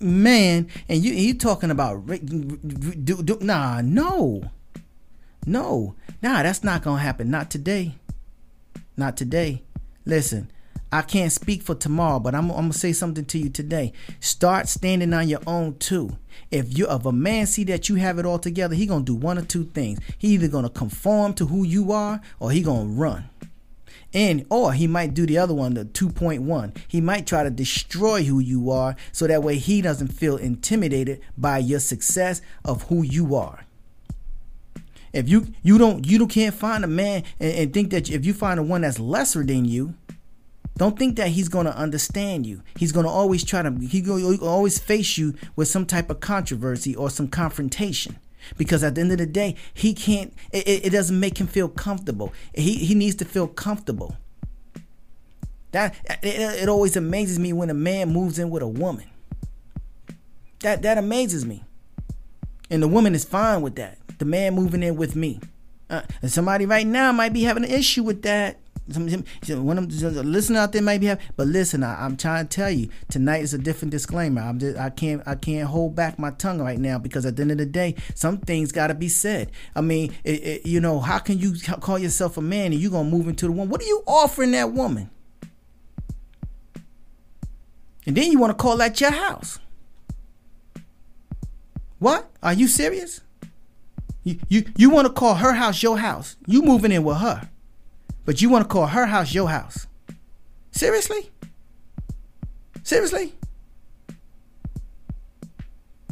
man, 0.00 0.68
and 0.88 1.04
you 1.04 1.12
you 1.12 1.34
talking 1.34 1.70
about 1.70 2.06
do, 2.06 3.22
do, 3.22 3.38
nah 3.40 3.80
no, 3.82 4.50
no 5.46 5.94
nah 6.22 6.42
that's 6.42 6.64
not 6.64 6.82
gonna 6.82 7.02
happen. 7.02 7.30
Not 7.30 7.50
today. 7.50 7.96
Not 8.96 9.16
today. 9.16 9.62
Listen, 10.06 10.50
I 10.90 11.02
can't 11.02 11.32
speak 11.32 11.62
for 11.62 11.74
tomorrow, 11.74 12.18
but 12.18 12.34
I'm, 12.34 12.50
I'm, 12.50 12.56
gonna 12.56 12.72
say 12.72 12.92
something 12.92 13.26
to 13.26 13.38
you 13.38 13.50
today. 13.50 13.92
Start 14.20 14.68
standing 14.68 15.12
on 15.12 15.28
your 15.28 15.42
own 15.46 15.76
too. 15.76 16.16
If 16.50 16.78
you 16.78 16.88
if 16.90 17.04
a 17.04 17.12
man 17.12 17.46
see 17.46 17.64
that 17.64 17.88
you 17.88 17.96
have 17.96 18.18
it 18.18 18.24
all 18.24 18.38
together, 18.38 18.74
he 18.74 18.86
gonna 18.86 19.04
do 19.04 19.14
one 19.14 19.38
or 19.38 19.44
two 19.44 19.64
things. 19.64 19.98
He 20.16 20.28
either 20.28 20.48
gonna 20.48 20.70
conform 20.70 21.34
to 21.34 21.46
who 21.46 21.64
you 21.64 21.92
are, 21.92 22.22
or 22.40 22.50
he 22.50 22.62
gonna 22.62 22.88
run. 22.88 23.28
And 24.14 24.46
or 24.48 24.72
he 24.72 24.86
might 24.86 25.12
do 25.12 25.26
the 25.26 25.36
other 25.36 25.52
one, 25.52 25.74
the 25.74 25.84
2.1. 25.84 26.76
He 26.88 27.02
might 27.02 27.26
try 27.26 27.42
to 27.42 27.50
destroy 27.50 28.24
who 28.24 28.38
you 28.38 28.70
are, 28.70 28.96
so 29.12 29.26
that 29.26 29.42
way 29.42 29.58
he 29.58 29.82
doesn't 29.82 30.08
feel 30.08 30.38
intimidated 30.38 31.20
by 31.36 31.58
your 31.58 31.80
success 31.80 32.40
of 32.64 32.84
who 32.84 33.02
you 33.02 33.34
are. 33.34 33.66
If 35.12 35.28
you 35.28 35.48
you 35.62 35.76
don't 35.76 36.06
you 36.06 36.18
don't 36.18 36.28
can't 36.28 36.54
find 36.54 36.84
a 36.84 36.88
man 36.88 37.24
and, 37.38 37.54
and 37.54 37.74
think 37.74 37.90
that 37.90 38.10
if 38.10 38.24
you 38.24 38.32
find 38.32 38.58
a 38.58 38.62
one 38.62 38.82
that's 38.82 38.98
lesser 38.98 39.42
than 39.42 39.66
you, 39.66 39.94
don't 40.78 40.98
think 40.98 41.16
that 41.16 41.28
he's 41.28 41.48
going 41.48 41.66
to 41.66 41.76
understand 41.76 42.46
you. 42.46 42.62
He's 42.76 42.92
going 42.92 43.04
to 43.04 43.10
always 43.10 43.44
try 43.44 43.62
to, 43.62 43.70
he 43.80 44.00
to 44.02 44.38
always 44.42 44.78
face 44.78 45.18
you 45.18 45.34
with 45.56 45.68
some 45.68 45.84
type 45.84 46.08
of 46.08 46.20
controversy 46.20 46.94
or 46.94 47.10
some 47.10 47.28
confrontation. 47.28 48.16
Because 48.56 48.84
at 48.84 48.94
the 48.94 49.00
end 49.00 49.12
of 49.12 49.18
the 49.18 49.26
day, 49.26 49.56
he 49.74 49.92
can't, 49.92 50.32
it, 50.52 50.86
it 50.86 50.90
doesn't 50.90 51.18
make 51.18 51.38
him 51.38 51.48
feel 51.48 51.68
comfortable. 51.68 52.32
He, 52.54 52.76
he 52.76 52.94
needs 52.94 53.16
to 53.16 53.24
feel 53.24 53.48
comfortable. 53.48 54.16
That 55.72 55.96
it, 56.22 56.62
it 56.62 56.68
always 56.68 56.96
amazes 56.96 57.38
me 57.38 57.52
when 57.52 57.70
a 57.70 57.74
man 57.74 58.10
moves 58.12 58.38
in 58.38 58.48
with 58.48 58.62
a 58.62 58.68
woman. 58.68 59.04
That 60.60 60.82
that 60.82 60.96
amazes 60.96 61.44
me. 61.44 61.64
And 62.70 62.82
the 62.82 62.88
woman 62.88 63.14
is 63.14 63.24
fine 63.24 63.62
with 63.62 63.74
that. 63.76 63.98
The 64.18 64.24
man 64.24 64.54
moving 64.54 64.82
in 64.82 64.96
with 64.96 65.14
me. 65.14 65.40
Uh, 65.90 66.02
and 66.22 66.30
somebody 66.30 66.66
right 66.66 66.86
now 66.86 67.12
might 67.12 67.32
be 67.32 67.42
having 67.42 67.64
an 67.64 67.70
issue 67.70 68.02
with 68.02 68.22
that. 68.22 68.58
Some, 68.90 69.08
some, 69.42 69.64
one 69.64 69.78
of 69.78 70.00
them 70.00 70.30
listening 70.30 70.58
out 70.58 70.72
there 70.72 70.82
might 70.82 71.00
be 71.00 71.06
having, 71.06 71.24
but 71.36 71.46
listen, 71.46 71.82
I, 71.82 72.04
am 72.04 72.16
trying 72.16 72.46
to 72.46 72.56
tell 72.56 72.70
you 72.70 72.88
tonight 73.08 73.42
is 73.42 73.54
a 73.54 73.58
different 73.58 73.92
disclaimer. 73.92 74.40
I'm 74.40 74.58
just, 74.58 74.78
I 74.78 74.90
can't, 74.90 75.22
I 75.26 75.34
can't 75.34 75.68
hold 75.68 75.94
back 75.94 76.18
my 76.18 76.30
tongue 76.30 76.60
right 76.60 76.78
now 76.78 76.98
because 76.98 77.26
at 77.26 77.36
the 77.36 77.42
end 77.42 77.52
of 77.52 77.58
the 77.58 77.66
day, 77.66 77.94
some 78.14 78.38
things 78.38 78.72
got 78.72 78.88
to 78.88 78.94
be 78.94 79.08
said. 79.08 79.50
I 79.74 79.80
mean, 79.80 80.14
it, 80.24 80.42
it, 80.42 80.66
you 80.66 80.80
know, 80.80 81.00
how 81.00 81.18
can 81.18 81.38
you 81.38 81.54
call 81.80 81.98
yourself 81.98 82.36
a 82.36 82.42
man 82.42 82.72
and 82.72 82.80
you 82.80 82.90
gonna 82.90 83.08
move 83.08 83.28
into 83.28 83.46
the 83.46 83.52
woman? 83.52 83.68
What 83.68 83.82
are 83.82 83.86
you 83.86 84.02
offering 84.06 84.52
that 84.52 84.72
woman? 84.72 85.10
And 88.06 88.16
then 88.16 88.32
you 88.32 88.38
want 88.38 88.56
to 88.56 88.62
call 88.62 88.78
that 88.78 89.00
your 89.02 89.10
house? 89.10 89.58
What? 91.98 92.30
Are 92.42 92.54
you 92.54 92.68
serious? 92.68 93.20
You 94.24 94.38
you 94.48 94.64
you 94.76 94.90
want 94.90 95.06
to 95.06 95.12
call 95.12 95.34
her 95.34 95.52
house 95.52 95.82
your 95.82 95.98
house? 95.98 96.36
You 96.46 96.62
moving 96.62 96.92
in 96.92 97.04
with 97.04 97.18
her? 97.18 97.48
But 98.28 98.42
you 98.42 98.50
want 98.50 98.62
to 98.62 98.68
call 98.68 98.88
her 98.88 99.06
house 99.06 99.32
your 99.32 99.48
house. 99.48 99.86
Seriously? 100.70 101.30
Seriously? 102.82 103.32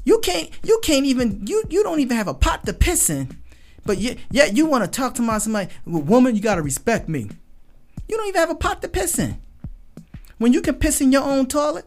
You 0.03 0.21
can't 0.21 0.49
you 0.65 0.81
can't 0.83 1.05
even 1.05 1.47
you 1.47 1.63
you 1.69 1.83
don't 1.83 2.01
even 2.01 2.17
have 2.17 2.27
a 2.27 2.33
pot 2.33 2.65
to 2.65 2.73
piss 2.73 3.11
in. 3.11 3.37
But 3.85 3.99
yet, 3.99 4.17
yet 4.31 4.57
you 4.57 4.65
want 4.65 4.83
to 4.83 4.91
talk 4.91 5.13
to 5.17 5.23
my 5.23 5.37
somebody, 5.37 5.69
woman, 5.85 6.35
you 6.35 6.41
gotta 6.41 6.63
respect 6.63 7.07
me. 7.07 7.29
You 8.09 8.17
don't 8.17 8.29
even 8.29 8.41
have 8.41 8.49
a 8.49 8.55
pot 8.55 8.81
to 8.81 8.89
piss 8.89 9.19
in. 9.19 9.37
When 10.39 10.55
you 10.55 10.63
can 10.63 10.77
piss 10.77 11.03
in 11.03 11.13
your 11.13 11.23
own 11.23 11.49
toilet, 11.49 11.85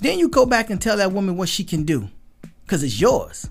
then 0.00 0.18
you 0.18 0.28
go 0.28 0.44
back 0.44 0.68
and 0.68 0.82
tell 0.82 0.98
that 0.98 1.12
woman 1.12 1.38
what 1.38 1.48
she 1.48 1.64
can 1.64 1.84
do. 1.84 2.10
Cause 2.66 2.82
it's 2.82 3.00
yours. 3.00 3.48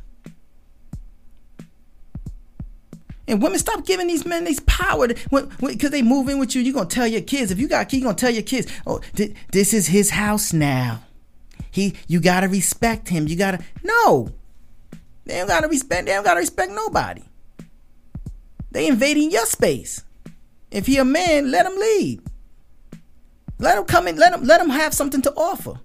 And 3.27 3.41
women, 3.41 3.57
stop 3.57 3.85
giving 3.85 4.07
these 4.07 4.25
men 4.25 4.43
this 4.43 4.59
power 4.67 5.07
because 5.07 5.89
they 5.89 6.03
move 6.03 6.29
in 6.29 6.37
with 6.37 6.55
you. 6.55 6.61
You're 6.61 6.73
going 6.73 6.87
to 6.87 6.95
tell 6.95 7.07
your 7.07 7.21
kids. 7.21 7.51
If 7.51 7.59
you 7.59 7.67
got 7.67 7.83
a 7.83 7.85
key, 7.85 7.97
you're 7.97 8.13
to 8.13 8.15
tell 8.15 8.31
your 8.31 8.43
kids, 8.43 8.71
oh, 8.85 9.01
th- 9.15 9.35
this 9.51 9.73
is 9.73 9.87
his 9.87 10.11
house 10.11 10.53
now. 10.53 11.01
He, 11.71 11.95
You 12.07 12.19
got 12.19 12.41
to 12.41 12.47
respect 12.47 13.09
him. 13.09 13.27
You 13.27 13.35
got 13.35 13.51
to, 13.51 13.65
no. 13.83 14.29
They 15.25 15.37
don't 15.37 15.47
got 15.47 15.61
to 15.61 15.67
respect, 15.67 16.05
they 16.05 16.13
don't 16.13 16.23
got 16.23 16.35
to 16.35 16.39
respect 16.39 16.71
nobody. 16.71 17.23
They 18.71 18.87
invading 18.87 19.31
your 19.31 19.45
space. 19.45 20.03
If 20.69 20.85
he 20.85 20.97
a 20.97 21.05
man, 21.05 21.49
let 21.49 21.65
him 21.65 21.75
lead. 21.75 22.21
Let 23.57 23.77
him 23.77 23.85
come 23.85 24.07
in, 24.07 24.17
let 24.17 24.33
him, 24.33 24.43
let 24.43 24.61
him 24.61 24.69
have 24.69 24.93
something 24.93 25.21
to 25.23 25.33
offer. 25.35 25.79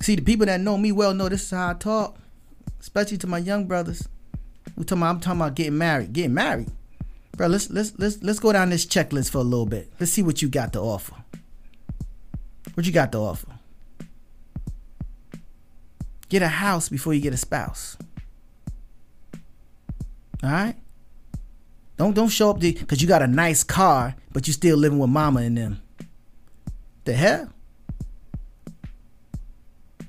See, 0.00 0.14
the 0.14 0.22
people 0.22 0.46
that 0.46 0.60
know 0.60 0.76
me 0.76 0.92
well 0.92 1.14
know 1.14 1.28
this 1.28 1.42
is 1.42 1.50
how 1.50 1.70
I 1.70 1.74
talk, 1.74 2.18
especially 2.80 3.18
to 3.18 3.26
my 3.26 3.38
young 3.38 3.66
brothers. 3.66 4.06
We 4.76 4.84
talking 4.84 5.02
about, 5.02 5.10
I'm 5.10 5.20
talking 5.20 5.40
about 5.40 5.54
getting 5.54 5.78
married. 5.78 6.12
Getting 6.12 6.34
married. 6.34 6.70
Bro, 7.36 7.48
let's 7.48 7.70
let's 7.70 7.92
let's 7.98 8.22
let's 8.22 8.38
go 8.38 8.52
down 8.52 8.70
this 8.70 8.86
checklist 8.86 9.30
for 9.30 9.38
a 9.38 9.42
little 9.42 9.66
bit. 9.66 9.90
Let's 10.00 10.12
see 10.12 10.22
what 10.22 10.40
you 10.40 10.48
got 10.48 10.72
to 10.72 10.80
offer. 10.80 11.14
What 12.74 12.86
you 12.86 12.92
got 12.92 13.12
to 13.12 13.18
offer? 13.18 13.48
Get 16.28 16.42
a 16.42 16.48
house 16.48 16.88
before 16.88 17.14
you 17.14 17.20
get 17.20 17.34
a 17.34 17.36
spouse. 17.36 17.96
All 20.42 20.50
right? 20.50 20.76
Don't 21.96 22.14
don't 22.14 22.28
show 22.28 22.50
up 22.50 22.60
because 22.60 23.00
you 23.00 23.08
got 23.08 23.22
a 23.22 23.26
nice 23.26 23.64
car, 23.64 24.14
but 24.32 24.46
you 24.46 24.52
still 24.52 24.76
living 24.76 24.98
with 24.98 25.10
mama 25.10 25.40
and 25.40 25.56
them. 25.56 25.82
The 27.04 27.12
hell? 27.12 27.50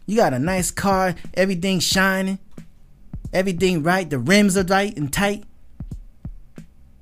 You 0.05 0.15
got 0.15 0.34
a 0.34 0.39
nice 0.39 0.72
car, 0.72 1.15
everything 1.34 1.80
shining, 1.80 2.39
everything 3.34 3.84
right, 3.84 4.10
the 4.10 4.20
rims 4.20 4.58
are 4.58 4.64
right 4.64 4.96
and 4.98 5.12
tight, 5.12 5.44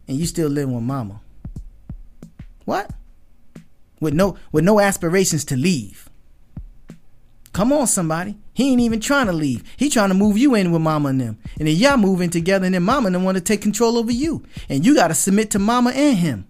and 0.08 0.18
you 0.18 0.26
still 0.26 0.50
living 0.50 0.74
with 0.74 0.84
mama. 0.84 1.22
What? 2.66 2.92
With 4.00 4.14
no 4.14 4.38
with 4.52 4.64
no 4.64 4.80
aspirations 4.80 5.46
to 5.46 5.56
leave. 5.56 6.10
Come 7.54 7.72
on, 7.72 7.88
somebody. 7.88 8.36
He 8.54 8.72
ain't 8.72 8.82
even 8.82 9.00
trying 9.00 9.28
to 9.28 9.34
leave. 9.34 9.64
He 9.78 9.90
trying 9.90 10.10
to 10.10 10.16
move 10.16 10.38
you 10.38 10.56
in 10.56 10.72
with 10.72 10.82
mama 10.82 11.10
and 11.10 11.22
them. 11.22 11.38
And 11.58 11.68
then 11.68 11.76
y'all 11.76 11.96
moving 11.96 12.30
together 12.30 12.66
and 12.66 12.76
then 12.76 12.84
mama 12.84 13.08
and 13.08 13.16
them 13.16 13.24
want 13.24 13.38
to 13.38 13.42
take 13.42 13.62
control 13.62 13.98
over 13.98 14.12
you. 14.12 14.44
And 14.68 14.86
you 14.86 14.94
gotta 14.94 15.14
submit 15.14 15.52
to 15.52 15.60
mama 15.60 15.92
and 15.92 16.18
him. 16.18 16.48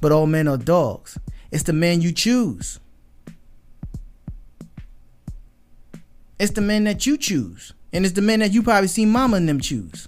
But 0.00 0.12
all 0.12 0.26
men 0.26 0.46
are 0.46 0.56
dogs. 0.56 1.18
It's 1.50 1.64
the 1.64 1.72
man 1.72 2.02
you 2.02 2.12
choose. 2.12 2.78
It's 6.38 6.52
the 6.52 6.60
man 6.60 6.84
that 6.84 7.06
you 7.06 7.16
choose. 7.16 7.72
And 7.96 8.04
it's 8.04 8.14
the 8.14 8.20
men 8.20 8.40
that 8.40 8.52
you 8.52 8.62
probably 8.62 8.88
see 8.88 9.06
mama 9.06 9.38
and 9.38 9.48
them 9.48 9.58
choose. 9.58 10.06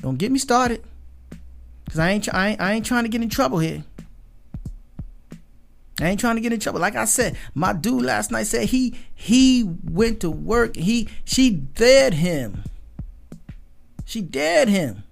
Don't 0.00 0.16
get 0.16 0.30
me 0.30 0.38
started. 0.38 0.84
Cause 1.88 1.98
I 1.98 2.12
ain't, 2.12 2.32
I 2.32 2.50
ain't 2.50 2.60
I 2.60 2.72
ain't 2.74 2.86
trying 2.86 3.02
to 3.02 3.08
get 3.08 3.20
in 3.20 3.28
trouble 3.28 3.58
here. 3.58 3.82
I 6.00 6.10
ain't 6.10 6.20
trying 6.20 6.36
to 6.36 6.40
get 6.40 6.52
in 6.52 6.60
trouble. 6.60 6.78
Like 6.78 6.94
I 6.94 7.04
said, 7.04 7.36
my 7.52 7.72
dude 7.72 8.04
last 8.04 8.30
night 8.30 8.46
said 8.46 8.68
he 8.68 8.94
he 9.12 9.68
went 9.82 10.20
to 10.20 10.30
work. 10.30 10.76
He 10.76 11.08
she 11.24 11.50
dared 11.50 12.14
him. 12.14 12.62
She 14.04 14.20
dared 14.22 14.68
him. 14.68 15.02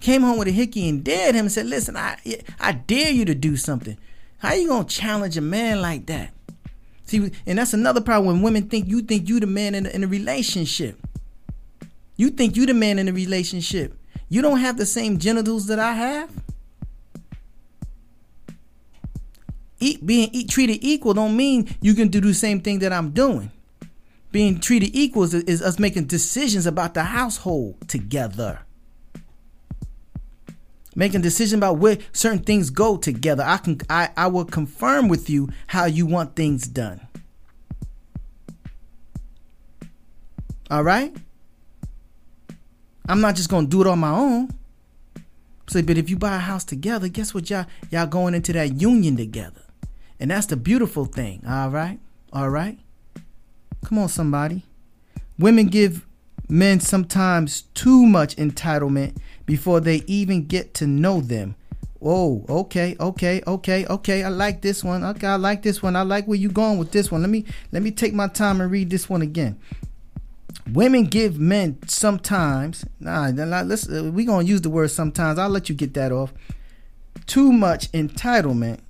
Came 0.00 0.22
home 0.22 0.38
with 0.38 0.48
a 0.48 0.52
hickey 0.52 0.88
and 0.88 1.04
dared 1.04 1.34
him 1.34 1.44
and 1.44 1.52
said, 1.52 1.66
"Listen, 1.66 1.98
I 1.98 2.16
I 2.58 2.72
dare 2.72 3.10
you 3.10 3.26
to 3.26 3.34
do 3.34 3.58
something. 3.58 3.98
How 4.38 4.54
you 4.54 4.68
gonna 4.68 4.88
challenge 4.88 5.36
a 5.36 5.42
man 5.42 5.82
like 5.82 6.06
that?" 6.06 6.30
See, 7.04 7.30
and 7.46 7.58
that's 7.58 7.74
another 7.74 8.00
problem 8.00 8.34
when 8.34 8.42
women 8.42 8.68
think 8.68 8.88
you 8.88 9.02
think 9.02 9.28
you 9.28 9.40
the 9.40 9.46
man 9.46 9.74
in 9.74 9.86
a, 9.86 9.90
in 9.90 10.08
relationship. 10.08 10.98
You 12.16 12.30
think 12.30 12.56
you 12.56 12.66
the 12.66 12.74
man 12.74 12.98
in 12.98 13.08
a 13.08 13.12
relationship. 13.12 13.96
You 14.28 14.40
don't 14.40 14.60
have 14.60 14.78
the 14.78 14.86
same 14.86 15.18
genitals 15.18 15.66
that 15.66 15.78
I 15.78 15.92
have. 15.92 16.30
Eat, 19.80 20.06
being 20.06 20.30
eat, 20.32 20.48
treated 20.48 20.78
equal 20.82 21.12
don't 21.12 21.36
mean 21.36 21.68
you 21.82 21.94
can 21.94 22.08
do 22.08 22.20
the 22.20 22.32
same 22.32 22.60
thing 22.60 22.78
that 22.78 22.92
I'm 22.92 23.10
doing. 23.10 23.50
Being 24.32 24.58
treated 24.58 24.94
equal 24.94 25.24
is, 25.24 25.34
is 25.34 25.62
us 25.62 25.78
making 25.78 26.06
decisions 26.06 26.66
about 26.66 26.94
the 26.94 27.04
household 27.04 27.76
together 27.86 28.63
making 30.94 31.20
decision 31.20 31.58
about 31.58 31.78
where 31.78 31.98
certain 32.12 32.40
things 32.40 32.70
go 32.70 32.96
together. 32.96 33.44
I 33.46 33.58
can 33.58 33.80
I, 33.90 34.10
I 34.16 34.26
will 34.28 34.44
confirm 34.44 35.08
with 35.08 35.28
you 35.28 35.48
how 35.68 35.84
you 35.86 36.06
want 36.06 36.36
things 36.36 36.66
done. 36.66 37.00
All 40.70 40.82
right? 40.82 41.14
I'm 43.08 43.20
not 43.20 43.36
just 43.36 43.50
to 43.50 43.66
do 43.66 43.82
it 43.82 43.86
on 43.86 43.98
my 43.98 44.10
own. 44.10 44.50
So, 45.66 45.82
but 45.82 45.96
if 45.96 46.10
you 46.10 46.16
buy 46.16 46.36
a 46.36 46.40
house 46.40 46.64
together, 46.64 47.08
guess 47.08 47.34
what 47.34 47.48
y'all 47.50 47.66
y'all 47.90 48.06
going 48.06 48.34
into 48.34 48.52
that 48.52 48.80
union 48.80 49.16
together. 49.16 49.62
And 50.20 50.30
that's 50.30 50.46
the 50.46 50.56
beautiful 50.56 51.04
thing. 51.04 51.42
All 51.46 51.70
right? 51.70 51.98
All 52.32 52.48
right? 52.48 52.78
Come 53.84 53.98
on, 53.98 54.08
somebody. 54.08 54.64
Women 55.38 55.66
give 55.66 56.06
men 56.48 56.80
sometimes 56.80 57.62
too 57.74 58.06
much 58.06 58.36
entitlement 58.36 59.16
before 59.46 59.80
they 59.80 60.02
even 60.06 60.46
get 60.46 60.74
to 60.74 60.86
know 60.86 61.20
them. 61.20 61.54
Oh, 62.06 62.44
okay, 62.48 62.96
okay, 63.00 63.42
okay, 63.46 63.86
okay. 63.86 64.24
I 64.24 64.28
like 64.28 64.60
this 64.60 64.84
one. 64.84 65.02
Okay, 65.02 65.26
I 65.26 65.36
like 65.36 65.62
this 65.62 65.82
one. 65.82 65.96
I 65.96 66.02
like 66.02 66.26
where 66.26 66.38
you 66.38 66.50
going 66.50 66.76
with 66.76 66.92
this 66.92 67.10
one. 67.10 67.22
Let 67.22 67.30
me 67.30 67.46
let 67.72 67.82
me 67.82 67.90
take 67.90 68.12
my 68.12 68.28
time 68.28 68.60
and 68.60 68.70
read 68.70 68.90
this 68.90 69.08
one 69.08 69.22
again. 69.22 69.58
Women 70.70 71.04
give 71.04 71.38
men 71.38 71.78
sometimes. 71.86 72.84
Nah, 73.00 73.28
let's 73.28 73.88
uh, 73.88 74.10
we 74.12 74.26
gonna 74.26 74.44
use 74.44 74.60
the 74.60 74.70
word 74.70 74.90
sometimes. 74.90 75.38
I'll 75.38 75.48
let 75.48 75.70
you 75.70 75.74
get 75.74 75.94
that 75.94 76.12
off. 76.12 76.34
Too 77.26 77.52
much 77.52 77.90
entitlement 77.92 78.80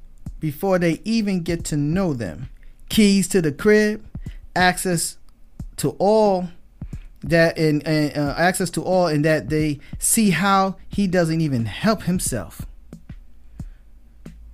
before 0.40 0.80
they 0.80 1.00
even 1.04 1.42
get 1.42 1.64
to 1.66 1.76
know 1.76 2.14
them. 2.14 2.48
Keys 2.88 3.28
to 3.28 3.40
the 3.40 3.52
crib, 3.52 4.04
access 4.56 5.18
to 5.76 5.90
all 5.98 6.48
that 7.28 7.58
and, 7.58 7.86
uh, 7.86 8.34
access 8.36 8.70
to 8.70 8.82
all 8.82 9.06
and 9.06 9.24
that 9.24 9.48
they 9.48 9.80
see 9.98 10.30
how 10.30 10.76
he 10.88 11.06
doesn't 11.06 11.40
even 11.40 11.66
help 11.66 12.02
himself. 12.02 12.66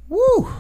Woo! 0.08 0.52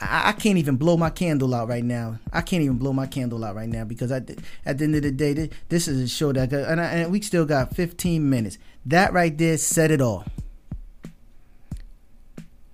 I, 0.00 0.28
I, 0.28 0.32
can't 0.32 0.58
even 0.58 0.76
blow 0.76 0.96
my 0.96 1.10
candle 1.10 1.54
out 1.54 1.68
right 1.68 1.84
now. 1.84 2.18
I 2.32 2.42
can't 2.42 2.62
even 2.62 2.76
blow 2.76 2.92
my 2.92 3.06
candle 3.06 3.44
out 3.44 3.56
right 3.56 3.68
now 3.68 3.84
because 3.84 4.12
I, 4.12 4.22
at 4.64 4.78
the 4.78 4.84
end 4.84 4.96
of 4.96 5.02
the 5.02 5.10
day, 5.10 5.50
this 5.68 5.88
is 5.88 6.00
a 6.00 6.08
show 6.08 6.32
that, 6.32 6.52
and, 6.52 6.80
I, 6.80 6.84
and 6.84 7.12
we 7.12 7.20
still 7.22 7.46
got 7.46 7.74
15 7.74 8.28
minutes. 8.28 8.58
That 8.84 9.12
right 9.12 9.36
there 9.36 9.56
said 9.56 9.90
it 9.90 10.00
all. 10.00 10.24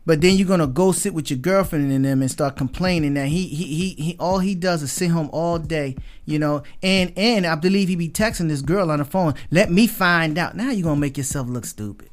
But 0.04 0.20
then 0.20 0.36
you're 0.36 0.48
gonna 0.48 0.66
go 0.66 0.90
sit 0.92 1.14
with 1.14 1.30
your 1.30 1.38
girlfriend 1.38 1.92
and 1.92 2.04
them 2.04 2.22
and 2.22 2.30
start 2.30 2.56
complaining 2.56 3.14
that 3.14 3.28
he 3.28 3.46
he 3.46 3.64
he, 3.64 3.88
he 4.02 4.16
all 4.18 4.40
he 4.40 4.54
does 4.54 4.82
is 4.82 4.90
sit 4.90 5.10
home 5.10 5.30
all 5.32 5.58
day, 5.58 5.96
you 6.24 6.38
know. 6.38 6.64
And 6.82 7.12
and 7.16 7.46
I 7.46 7.54
believe 7.54 7.88
he 7.88 7.96
be 7.96 8.08
texting 8.08 8.48
this 8.48 8.62
girl 8.62 8.90
on 8.90 8.98
the 8.98 9.04
phone. 9.04 9.34
Let 9.50 9.70
me 9.70 9.86
find 9.86 10.38
out. 10.38 10.56
Now 10.56 10.70
you're 10.70 10.84
gonna 10.84 11.00
make 11.00 11.16
yourself 11.16 11.48
look 11.48 11.64
stupid. 11.66 12.10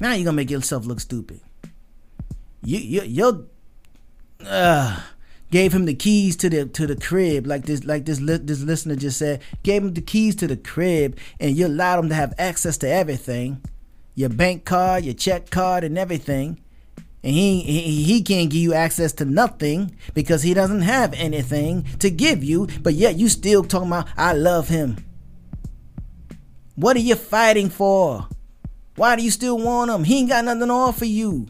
Now 0.00 0.14
you're 0.14 0.24
gonna 0.24 0.36
make 0.36 0.50
yourself 0.50 0.86
look 0.86 0.98
stupid. 0.98 1.40
You 2.64 2.78
you 2.78 3.02
you 3.02 3.48
uh 4.44 5.00
gave 5.52 5.72
him 5.72 5.84
the 5.84 5.94
keys 5.94 6.34
to 6.38 6.50
the 6.50 6.66
to 6.66 6.86
the 6.86 6.96
crib 6.96 7.46
like 7.46 7.66
this 7.66 7.84
like 7.84 8.06
this 8.06 8.20
li- 8.20 8.38
this 8.38 8.62
listener 8.62 8.96
just 8.96 9.18
said 9.18 9.40
gave 9.62 9.84
him 9.84 9.92
the 9.94 10.00
keys 10.00 10.34
to 10.34 10.46
the 10.48 10.56
crib 10.56 11.16
and 11.38 11.56
you 11.56 11.66
allowed 11.66 12.00
him 12.00 12.08
to 12.08 12.14
have 12.14 12.32
access 12.38 12.78
to 12.78 12.88
everything 12.88 13.60
your 14.14 14.28
bank 14.28 14.64
card, 14.64 15.04
your 15.04 15.14
check 15.14 15.50
card, 15.50 15.84
and 15.84 15.98
everything. 15.98 16.60
And 17.24 17.32
he, 17.32 17.60
he 17.60 18.02
he 18.02 18.22
can't 18.22 18.50
give 18.50 18.60
you 18.60 18.74
access 18.74 19.12
to 19.14 19.24
nothing 19.24 19.96
because 20.12 20.42
he 20.42 20.54
doesn't 20.54 20.82
have 20.82 21.14
anything 21.14 21.84
to 22.00 22.10
give 22.10 22.42
you, 22.42 22.66
but 22.82 22.94
yet 22.94 23.16
you 23.16 23.28
still 23.28 23.62
talking 23.62 23.88
about 23.88 24.08
I 24.16 24.32
love 24.32 24.68
him. 24.68 24.96
What 26.74 26.96
are 26.96 27.00
you 27.00 27.14
fighting 27.14 27.70
for? 27.70 28.26
Why 28.96 29.14
do 29.16 29.22
you 29.22 29.30
still 29.30 29.58
want 29.58 29.90
him? 29.90 30.04
He 30.04 30.18
ain't 30.18 30.30
got 30.30 30.44
nothing 30.44 30.66
to 30.66 30.74
offer 30.74 31.04
you. 31.04 31.46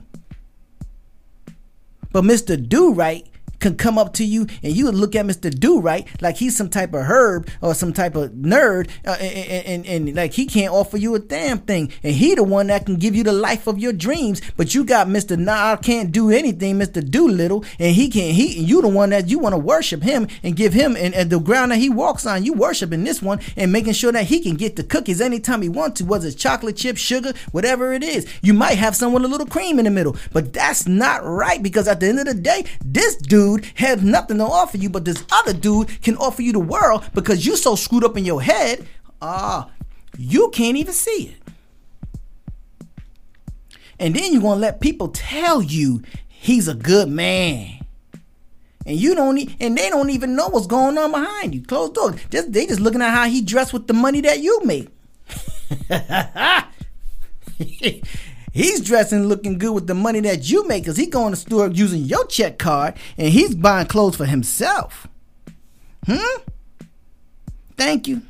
But 2.12 2.24
Mr. 2.24 2.68
Do 2.68 2.92
Right 2.92 3.26
can 3.62 3.76
come 3.76 3.96
up 3.96 4.12
to 4.14 4.24
you 4.24 4.46
and 4.62 4.74
you 4.74 4.84
would 4.86 4.94
look 4.94 5.14
at 5.14 5.24
Mr. 5.24 5.50
Do 5.50 5.80
Right 5.80 6.06
like 6.20 6.36
he's 6.36 6.56
some 6.56 6.68
type 6.68 6.92
of 6.94 7.02
herb 7.02 7.48
or 7.60 7.74
some 7.74 7.92
type 7.92 8.14
of 8.14 8.30
nerd, 8.30 8.90
uh, 9.06 9.16
and, 9.20 9.86
and, 9.86 10.08
and, 10.08 10.16
like 10.16 10.32
he 10.32 10.46
can't 10.46 10.72
offer 10.72 10.96
you 10.96 11.14
a 11.14 11.18
damn 11.18 11.58
thing. 11.58 11.92
And 12.02 12.14
he 12.14 12.34
the 12.34 12.42
one 12.42 12.66
that 12.66 12.86
can 12.86 12.96
give 12.96 13.14
you 13.14 13.24
the 13.24 13.32
life 13.32 13.66
of 13.66 13.78
your 13.78 13.92
dreams. 13.92 14.42
But 14.56 14.74
you 14.74 14.84
got 14.84 15.06
Mr. 15.06 15.38
Nah, 15.38 15.76
can't 15.76 16.12
do 16.12 16.30
anything, 16.30 16.78
Mr. 16.78 17.08
Doolittle, 17.08 17.64
and 17.78 17.94
he 17.94 18.08
can't 18.10 18.34
he 18.34 18.58
and 18.58 18.68
you 18.68 18.82
the 18.82 18.88
one 18.88 19.10
that 19.10 19.28
you 19.28 19.38
want 19.38 19.54
to 19.54 19.58
worship 19.58 20.02
him 20.02 20.28
and 20.42 20.56
give 20.56 20.72
him 20.72 20.96
and, 20.96 21.14
and 21.14 21.30
the 21.30 21.38
ground 21.38 21.72
that 21.72 21.78
he 21.78 21.88
walks 21.88 22.26
on. 22.26 22.44
You 22.44 22.52
worshiping 22.52 23.04
this 23.04 23.22
one 23.22 23.40
and 23.56 23.72
making 23.72 23.94
sure 23.94 24.12
that 24.12 24.26
he 24.26 24.40
can 24.40 24.54
get 24.54 24.76
the 24.76 24.84
cookies 24.84 25.20
anytime 25.20 25.62
he 25.62 25.68
wants 25.68 26.00
to, 26.00 26.06
whether 26.06 26.26
it's 26.26 26.36
chocolate 26.36 26.76
chip, 26.76 26.96
sugar, 26.96 27.32
whatever 27.52 27.92
it 27.92 28.02
is. 28.02 28.26
You 28.42 28.54
might 28.54 28.78
have 28.78 28.96
some 28.96 29.12
with 29.12 29.24
a 29.24 29.28
little 29.28 29.46
cream 29.46 29.78
in 29.78 29.84
the 29.84 29.90
middle, 29.90 30.16
but 30.32 30.52
that's 30.52 30.86
not 30.86 31.24
right 31.24 31.62
because 31.62 31.88
at 31.88 32.00
the 32.00 32.08
end 32.08 32.18
of 32.18 32.26
the 32.26 32.34
day, 32.34 32.64
this 32.84 33.16
dude 33.16 33.51
dude 33.56 33.66
has 33.76 34.02
nothing 34.02 34.38
to 34.38 34.44
offer 34.44 34.76
you, 34.76 34.90
but 34.90 35.04
this 35.04 35.24
other 35.32 35.52
dude 35.52 36.02
can 36.02 36.16
offer 36.16 36.42
you 36.42 36.52
the 36.52 36.58
world 36.58 37.04
because 37.14 37.46
you 37.46 37.56
so 37.56 37.74
screwed 37.74 38.04
up 38.04 38.16
in 38.16 38.24
your 38.24 38.42
head, 38.42 38.86
ah, 39.20 39.66
uh, 39.66 39.70
you 40.18 40.50
can't 40.50 40.76
even 40.76 40.92
see 40.92 41.34
it. 41.34 41.36
And 43.98 44.14
then 44.14 44.32
you're 44.32 44.42
gonna 44.42 44.60
let 44.60 44.80
people 44.80 45.08
tell 45.08 45.62
you 45.62 46.02
he's 46.28 46.68
a 46.68 46.74
good 46.74 47.08
man. 47.08 47.78
And 48.84 48.98
you 48.98 49.14
don't 49.14 49.36
need, 49.36 49.56
and 49.60 49.78
they 49.78 49.90
don't 49.90 50.10
even 50.10 50.34
know 50.34 50.48
what's 50.48 50.66
going 50.66 50.98
on 50.98 51.12
behind 51.12 51.54
you. 51.54 51.62
Closed 51.62 51.94
doors. 51.94 52.20
Just 52.30 52.52
they 52.52 52.66
just 52.66 52.80
looking 52.80 53.00
at 53.00 53.14
how 53.14 53.28
he 53.28 53.40
dressed 53.40 53.72
with 53.72 53.86
the 53.86 53.94
money 53.94 54.20
that 54.22 54.40
you 54.40 54.60
make. 54.64 54.88
He's 58.52 58.82
dressing 58.82 59.24
looking 59.24 59.56
good 59.56 59.72
with 59.72 59.86
the 59.86 59.94
money 59.94 60.20
that 60.20 60.50
you 60.50 60.68
make 60.68 60.84
because 60.84 60.98
he 60.98 61.06
going 61.06 61.32
to 61.32 61.36
store 61.36 61.68
using 61.68 62.02
your 62.02 62.26
check 62.26 62.58
card 62.58 62.94
and 63.16 63.28
he's 63.28 63.54
buying 63.54 63.86
clothes 63.86 64.16
for 64.16 64.26
himself. 64.26 65.08
Hmm? 66.04 66.42
Thank 67.76 68.08
you. 68.08 68.22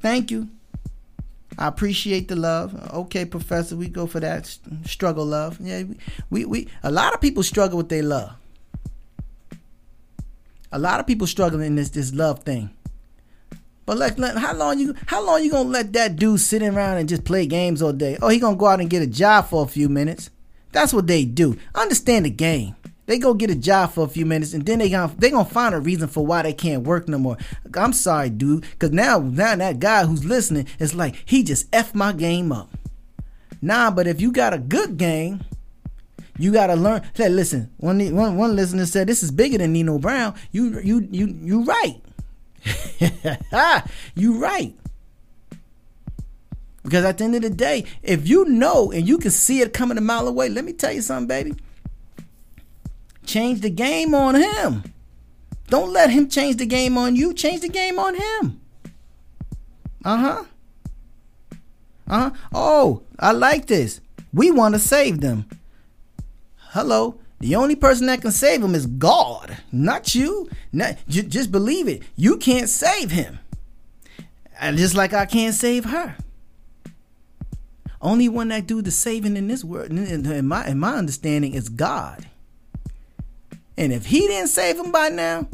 Thank 0.00 0.30
you. 0.30 0.48
I 1.58 1.66
appreciate 1.66 2.28
the 2.28 2.36
love. 2.36 2.74
Okay, 2.92 3.24
professor, 3.24 3.76
we 3.76 3.88
go 3.88 4.06
for 4.06 4.20
that 4.20 4.56
struggle 4.86 5.26
love. 5.26 5.58
Yeah, 5.60 5.82
we, 5.82 5.96
we, 6.30 6.44
we 6.44 6.68
a 6.82 6.90
lot 6.90 7.12
of 7.12 7.20
people 7.20 7.42
struggle 7.42 7.76
with 7.76 7.88
their 7.88 8.02
love. 8.02 8.32
A 10.72 10.78
lot 10.78 11.00
of 11.00 11.06
people 11.06 11.26
struggling 11.26 11.66
in 11.66 11.74
this 11.74 11.90
this 11.90 12.14
love 12.14 12.44
thing. 12.44 12.70
But 13.86 13.98
like, 13.98 14.18
how 14.18 14.54
long 14.54 14.78
you 14.78 14.94
how 15.06 15.24
long 15.24 15.42
you 15.42 15.50
gonna 15.50 15.68
let 15.68 15.92
that 15.94 16.16
dude 16.16 16.40
sit 16.40 16.62
around 16.62 16.98
and 16.98 17.08
just 17.08 17.24
play 17.24 17.46
games 17.46 17.82
all 17.82 17.92
day? 17.92 18.16
Oh, 18.22 18.28
he 18.28 18.38
gonna 18.38 18.56
go 18.56 18.66
out 18.66 18.80
and 18.80 18.90
get 18.90 19.02
a 19.02 19.06
job 19.06 19.48
for 19.48 19.64
a 19.64 19.68
few 19.68 19.88
minutes. 19.88 20.30
That's 20.72 20.92
what 20.92 21.06
they 21.06 21.24
do. 21.24 21.56
Understand 21.74 22.26
the 22.26 22.30
game. 22.30 22.76
They 23.06 23.18
go 23.18 23.34
get 23.34 23.50
a 23.50 23.56
job 23.56 23.90
for 23.92 24.04
a 24.04 24.08
few 24.08 24.24
minutes 24.24 24.54
and 24.54 24.64
then 24.64 24.78
they 24.78 24.88
gonna 24.88 25.12
they 25.18 25.30
gonna 25.30 25.44
find 25.44 25.74
a 25.74 25.80
reason 25.80 26.06
for 26.06 26.24
why 26.24 26.42
they 26.42 26.52
can't 26.52 26.84
work 26.84 27.08
no 27.08 27.18
more. 27.18 27.36
I'm 27.74 27.92
sorry, 27.92 28.30
dude, 28.30 28.62
because 28.62 28.92
now 28.92 29.18
now 29.18 29.56
that 29.56 29.80
guy 29.80 30.04
who's 30.04 30.24
listening 30.24 30.68
is 30.78 30.94
like 30.94 31.16
he 31.24 31.42
just 31.42 31.66
f 31.72 31.92
my 31.92 32.12
game 32.12 32.52
up. 32.52 32.70
Nah, 33.60 33.90
but 33.90 34.06
if 34.06 34.20
you 34.20 34.30
got 34.30 34.54
a 34.54 34.58
good 34.58 34.96
game, 34.96 35.40
you 36.38 36.52
gotta 36.52 36.76
learn. 36.76 37.02
Hey, 37.14 37.28
listen, 37.28 37.70
one, 37.78 37.98
one 38.14 38.36
one 38.36 38.54
listener 38.54 38.86
said 38.86 39.08
this 39.08 39.24
is 39.24 39.32
bigger 39.32 39.58
than 39.58 39.72
Nino 39.72 39.98
Brown. 39.98 40.34
You 40.52 40.78
you 40.80 41.08
you 41.10 41.36
you 41.42 41.64
right. 41.64 42.00
you 44.14 44.38
right. 44.38 44.74
Because 46.82 47.04
at 47.04 47.18
the 47.18 47.24
end 47.24 47.34
of 47.36 47.42
the 47.42 47.50
day, 47.50 47.84
if 48.02 48.28
you 48.28 48.44
know 48.46 48.90
and 48.90 49.06
you 49.06 49.18
can 49.18 49.30
see 49.30 49.60
it 49.60 49.72
coming 49.72 49.98
a 49.98 50.00
mile 50.00 50.26
away, 50.26 50.48
let 50.48 50.64
me 50.64 50.72
tell 50.72 50.92
you 50.92 51.02
something, 51.02 51.28
baby. 51.28 51.54
Change 53.24 53.60
the 53.60 53.70
game 53.70 54.14
on 54.14 54.34
him. 54.34 54.82
Don't 55.68 55.92
let 55.92 56.10
him 56.10 56.28
change 56.28 56.56
the 56.56 56.66
game 56.66 56.98
on 56.98 57.14
you. 57.14 57.32
Change 57.32 57.60
the 57.60 57.68
game 57.68 57.98
on 57.98 58.16
him. 58.16 58.60
Uh 60.04 60.16
huh. 60.16 60.44
Uh 62.08 62.18
huh. 62.18 62.30
Oh, 62.52 63.02
I 63.18 63.32
like 63.32 63.66
this. 63.66 64.00
We 64.32 64.50
want 64.50 64.74
to 64.74 64.80
save 64.80 65.20
them. 65.20 65.46
Hello. 66.70 67.20
The 67.40 67.56
only 67.56 67.74
person 67.74 68.06
that 68.06 68.20
can 68.20 68.32
save 68.32 68.62
him 68.62 68.74
is 68.74 68.86
God, 68.86 69.56
not 69.72 70.14
you. 70.14 70.48
Not, 70.72 70.96
j- 71.08 71.22
just 71.22 71.50
believe 71.50 71.88
it. 71.88 72.02
You 72.14 72.36
can't 72.36 72.68
save 72.68 73.10
him. 73.10 73.38
And 74.60 74.76
just 74.76 74.94
like 74.94 75.14
I 75.14 75.24
can't 75.24 75.54
save 75.54 75.86
her. 75.86 76.16
Only 78.02 78.28
one 78.28 78.48
that 78.48 78.66
do 78.66 78.82
the 78.82 78.90
saving 78.90 79.36
in 79.36 79.48
this 79.48 79.64
world, 79.64 79.90
in 79.90 80.46
my 80.46 80.66
in 80.66 80.78
my 80.78 80.94
understanding, 80.94 81.54
is 81.54 81.68
God. 81.68 82.26
And 83.76 83.92
if 83.92 84.06
He 84.06 84.26
didn't 84.26 84.48
save 84.48 84.78
him 84.78 84.90
by 84.90 85.08
now, 85.10 85.48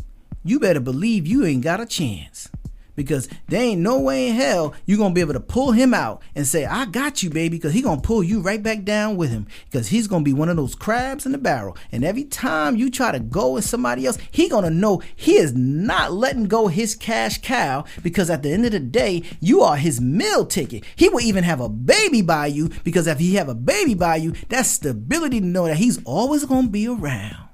you 0.45 0.61
better 0.61 0.81
believe 0.81 1.27
you 1.27 1.45
ain't 1.45 1.65
got 1.65 1.81
a 1.81 1.87
chance 1.87 2.49
because 2.97 3.29
there 3.49 3.63
ain't 3.63 3.81
no 3.81 4.01
way 4.01 4.29
in 4.29 4.35
hell 4.35 4.75
you're 4.87 4.99
gonna 4.99 5.15
be 5.15 5.21
able 5.21 5.35
to 5.35 5.41
pull 5.41 5.73
him 5.73 5.95
out 5.95 6.23
and 6.35 6.47
say, 6.47 6.65
I 6.65 6.87
got 6.87 7.23
you, 7.23 7.31
baby, 7.31 7.57
because 7.57 7.75
he 7.75 7.83
gonna 7.83 8.01
pull 8.01 8.25
you 8.25 8.41
right 8.41 8.63
back 8.63 8.83
down 8.83 9.17
with 9.17 9.31
him. 9.31 9.47
Because 9.67 9.89
he's 9.89 10.09
gonna 10.09 10.25
be 10.25 10.33
one 10.33 10.49
of 10.49 10.57
those 10.57 10.75
crabs 10.75 11.27
in 11.27 11.33
the 11.33 11.39
barrel. 11.39 11.77
And 11.93 12.05
every 12.05 12.25
time 12.25 12.77
you 12.77 12.91
try 12.91 13.13
to 13.13 13.21
go 13.21 13.53
with 13.53 13.65
somebody 13.65 14.07
else, 14.07 14.19
he 14.31 14.49
gonna 14.49 14.71
know 14.71 15.03
he 15.15 15.37
is 15.37 15.55
not 15.55 16.13
letting 16.13 16.45
go 16.45 16.69
his 16.69 16.97
cash 16.97 17.41
cow 17.41 17.85
because 18.03 18.31
at 18.31 18.43
the 18.43 18.51
end 18.51 18.65
of 18.67 18.73
the 18.73 18.81
day, 18.81 19.23
you 19.41 19.61
are 19.61 19.77
his 19.77 20.01
meal 20.01 20.47
ticket. 20.47 20.85
He 20.97 21.09
will 21.09 21.21
even 21.21 21.45
have 21.45 21.61
a 21.61 21.69
baby 21.69 22.23
by 22.23 22.47
you 22.47 22.71
because 22.83 23.07
if 23.07 23.19
he 23.19 23.35
have 23.35 23.49
a 23.49 23.55
baby 23.55 23.95
by 23.95 24.17
you, 24.17 24.33
that's 24.49 24.71
stability 24.71 25.41
to 25.41 25.47
know 25.47 25.67
that 25.67 25.77
he's 25.77 26.03
always 26.05 26.45
gonna 26.45 26.69
be 26.69 26.89
around. 26.89 27.49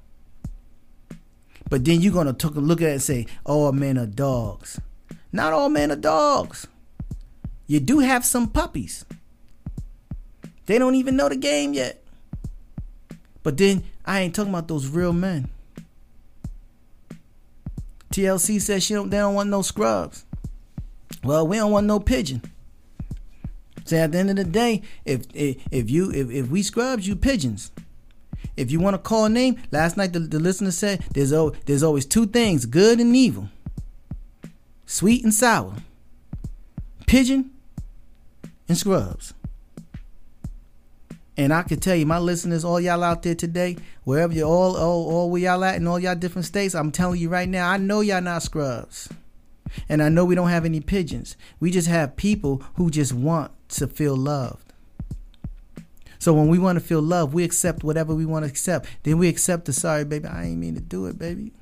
But 1.68 1.84
then 1.86 2.03
you're 2.03 2.12
gonna 2.12 2.36
look 2.55 2.82
at 2.82 2.88
it 2.88 2.93
and 2.93 3.03
say, 3.03 3.26
"Oh, 3.47 3.72
men 3.72 3.97
are 3.97 4.07
dogs." 4.07 4.78
Not 5.33 5.53
all 5.53 5.68
men 5.68 5.91
are 5.91 5.97
dogs. 5.97 6.66
You 7.66 7.80
do 7.80 8.01
have 8.01 8.24
some 8.24 8.49
puppies. 8.49 9.05
They 10.66 10.78
don't 10.78 10.95
even 10.95 11.16
know 11.16 11.28
the 11.28 11.37
game 11.37 11.72
yet. 11.72 12.03
But 13.43 13.57
then 13.57 13.85
I 14.05 14.20
ain't 14.20 14.35
talking 14.35 14.53
about 14.53 14.68
those 14.68 14.87
real 14.89 15.12
men. 15.12 15.49
TLC 18.12 18.61
says 18.61 18.85
she 18.85 18.95
don't 18.95 19.11
they 19.11 19.16
don't 19.16 19.35
want 19.35 19.49
no 19.49 19.62
scrubs. 19.62 20.24
Well, 21.24 21.47
we 21.47 21.57
don't 21.57 21.72
want 21.72 21.87
no 21.87 21.99
pigeon. 21.99 22.43
Say 23.85 23.99
at 23.99 24.12
the 24.12 24.18
end 24.18 24.30
of 24.30 24.37
the 24.37 24.45
day, 24.45 24.83
if 25.05 25.26
if, 25.35 25.57
if 25.70 25.91
you 25.91 26.11
if, 26.11 26.30
if 26.30 26.49
we 26.49 26.62
scrubs, 26.62 27.09
you 27.09 27.16
pigeons. 27.16 27.72
If 28.57 28.70
you 28.70 28.80
want 28.80 28.95
to 28.95 28.99
call 28.99 29.24
a 29.24 29.28
name, 29.30 29.57
last 29.70 29.97
night 29.97 30.12
the, 30.12 30.20
the 30.20 30.39
listener 30.39 30.72
said 30.72 31.05
there's 31.14 31.33
o- 31.33 31.55
there's 31.64 31.83
always 31.83 32.05
two 32.05 32.26
things, 32.26 32.66
good 32.66 33.01
and 33.01 33.16
evil. 33.16 33.49
Sweet 34.93 35.24
and 35.24 35.32
sour. 35.32 35.76
Pigeon 37.07 37.51
and 38.68 38.76
scrubs. 38.76 39.32
And 41.34 41.51
I 41.51 41.62
can 41.62 41.80
tell 41.80 41.97
you, 41.97 42.05
my 42.05 42.18
listeners, 42.18 42.62
all 42.62 42.78
y'all 42.78 43.03
out 43.03 43.22
there 43.22 43.34
today, 43.34 43.78
wherever 44.05 44.34
you 44.34 44.43
all, 44.43 44.76
all, 44.76 45.11
all 45.11 45.30
where 45.30 45.40
y'all 45.40 45.64
at 45.64 45.76
in 45.76 45.86
all 45.86 45.99
y'all 45.99 46.14
different 46.14 46.45
states, 46.45 46.74
I'm 46.74 46.93
telling 46.93 47.18
you 47.18 47.30
right 47.30 47.49
now, 47.49 47.70
I 47.70 47.78
know 47.78 48.03
y'all 48.03 48.20
not 48.20 48.43
scrubs. 48.43 49.09
And 49.88 50.03
I 50.03 50.11
know 50.11 50.26
we 50.26 50.34
don't 50.34 50.51
have 50.51 50.66
any 50.66 50.80
pigeons. 50.80 51.38
We 51.59 51.70
just 51.70 51.88
have 51.88 52.14
people 52.16 52.62
who 52.74 52.90
just 52.90 53.14
want 53.14 53.51
to 53.70 53.86
feel 53.86 54.14
loved. 54.14 54.74
So 56.18 56.34
when 56.34 56.49
we 56.49 56.59
want 56.59 56.78
to 56.78 56.84
feel 56.84 57.01
love, 57.01 57.32
we 57.32 57.45
accept 57.45 57.82
whatever 57.82 58.14
we 58.14 58.26
want 58.26 58.45
to 58.45 58.51
accept. 58.51 58.86
Then 59.05 59.16
we 59.16 59.30
accept 59.30 59.64
the 59.64 59.72
sorry, 59.72 60.05
baby. 60.05 60.28
I 60.28 60.49
ain't 60.49 60.59
mean 60.59 60.74
to 60.74 60.82
do 60.82 61.07
it, 61.07 61.18
baby. 61.18 61.53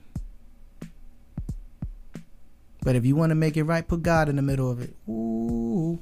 But 2.83 2.97
if 2.97 3.05
you 3.05 3.15
want 3.15 3.31
to 3.31 3.35
make 3.35 3.57
it 3.57 3.65
right, 3.65 3.87
put 3.87 4.03
God 4.03 4.29
in 4.29 4.37
the 4.37 4.43
middle 4.43 4.71
of 4.71 4.81
it. 4.81 4.95
Ooh. 5.09 6.01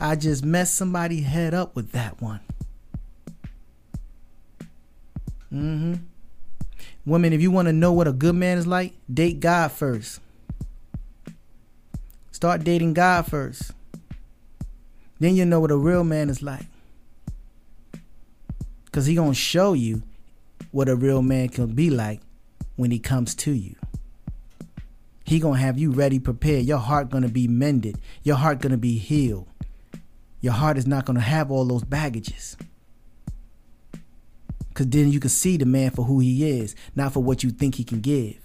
I 0.00 0.16
just 0.16 0.44
messed 0.44 0.74
somebody 0.74 1.20
head 1.20 1.54
up 1.54 1.76
with 1.76 1.92
that 1.92 2.20
one. 2.20 2.40
Mm-hmm. 5.52 5.94
Women, 7.04 7.32
if 7.32 7.42
you 7.42 7.50
want 7.50 7.66
to 7.66 7.72
know 7.72 7.92
what 7.92 8.08
a 8.08 8.12
good 8.12 8.34
man 8.34 8.58
is 8.58 8.66
like, 8.66 8.94
date 9.12 9.40
God 9.40 9.72
first. 9.72 10.20
Start 12.30 12.64
dating 12.64 12.94
God 12.94 13.26
first. 13.26 13.72
Then 15.20 15.36
you 15.36 15.44
know 15.44 15.60
what 15.60 15.70
a 15.70 15.76
real 15.76 16.04
man 16.04 16.30
is 16.30 16.42
like. 16.42 16.66
Cause 18.90 19.06
he 19.06 19.14
gonna 19.14 19.34
show 19.34 19.72
you 19.72 20.02
what 20.70 20.88
a 20.88 20.96
real 20.96 21.22
man 21.22 21.48
can 21.48 21.68
be 21.68 21.88
like 21.88 22.20
when 22.76 22.90
he 22.90 22.98
comes 22.98 23.34
to 23.36 23.52
you. 23.52 23.74
He 25.24 25.38
gonna 25.38 25.58
have 25.58 25.78
you 25.78 25.92
ready, 25.92 26.18
prepared. 26.18 26.64
Your 26.64 26.78
heart 26.78 27.10
gonna 27.10 27.28
be 27.28 27.48
mended. 27.48 27.98
Your 28.22 28.36
heart 28.36 28.60
gonna 28.60 28.76
be 28.76 28.98
healed. 28.98 29.48
Your 30.40 30.52
heart 30.52 30.76
is 30.76 30.86
not 30.86 31.04
gonna 31.04 31.20
have 31.20 31.50
all 31.50 31.64
those 31.64 31.84
baggages. 31.84 32.56
Cause 34.74 34.88
then 34.88 35.12
you 35.12 35.20
can 35.20 35.30
see 35.30 35.56
the 35.56 35.66
man 35.66 35.90
for 35.90 36.04
who 36.04 36.20
he 36.20 36.48
is, 36.48 36.74
not 36.96 37.12
for 37.12 37.22
what 37.22 37.44
you 37.44 37.50
think 37.50 37.74
he 37.74 37.84
can 37.84 38.00
give. 38.00 38.40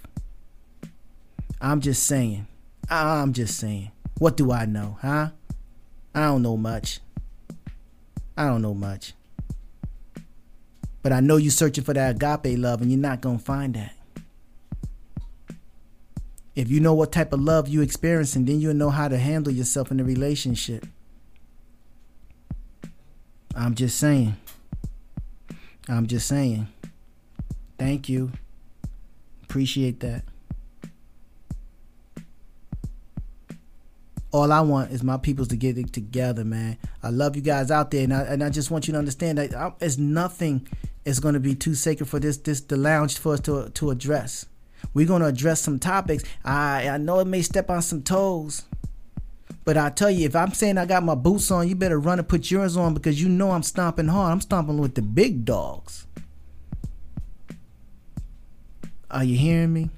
I'm 1.60 1.80
just 1.80 2.04
saying. 2.04 2.46
I'm 2.90 3.32
just 3.32 3.56
saying. 3.58 3.90
What 4.18 4.36
do 4.36 4.52
I 4.52 4.64
know, 4.66 4.98
huh? 5.00 5.30
I 6.14 6.20
don't 6.26 6.42
know 6.42 6.56
much. 6.56 7.00
I 8.36 8.46
don't 8.46 8.62
know 8.62 8.74
much. 8.74 9.14
But 11.02 11.12
I 11.12 11.20
know 11.20 11.36
you're 11.36 11.50
searching 11.50 11.84
for 11.84 11.94
that 11.94 12.22
agape 12.22 12.58
love 12.58 12.82
and 12.82 12.90
you're 12.90 13.00
not 13.00 13.22
to 13.22 13.38
find 13.38 13.74
that. 13.74 13.94
If 16.58 16.68
you 16.72 16.80
know 16.80 16.92
what 16.92 17.12
type 17.12 17.32
of 17.32 17.40
love 17.40 17.68
you're 17.68 17.84
experiencing, 17.84 18.44
then 18.44 18.58
you'll 18.58 18.74
know 18.74 18.90
how 18.90 19.06
to 19.06 19.16
handle 19.16 19.52
yourself 19.52 19.92
in 19.92 20.00
a 20.00 20.04
relationship. 20.04 20.84
I'm 23.54 23.76
just 23.76 23.96
saying. 23.96 24.34
I'm 25.88 26.08
just 26.08 26.26
saying. 26.26 26.66
Thank 27.78 28.08
you. 28.08 28.32
Appreciate 29.44 30.00
that. 30.00 30.24
all 34.32 34.50
I 34.52 34.60
want 34.60 34.90
is 34.90 35.04
my 35.04 35.16
peoples 35.16 35.48
to 35.48 35.56
get 35.56 35.78
it 35.78 35.92
together, 35.92 36.44
man. 36.44 36.76
I 37.04 37.10
love 37.10 37.36
you 37.36 37.40
guys 37.40 37.70
out 37.70 37.92
there, 37.92 38.02
and 38.02 38.12
I, 38.12 38.22
and 38.22 38.42
I 38.42 38.50
just 38.50 38.70
want 38.70 38.88
you 38.88 38.92
to 38.92 38.98
understand 38.98 39.38
that 39.38 39.54
I, 39.54 39.72
it's 39.80 39.96
nothing 39.96 40.66
is 41.04 41.20
going 41.20 41.34
to 41.34 41.40
be 41.40 41.54
too 41.54 41.74
sacred 41.74 42.06
for 42.06 42.18
this 42.18 42.36
this 42.36 42.60
the 42.62 42.76
lounge 42.76 43.16
for 43.16 43.34
us 43.34 43.40
to 43.42 43.70
to 43.70 43.90
address. 43.90 44.44
We're 44.94 45.06
going 45.06 45.22
to 45.22 45.28
address 45.28 45.60
some 45.60 45.78
topics. 45.78 46.24
I 46.44 46.88
I 46.88 46.96
know 46.98 47.20
it 47.20 47.26
may 47.26 47.42
step 47.42 47.70
on 47.70 47.82
some 47.82 48.02
toes, 48.02 48.64
but 49.64 49.76
I 49.76 49.90
tell 49.90 50.10
you, 50.10 50.26
if 50.26 50.34
I'm 50.34 50.52
saying 50.52 50.78
I 50.78 50.86
got 50.86 51.04
my 51.04 51.14
boots 51.14 51.50
on, 51.50 51.68
you 51.68 51.74
better 51.74 51.98
run 51.98 52.18
and 52.18 52.28
put 52.28 52.50
yours 52.50 52.76
on 52.76 52.94
because 52.94 53.20
you 53.20 53.28
know 53.28 53.50
I'm 53.50 53.62
stomping 53.62 54.08
hard. 54.08 54.32
I'm 54.32 54.40
stomping 54.40 54.78
with 54.78 54.94
the 54.94 55.02
big 55.02 55.44
dogs. 55.44 56.06
Are 59.10 59.24
you 59.24 59.36
hearing 59.36 59.72
me? 59.72 59.90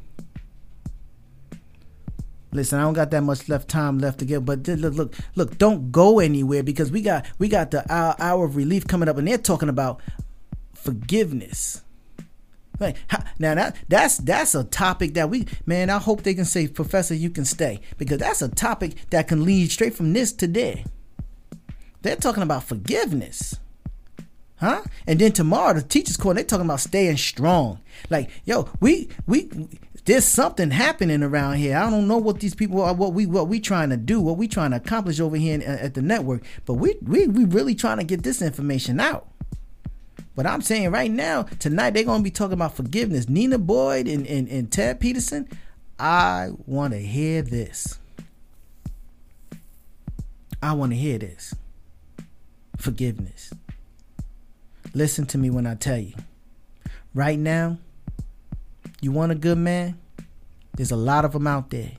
Listen, 2.52 2.80
I 2.80 2.82
don't 2.82 2.94
got 2.94 3.12
that 3.12 3.22
much 3.22 3.48
left 3.48 3.68
time 3.68 3.98
left 3.98 4.18
to 4.18 4.24
give, 4.24 4.44
but 4.44 4.66
look, 4.66 4.94
look, 4.94 5.14
look, 5.36 5.58
don't 5.58 5.92
go 5.92 6.18
anywhere 6.18 6.64
because 6.64 6.90
we 6.90 7.00
got 7.00 7.24
we 7.38 7.48
got 7.48 7.70
the 7.70 7.84
hour, 7.92 8.16
hour 8.18 8.44
of 8.44 8.56
relief 8.56 8.88
coming 8.88 9.08
up, 9.08 9.18
and 9.18 9.28
they're 9.28 9.38
talking 9.38 9.68
about 9.68 10.00
forgiveness. 10.74 11.82
Right 12.80 12.96
now, 13.38 13.54
that 13.54 13.76
that's 13.88 14.16
that's 14.16 14.54
a 14.54 14.64
topic 14.64 15.14
that 15.14 15.28
we 15.28 15.46
man. 15.66 15.90
I 15.90 15.98
hope 15.98 16.22
they 16.22 16.34
can 16.34 16.46
say, 16.46 16.66
Professor, 16.66 17.14
you 17.14 17.28
can 17.28 17.44
stay 17.44 17.80
because 17.98 18.18
that's 18.18 18.40
a 18.40 18.48
topic 18.48 18.94
that 19.10 19.28
can 19.28 19.44
lead 19.44 19.70
straight 19.70 19.94
from 19.94 20.14
this 20.14 20.32
to 20.34 20.46
there. 20.46 20.84
They're 22.02 22.16
talking 22.16 22.42
about 22.42 22.64
forgiveness. 22.64 23.60
Huh? 24.56 24.82
And 25.06 25.18
then 25.18 25.32
tomorrow 25.32 25.74
the 25.74 25.82
teachers 25.82 26.18
call 26.18 26.34
they're 26.34 26.44
talking 26.44 26.66
about 26.66 26.80
staying 26.80 27.16
strong. 27.16 27.80
Like, 28.10 28.30
yo, 28.44 28.68
we 28.80 29.08
we 29.26 29.50
there's 30.04 30.24
something 30.24 30.70
happening 30.70 31.22
around 31.22 31.56
here. 31.56 31.76
I 31.76 31.88
don't 31.88 32.08
know 32.08 32.18
what 32.18 32.40
these 32.40 32.54
people 32.54 32.82
are, 32.82 32.92
what 32.92 33.14
we 33.14 33.26
what 33.26 33.48
we 33.48 33.60
trying 33.60 33.90
to 33.90 33.96
do, 33.96 34.20
what 34.20 34.36
we 34.36 34.48
trying 34.48 34.72
to 34.72 34.76
accomplish 34.76 35.20
over 35.20 35.36
here 35.36 35.54
in, 35.54 35.62
at 35.62 35.94
the 35.94 36.02
network. 36.02 36.42
But 36.66 36.74
we 36.74 36.96
we 37.02 37.26
we 37.26 37.44
really 37.44 37.74
trying 37.74 37.98
to 37.98 38.04
get 38.04 38.22
this 38.22 38.42
information 38.42 39.00
out. 39.00 39.29
But 40.36 40.46
I'm 40.46 40.62
saying 40.62 40.90
right 40.90 41.10
now, 41.10 41.42
tonight 41.58 41.90
they're 41.90 42.04
gonna 42.04 42.22
be 42.22 42.30
talking 42.30 42.54
about 42.54 42.76
forgiveness. 42.76 43.28
Nina 43.28 43.58
Boyd 43.58 44.08
and, 44.08 44.26
and, 44.26 44.48
and 44.48 44.70
Ted 44.70 45.00
Peterson. 45.00 45.48
I 45.98 46.50
wanna 46.66 46.98
hear 46.98 47.42
this. 47.42 47.98
I 50.62 50.72
wanna 50.72 50.94
hear 50.94 51.18
this. 51.18 51.54
Forgiveness. 52.76 53.52
Listen 54.94 55.26
to 55.26 55.38
me 55.38 55.50
when 55.50 55.66
I 55.66 55.74
tell 55.74 55.98
you. 55.98 56.14
Right 57.14 57.38
now, 57.38 57.78
you 59.00 59.12
want 59.12 59.32
a 59.32 59.34
good 59.34 59.58
man? 59.58 59.98
There's 60.76 60.90
a 60.90 60.96
lot 60.96 61.24
of 61.24 61.32
them 61.32 61.46
out 61.46 61.70
there. 61.70 61.92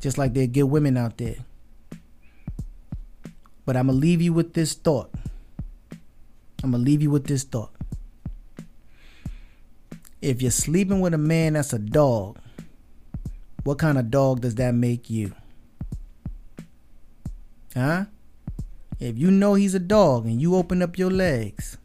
Just 0.00 0.18
like 0.18 0.34
there 0.34 0.44
are 0.44 0.46
good 0.46 0.64
women 0.64 0.96
out 0.96 1.18
there. 1.18 1.36
But 3.66 3.76
I'm 3.76 3.86
going 3.86 3.98
to 3.98 4.00
leave 4.00 4.22
you 4.22 4.32
with 4.32 4.54
this 4.54 4.74
thought. 4.74 5.12
I'm 6.62 6.72
going 6.72 6.84
to 6.84 6.90
leave 6.90 7.02
you 7.02 7.10
with 7.10 7.26
this 7.26 7.42
thought. 7.42 7.70
If 10.20 10.42
you're 10.42 10.50
sleeping 10.50 11.00
with 11.00 11.14
a 11.14 11.18
man 11.18 11.54
that's 11.54 11.72
a 11.72 11.78
dog, 11.78 12.38
what 13.64 13.78
kind 13.78 13.98
of 13.98 14.10
dog 14.10 14.42
does 14.42 14.56
that 14.56 14.74
make 14.74 15.08
you? 15.08 15.32
Huh? 17.74 18.04
If 18.98 19.16
you 19.16 19.30
know 19.30 19.54
he's 19.54 19.74
a 19.74 19.80
dog 19.80 20.26
and 20.26 20.40
you 20.40 20.54
open 20.56 20.82
up 20.82 20.98
your 20.98 21.10
legs, 21.10 21.78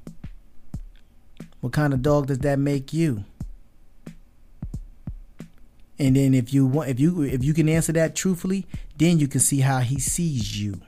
what 1.62 1.72
kind 1.72 1.94
of 1.94 2.02
dog 2.02 2.28
does 2.28 2.40
that 2.40 2.60
make 2.60 2.92
you? 2.92 3.24
And 5.98 6.16
then 6.18 6.34
if 6.34 6.54
you 6.54 6.66
want 6.66 6.90
if 6.90 7.00
you 7.00 7.22
if 7.22 7.44
you 7.44 7.54
can 7.54 7.70
answer 7.70 7.94
that 7.94 8.16
truthfully, 8.16 8.68
then 8.98 9.18
you 9.18 9.30
can 9.30 9.40
see 9.40 9.62
how 9.62 9.80
he 9.80 10.00
sees 10.00 10.62
you. 10.62 10.82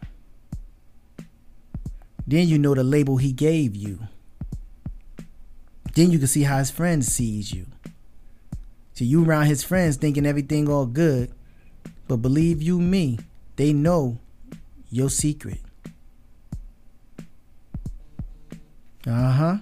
Then 2.28 2.50
you 2.50 2.60
know 2.60 2.76
the 2.76 2.84
label 2.84 3.18
he 3.18 3.32
gave 3.32 3.74
you. 3.74 4.00
Then 5.96 6.12
you 6.12 6.20
can 6.20 6.28
see 6.28 6.44
how 6.44 6.58
his 6.58 6.70
friends 6.70 7.08
sees 7.08 7.54
you. 7.54 7.68
So 8.94 9.06
you 9.06 9.24
around 9.24 9.46
his 9.46 9.64
friends 9.64 9.96
thinking 9.96 10.26
everything 10.26 10.70
all 10.70 10.86
good, 10.86 11.32
but 12.08 12.18
believe 12.18 12.62
you 12.62 12.80
me, 12.80 13.20
they 13.56 13.72
know 13.72 14.20
your 14.92 15.10
secret. 15.10 15.60
Uh-huh. 19.08 19.58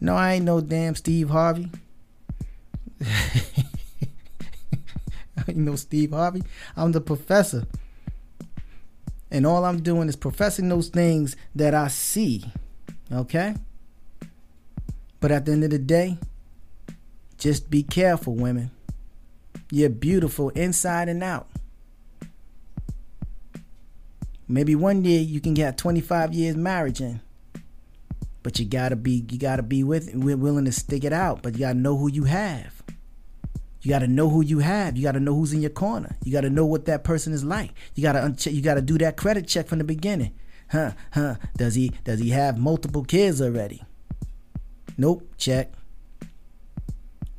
No, 0.00 0.16
I 0.16 0.34
ain't 0.34 0.44
no 0.44 0.60
damn 0.60 0.96
Steve 0.96 1.30
Harvey. 1.30 1.70
I 3.00 3.06
ain't 5.46 5.58
no 5.58 5.76
Steve 5.76 6.10
Harvey. 6.10 6.42
I'm 6.76 6.90
the 6.90 7.00
professor. 7.00 7.66
And 9.32 9.46
all 9.46 9.64
I'm 9.64 9.82
doing 9.82 10.10
is 10.10 10.14
professing 10.14 10.68
those 10.68 10.90
things 10.90 11.36
that 11.54 11.74
I 11.74 11.88
see. 11.88 12.44
Okay? 13.10 13.54
But 15.20 15.32
at 15.32 15.46
the 15.46 15.52
end 15.52 15.64
of 15.64 15.70
the 15.70 15.78
day, 15.78 16.18
just 17.38 17.70
be 17.70 17.82
careful, 17.82 18.34
women. 18.34 18.70
You're 19.70 19.88
beautiful 19.88 20.50
inside 20.50 21.08
and 21.08 21.22
out. 21.22 21.48
Maybe 24.46 24.74
one 24.74 25.02
day 25.02 25.16
you 25.16 25.40
can 25.40 25.54
get 25.54 25.78
25 25.78 26.34
years 26.34 26.56
marriage 26.56 27.00
in. 27.00 27.22
But 28.42 28.58
you 28.58 28.66
gotta 28.66 28.96
be 28.96 29.24
you 29.30 29.38
gotta 29.38 29.62
be 29.62 29.82
with 29.82 30.14
willing 30.14 30.66
to 30.66 30.72
stick 30.72 31.04
it 31.04 31.12
out. 31.12 31.42
But 31.42 31.54
you 31.54 31.60
gotta 31.60 31.78
know 31.78 31.96
who 31.96 32.10
you 32.10 32.24
have. 32.24 32.81
You 33.82 33.88
gotta 33.88 34.06
know 34.06 34.28
who 34.28 34.42
you 34.42 34.60
have. 34.60 34.96
You 34.96 35.02
gotta 35.02 35.18
know 35.20 35.34
who's 35.34 35.52
in 35.52 35.60
your 35.60 35.70
corner. 35.70 36.16
You 36.24 36.32
gotta 36.32 36.50
know 36.50 36.64
what 36.64 36.84
that 36.86 37.02
person 37.02 37.32
is 37.32 37.42
like. 37.42 37.72
You 37.94 38.02
gotta 38.02 38.20
unche- 38.20 38.52
you 38.52 38.62
gotta 38.62 38.80
do 38.80 38.96
that 38.98 39.16
credit 39.16 39.48
check 39.48 39.66
from 39.66 39.78
the 39.78 39.84
beginning. 39.84 40.34
Huh, 40.70 40.92
huh. 41.12 41.34
Does 41.56 41.74
he 41.74 41.92
does 42.04 42.20
he 42.20 42.30
have 42.30 42.56
multiple 42.56 43.02
kids 43.04 43.42
already? 43.42 43.82
Nope, 44.96 45.28
check. 45.36 45.72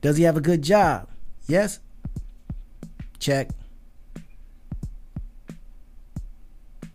Does 0.01 0.17
he 0.17 0.23
have 0.23 0.35
a 0.35 0.41
good 0.41 0.61
job? 0.61 1.07
Yes. 1.47 1.79
Check. 3.19 3.51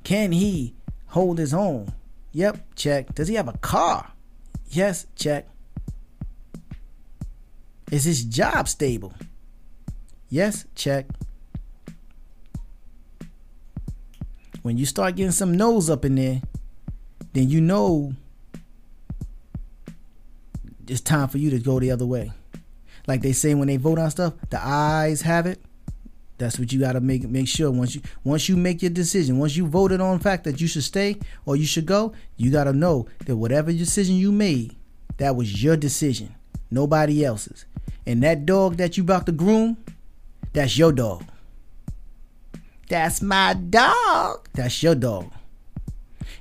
Can 0.04 0.32
he 0.32 0.74
hold 1.06 1.38
his 1.38 1.54
own? 1.54 1.92
Yep, 2.32 2.74
check. 2.76 3.14
Does 3.14 3.28
he 3.28 3.34
have 3.36 3.48
a 3.48 3.56
car? 3.58 4.12
Yes, 4.70 5.06
check. 5.16 5.48
Is 7.90 8.04
his 8.04 8.24
job 8.24 8.68
stable? 8.68 9.14
Yes, 10.30 10.66
check. 10.74 11.06
When 14.62 14.76
you 14.76 14.84
start 14.84 15.16
getting 15.16 15.32
some 15.32 15.56
nose 15.56 15.88
up 15.88 16.04
in 16.04 16.16
there, 16.16 16.42
then 17.32 17.48
you 17.48 17.60
know 17.60 18.12
it's 20.86 21.00
time 21.00 21.28
for 21.28 21.38
you 21.38 21.50
to 21.50 21.58
go 21.58 21.78
the 21.80 21.90
other 21.90 22.06
way. 22.06 22.32
Like 23.06 23.22
they 23.22 23.32
say 23.32 23.54
when 23.54 23.68
they 23.68 23.76
vote 23.76 23.98
on 23.98 24.10
stuff, 24.10 24.34
the 24.50 24.58
ayes 24.62 25.22
have 25.22 25.46
it. 25.46 25.60
That's 26.36 26.58
what 26.58 26.72
you 26.72 26.78
gotta 26.78 27.00
make 27.00 27.28
make 27.28 27.48
sure 27.48 27.70
once 27.70 27.94
you 27.94 28.02
once 28.22 28.48
you 28.48 28.56
make 28.56 28.82
your 28.82 28.90
decision, 28.90 29.38
once 29.38 29.56
you 29.56 29.66
voted 29.66 30.00
on 30.00 30.18
fact 30.20 30.44
that 30.44 30.60
you 30.60 30.68
should 30.68 30.84
stay 30.84 31.16
or 31.46 31.56
you 31.56 31.66
should 31.66 31.86
go, 31.86 32.12
you 32.36 32.50
gotta 32.50 32.72
know 32.72 33.08
that 33.26 33.36
whatever 33.36 33.72
decision 33.72 34.14
you 34.14 34.30
made, 34.30 34.76
that 35.16 35.34
was 35.34 35.62
your 35.62 35.76
decision, 35.76 36.34
nobody 36.70 37.24
else's. 37.24 37.64
And 38.06 38.22
that 38.22 38.46
dog 38.46 38.76
that 38.76 38.96
you 38.96 39.02
about 39.02 39.26
to 39.26 39.32
groom, 39.32 39.76
that's 40.52 40.76
your 40.78 40.92
dog. 40.92 41.24
That's 42.88 43.20
my 43.20 43.54
dog. 43.54 44.48
That's 44.54 44.82
your 44.82 44.94
dog. 44.94 45.30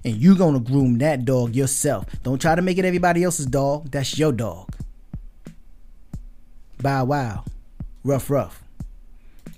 And 0.04 0.16
you 0.16 0.36
gonna 0.36 0.60
groom 0.60 0.98
that 1.00 1.26
dog 1.26 1.56
yourself. 1.56 2.06
Don't 2.24 2.42
try 2.42 2.56
to 2.56 2.62
make 2.62 2.78
it 2.78 2.86
everybody 2.86 3.24
else's 3.24 3.46
dog. 3.46 3.92
That's 3.92 4.18
your 4.18 4.32
dog. 4.32 4.74
Bow 6.82 7.06
wow. 7.06 7.44
Rough 8.04 8.30
rough. 8.30 8.64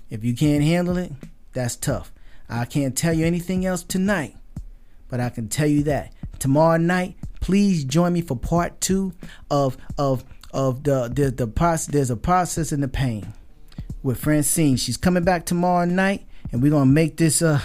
If 0.08 0.24
you 0.24 0.34
can't 0.34 0.64
handle 0.64 0.96
it, 0.96 1.12
that's 1.52 1.76
tough. 1.76 2.12
I 2.48 2.64
can't 2.64 2.96
tell 2.96 3.14
you 3.14 3.24
anything 3.24 3.64
else 3.64 3.84
tonight, 3.84 4.34
but 5.08 5.20
I 5.20 5.28
can 5.28 5.48
tell 5.48 5.68
you 5.68 5.84
that 5.84 6.12
tomorrow 6.40 6.78
night, 6.78 7.16
please 7.40 7.84
join 7.84 8.12
me 8.12 8.22
for 8.22 8.36
part 8.36 8.80
two 8.80 9.12
of 9.48 9.76
of 9.96 10.24
of 10.52 10.82
the 10.82 11.08
the, 11.08 11.30
the 11.30 11.46
process. 11.46 11.92
There's 11.92 12.10
a 12.10 12.16
process 12.16 12.72
in 12.72 12.80
the 12.80 12.88
pain 12.88 13.32
with 14.02 14.18
Francine. 14.18 14.76
She's 14.76 14.96
coming 14.96 15.24
back 15.24 15.46
tomorrow 15.46 15.84
night, 15.84 16.26
and 16.52 16.62
we're 16.62 16.70
gonna 16.70 16.86
make 16.86 17.16
this 17.16 17.42
uh, 17.42 17.60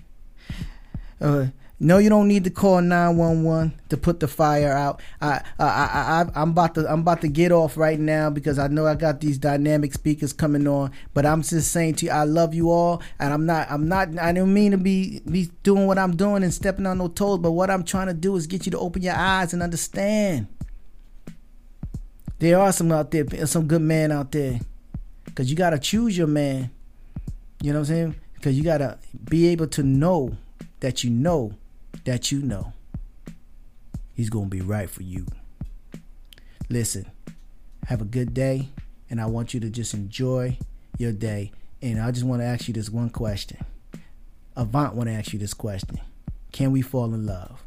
uh 1.20 1.46
no, 1.80 1.98
you 1.98 2.08
don't 2.08 2.26
need 2.26 2.42
to 2.42 2.50
call 2.50 2.80
911 2.80 3.72
to 3.90 3.96
put 3.96 4.18
the 4.18 4.26
fire 4.26 4.72
out. 4.72 5.00
I, 5.20 5.42
I, 5.60 5.64
I, 5.64 5.64
I, 5.64 6.42
I'm 6.42 6.50
about 6.50 6.74
to, 6.74 6.90
I'm 6.90 7.00
about 7.00 7.20
to 7.20 7.28
get 7.28 7.52
off 7.52 7.76
right 7.76 8.00
now 8.00 8.30
because 8.30 8.58
I 8.58 8.66
know 8.66 8.84
I 8.84 8.96
got 8.96 9.20
these 9.20 9.38
dynamic 9.38 9.92
speakers 9.94 10.32
coming 10.32 10.66
on. 10.66 10.90
But 11.14 11.24
I'm 11.24 11.42
just 11.42 11.70
saying 11.70 11.94
to 11.96 12.06
you, 12.06 12.10
I 12.10 12.24
love 12.24 12.52
you 12.52 12.72
all, 12.72 13.00
and 13.20 13.32
I'm 13.32 13.46
not, 13.46 13.70
I'm 13.70 13.86
not, 13.86 14.18
I 14.18 14.32
don't 14.32 14.52
mean 14.52 14.72
to 14.72 14.76
be, 14.76 15.20
be 15.20 15.50
doing 15.62 15.86
what 15.86 15.98
I'm 15.98 16.16
doing 16.16 16.42
and 16.42 16.52
stepping 16.52 16.84
on 16.84 16.98
no 16.98 17.06
toes. 17.06 17.38
But 17.38 17.52
what 17.52 17.70
I'm 17.70 17.84
trying 17.84 18.08
to 18.08 18.14
do 18.14 18.34
is 18.34 18.48
get 18.48 18.66
you 18.66 18.72
to 18.72 18.78
open 18.78 19.02
your 19.02 19.14
eyes 19.14 19.52
and 19.52 19.62
understand. 19.62 20.48
There 22.40 22.58
are 22.58 22.72
some 22.72 22.90
out 22.90 23.12
there, 23.12 23.46
some 23.46 23.68
good 23.68 23.82
men 23.82 24.10
out 24.10 24.32
there, 24.32 24.58
because 25.28 25.50
you 25.50 25.56
gotta 25.56 25.78
choose 25.78 26.16
your 26.16 26.26
man. 26.26 26.70
You 27.62 27.72
know 27.72 27.80
what 27.80 27.88
I'm 27.88 27.94
saying? 27.94 28.14
Because 28.34 28.56
you 28.56 28.64
gotta 28.64 28.98
be 29.28 29.48
able 29.48 29.66
to 29.68 29.82
know 29.82 30.36
that 30.80 31.04
you 31.04 31.10
know 31.10 31.54
that 32.04 32.30
you 32.32 32.40
know 32.40 32.72
he's 34.14 34.30
going 34.30 34.46
to 34.46 34.50
be 34.50 34.60
right 34.60 34.90
for 34.90 35.02
you. 35.02 35.26
Listen, 36.68 37.06
have 37.86 38.00
a 38.00 38.04
good 38.04 38.34
day, 38.34 38.68
and 39.08 39.20
I 39.20 39.26
want 39.26 39.54
you 39.54 39.60
to 39.60 39.70
just 39.70 39.94
enjoy 39.94 40.58
your 40.98 41.12
day. 41.12 41.52
And 41.80 42.00
I 42.00 42.10
just 42.10 42.26
want 42.26 42.42
to 42.42 42.46
ask 42.46 42.66
you 42.66 42.74
this 42.74 42.90
one 42.90 43.10
question. 43.10 43.58
Avant 44.56 44.94
want 44.94 45.08
to 45.08 45.14
ask 45.14 45.32
you 45.32 45.38
this 45.38 45.54
question. 45.54 46.00
Can 46.50 46.72
we 46.72 46.82
fall 46.82 47.14
in 47.14 47.26
love? 47.26 47.62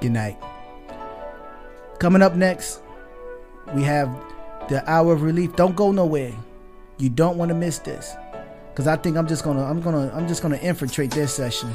Good 0.00 0.12
night. 0.12 0.38
Coming 1.98 2.22
up 2.22 2.34
next, 2.34 2.80
we 3.74 3.82
have 3.82 4.08
the 4.68 4.88
hour 4.90 5.12
of 5.12 5.22
relief. 5.22 5.56
Don't 5.56 5.76
go 5.76 5.92
nowhere. 5.92 6.32
You 6.98 7.08
don't 7.08 7.36
want 7.36 7.48
to 7.48 7.54
miss 7.54 7.78
this 7.78 8.14
because 8.70 8.86
I 8.86 8.96
think 8.96 9.16
I'm 9.16 9.26
just 9.26 9.44
gonna 9.44 9.64
I'm 9.64 9.80
gonna 9.80 10.10
I'm 10.14 10.28
just 10.28 10.42
gonna 10.42 10.56
infiltrate 10.56 11.10
this 11.10 11.34
session. 11.34 11.70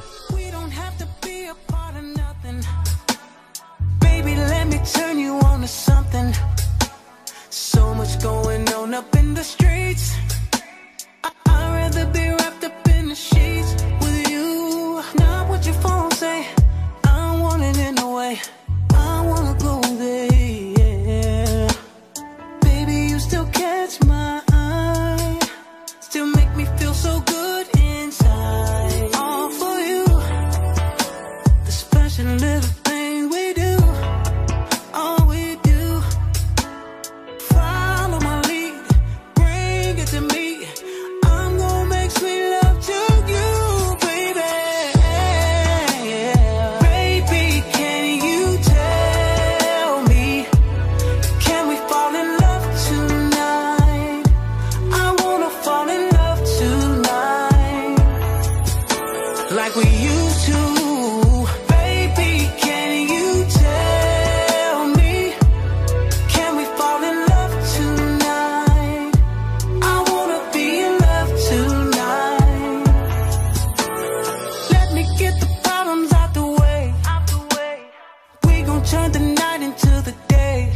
Turn 79.06 79.12
the 79.12 79.42
night 79.42 79.62
into 79.62 79.88
the 80.02 80.14
day. 80.28 80.74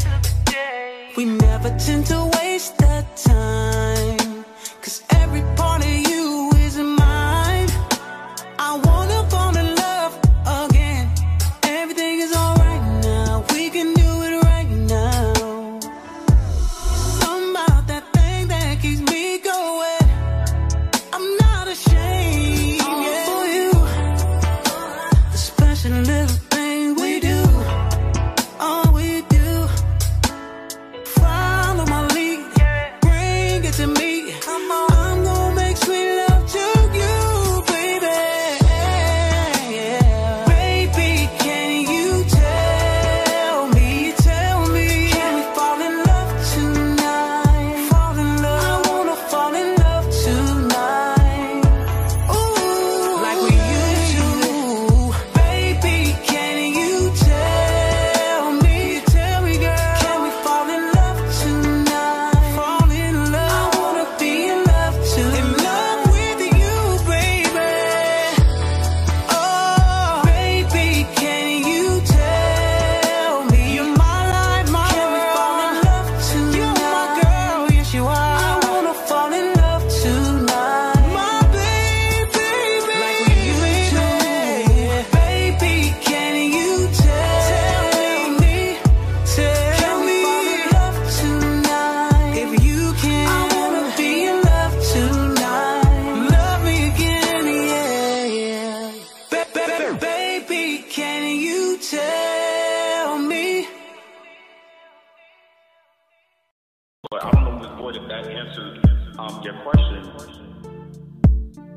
We 1.18 1.26
never 1.26 1.70
tend 1.78 2.06
to 2.08 2.39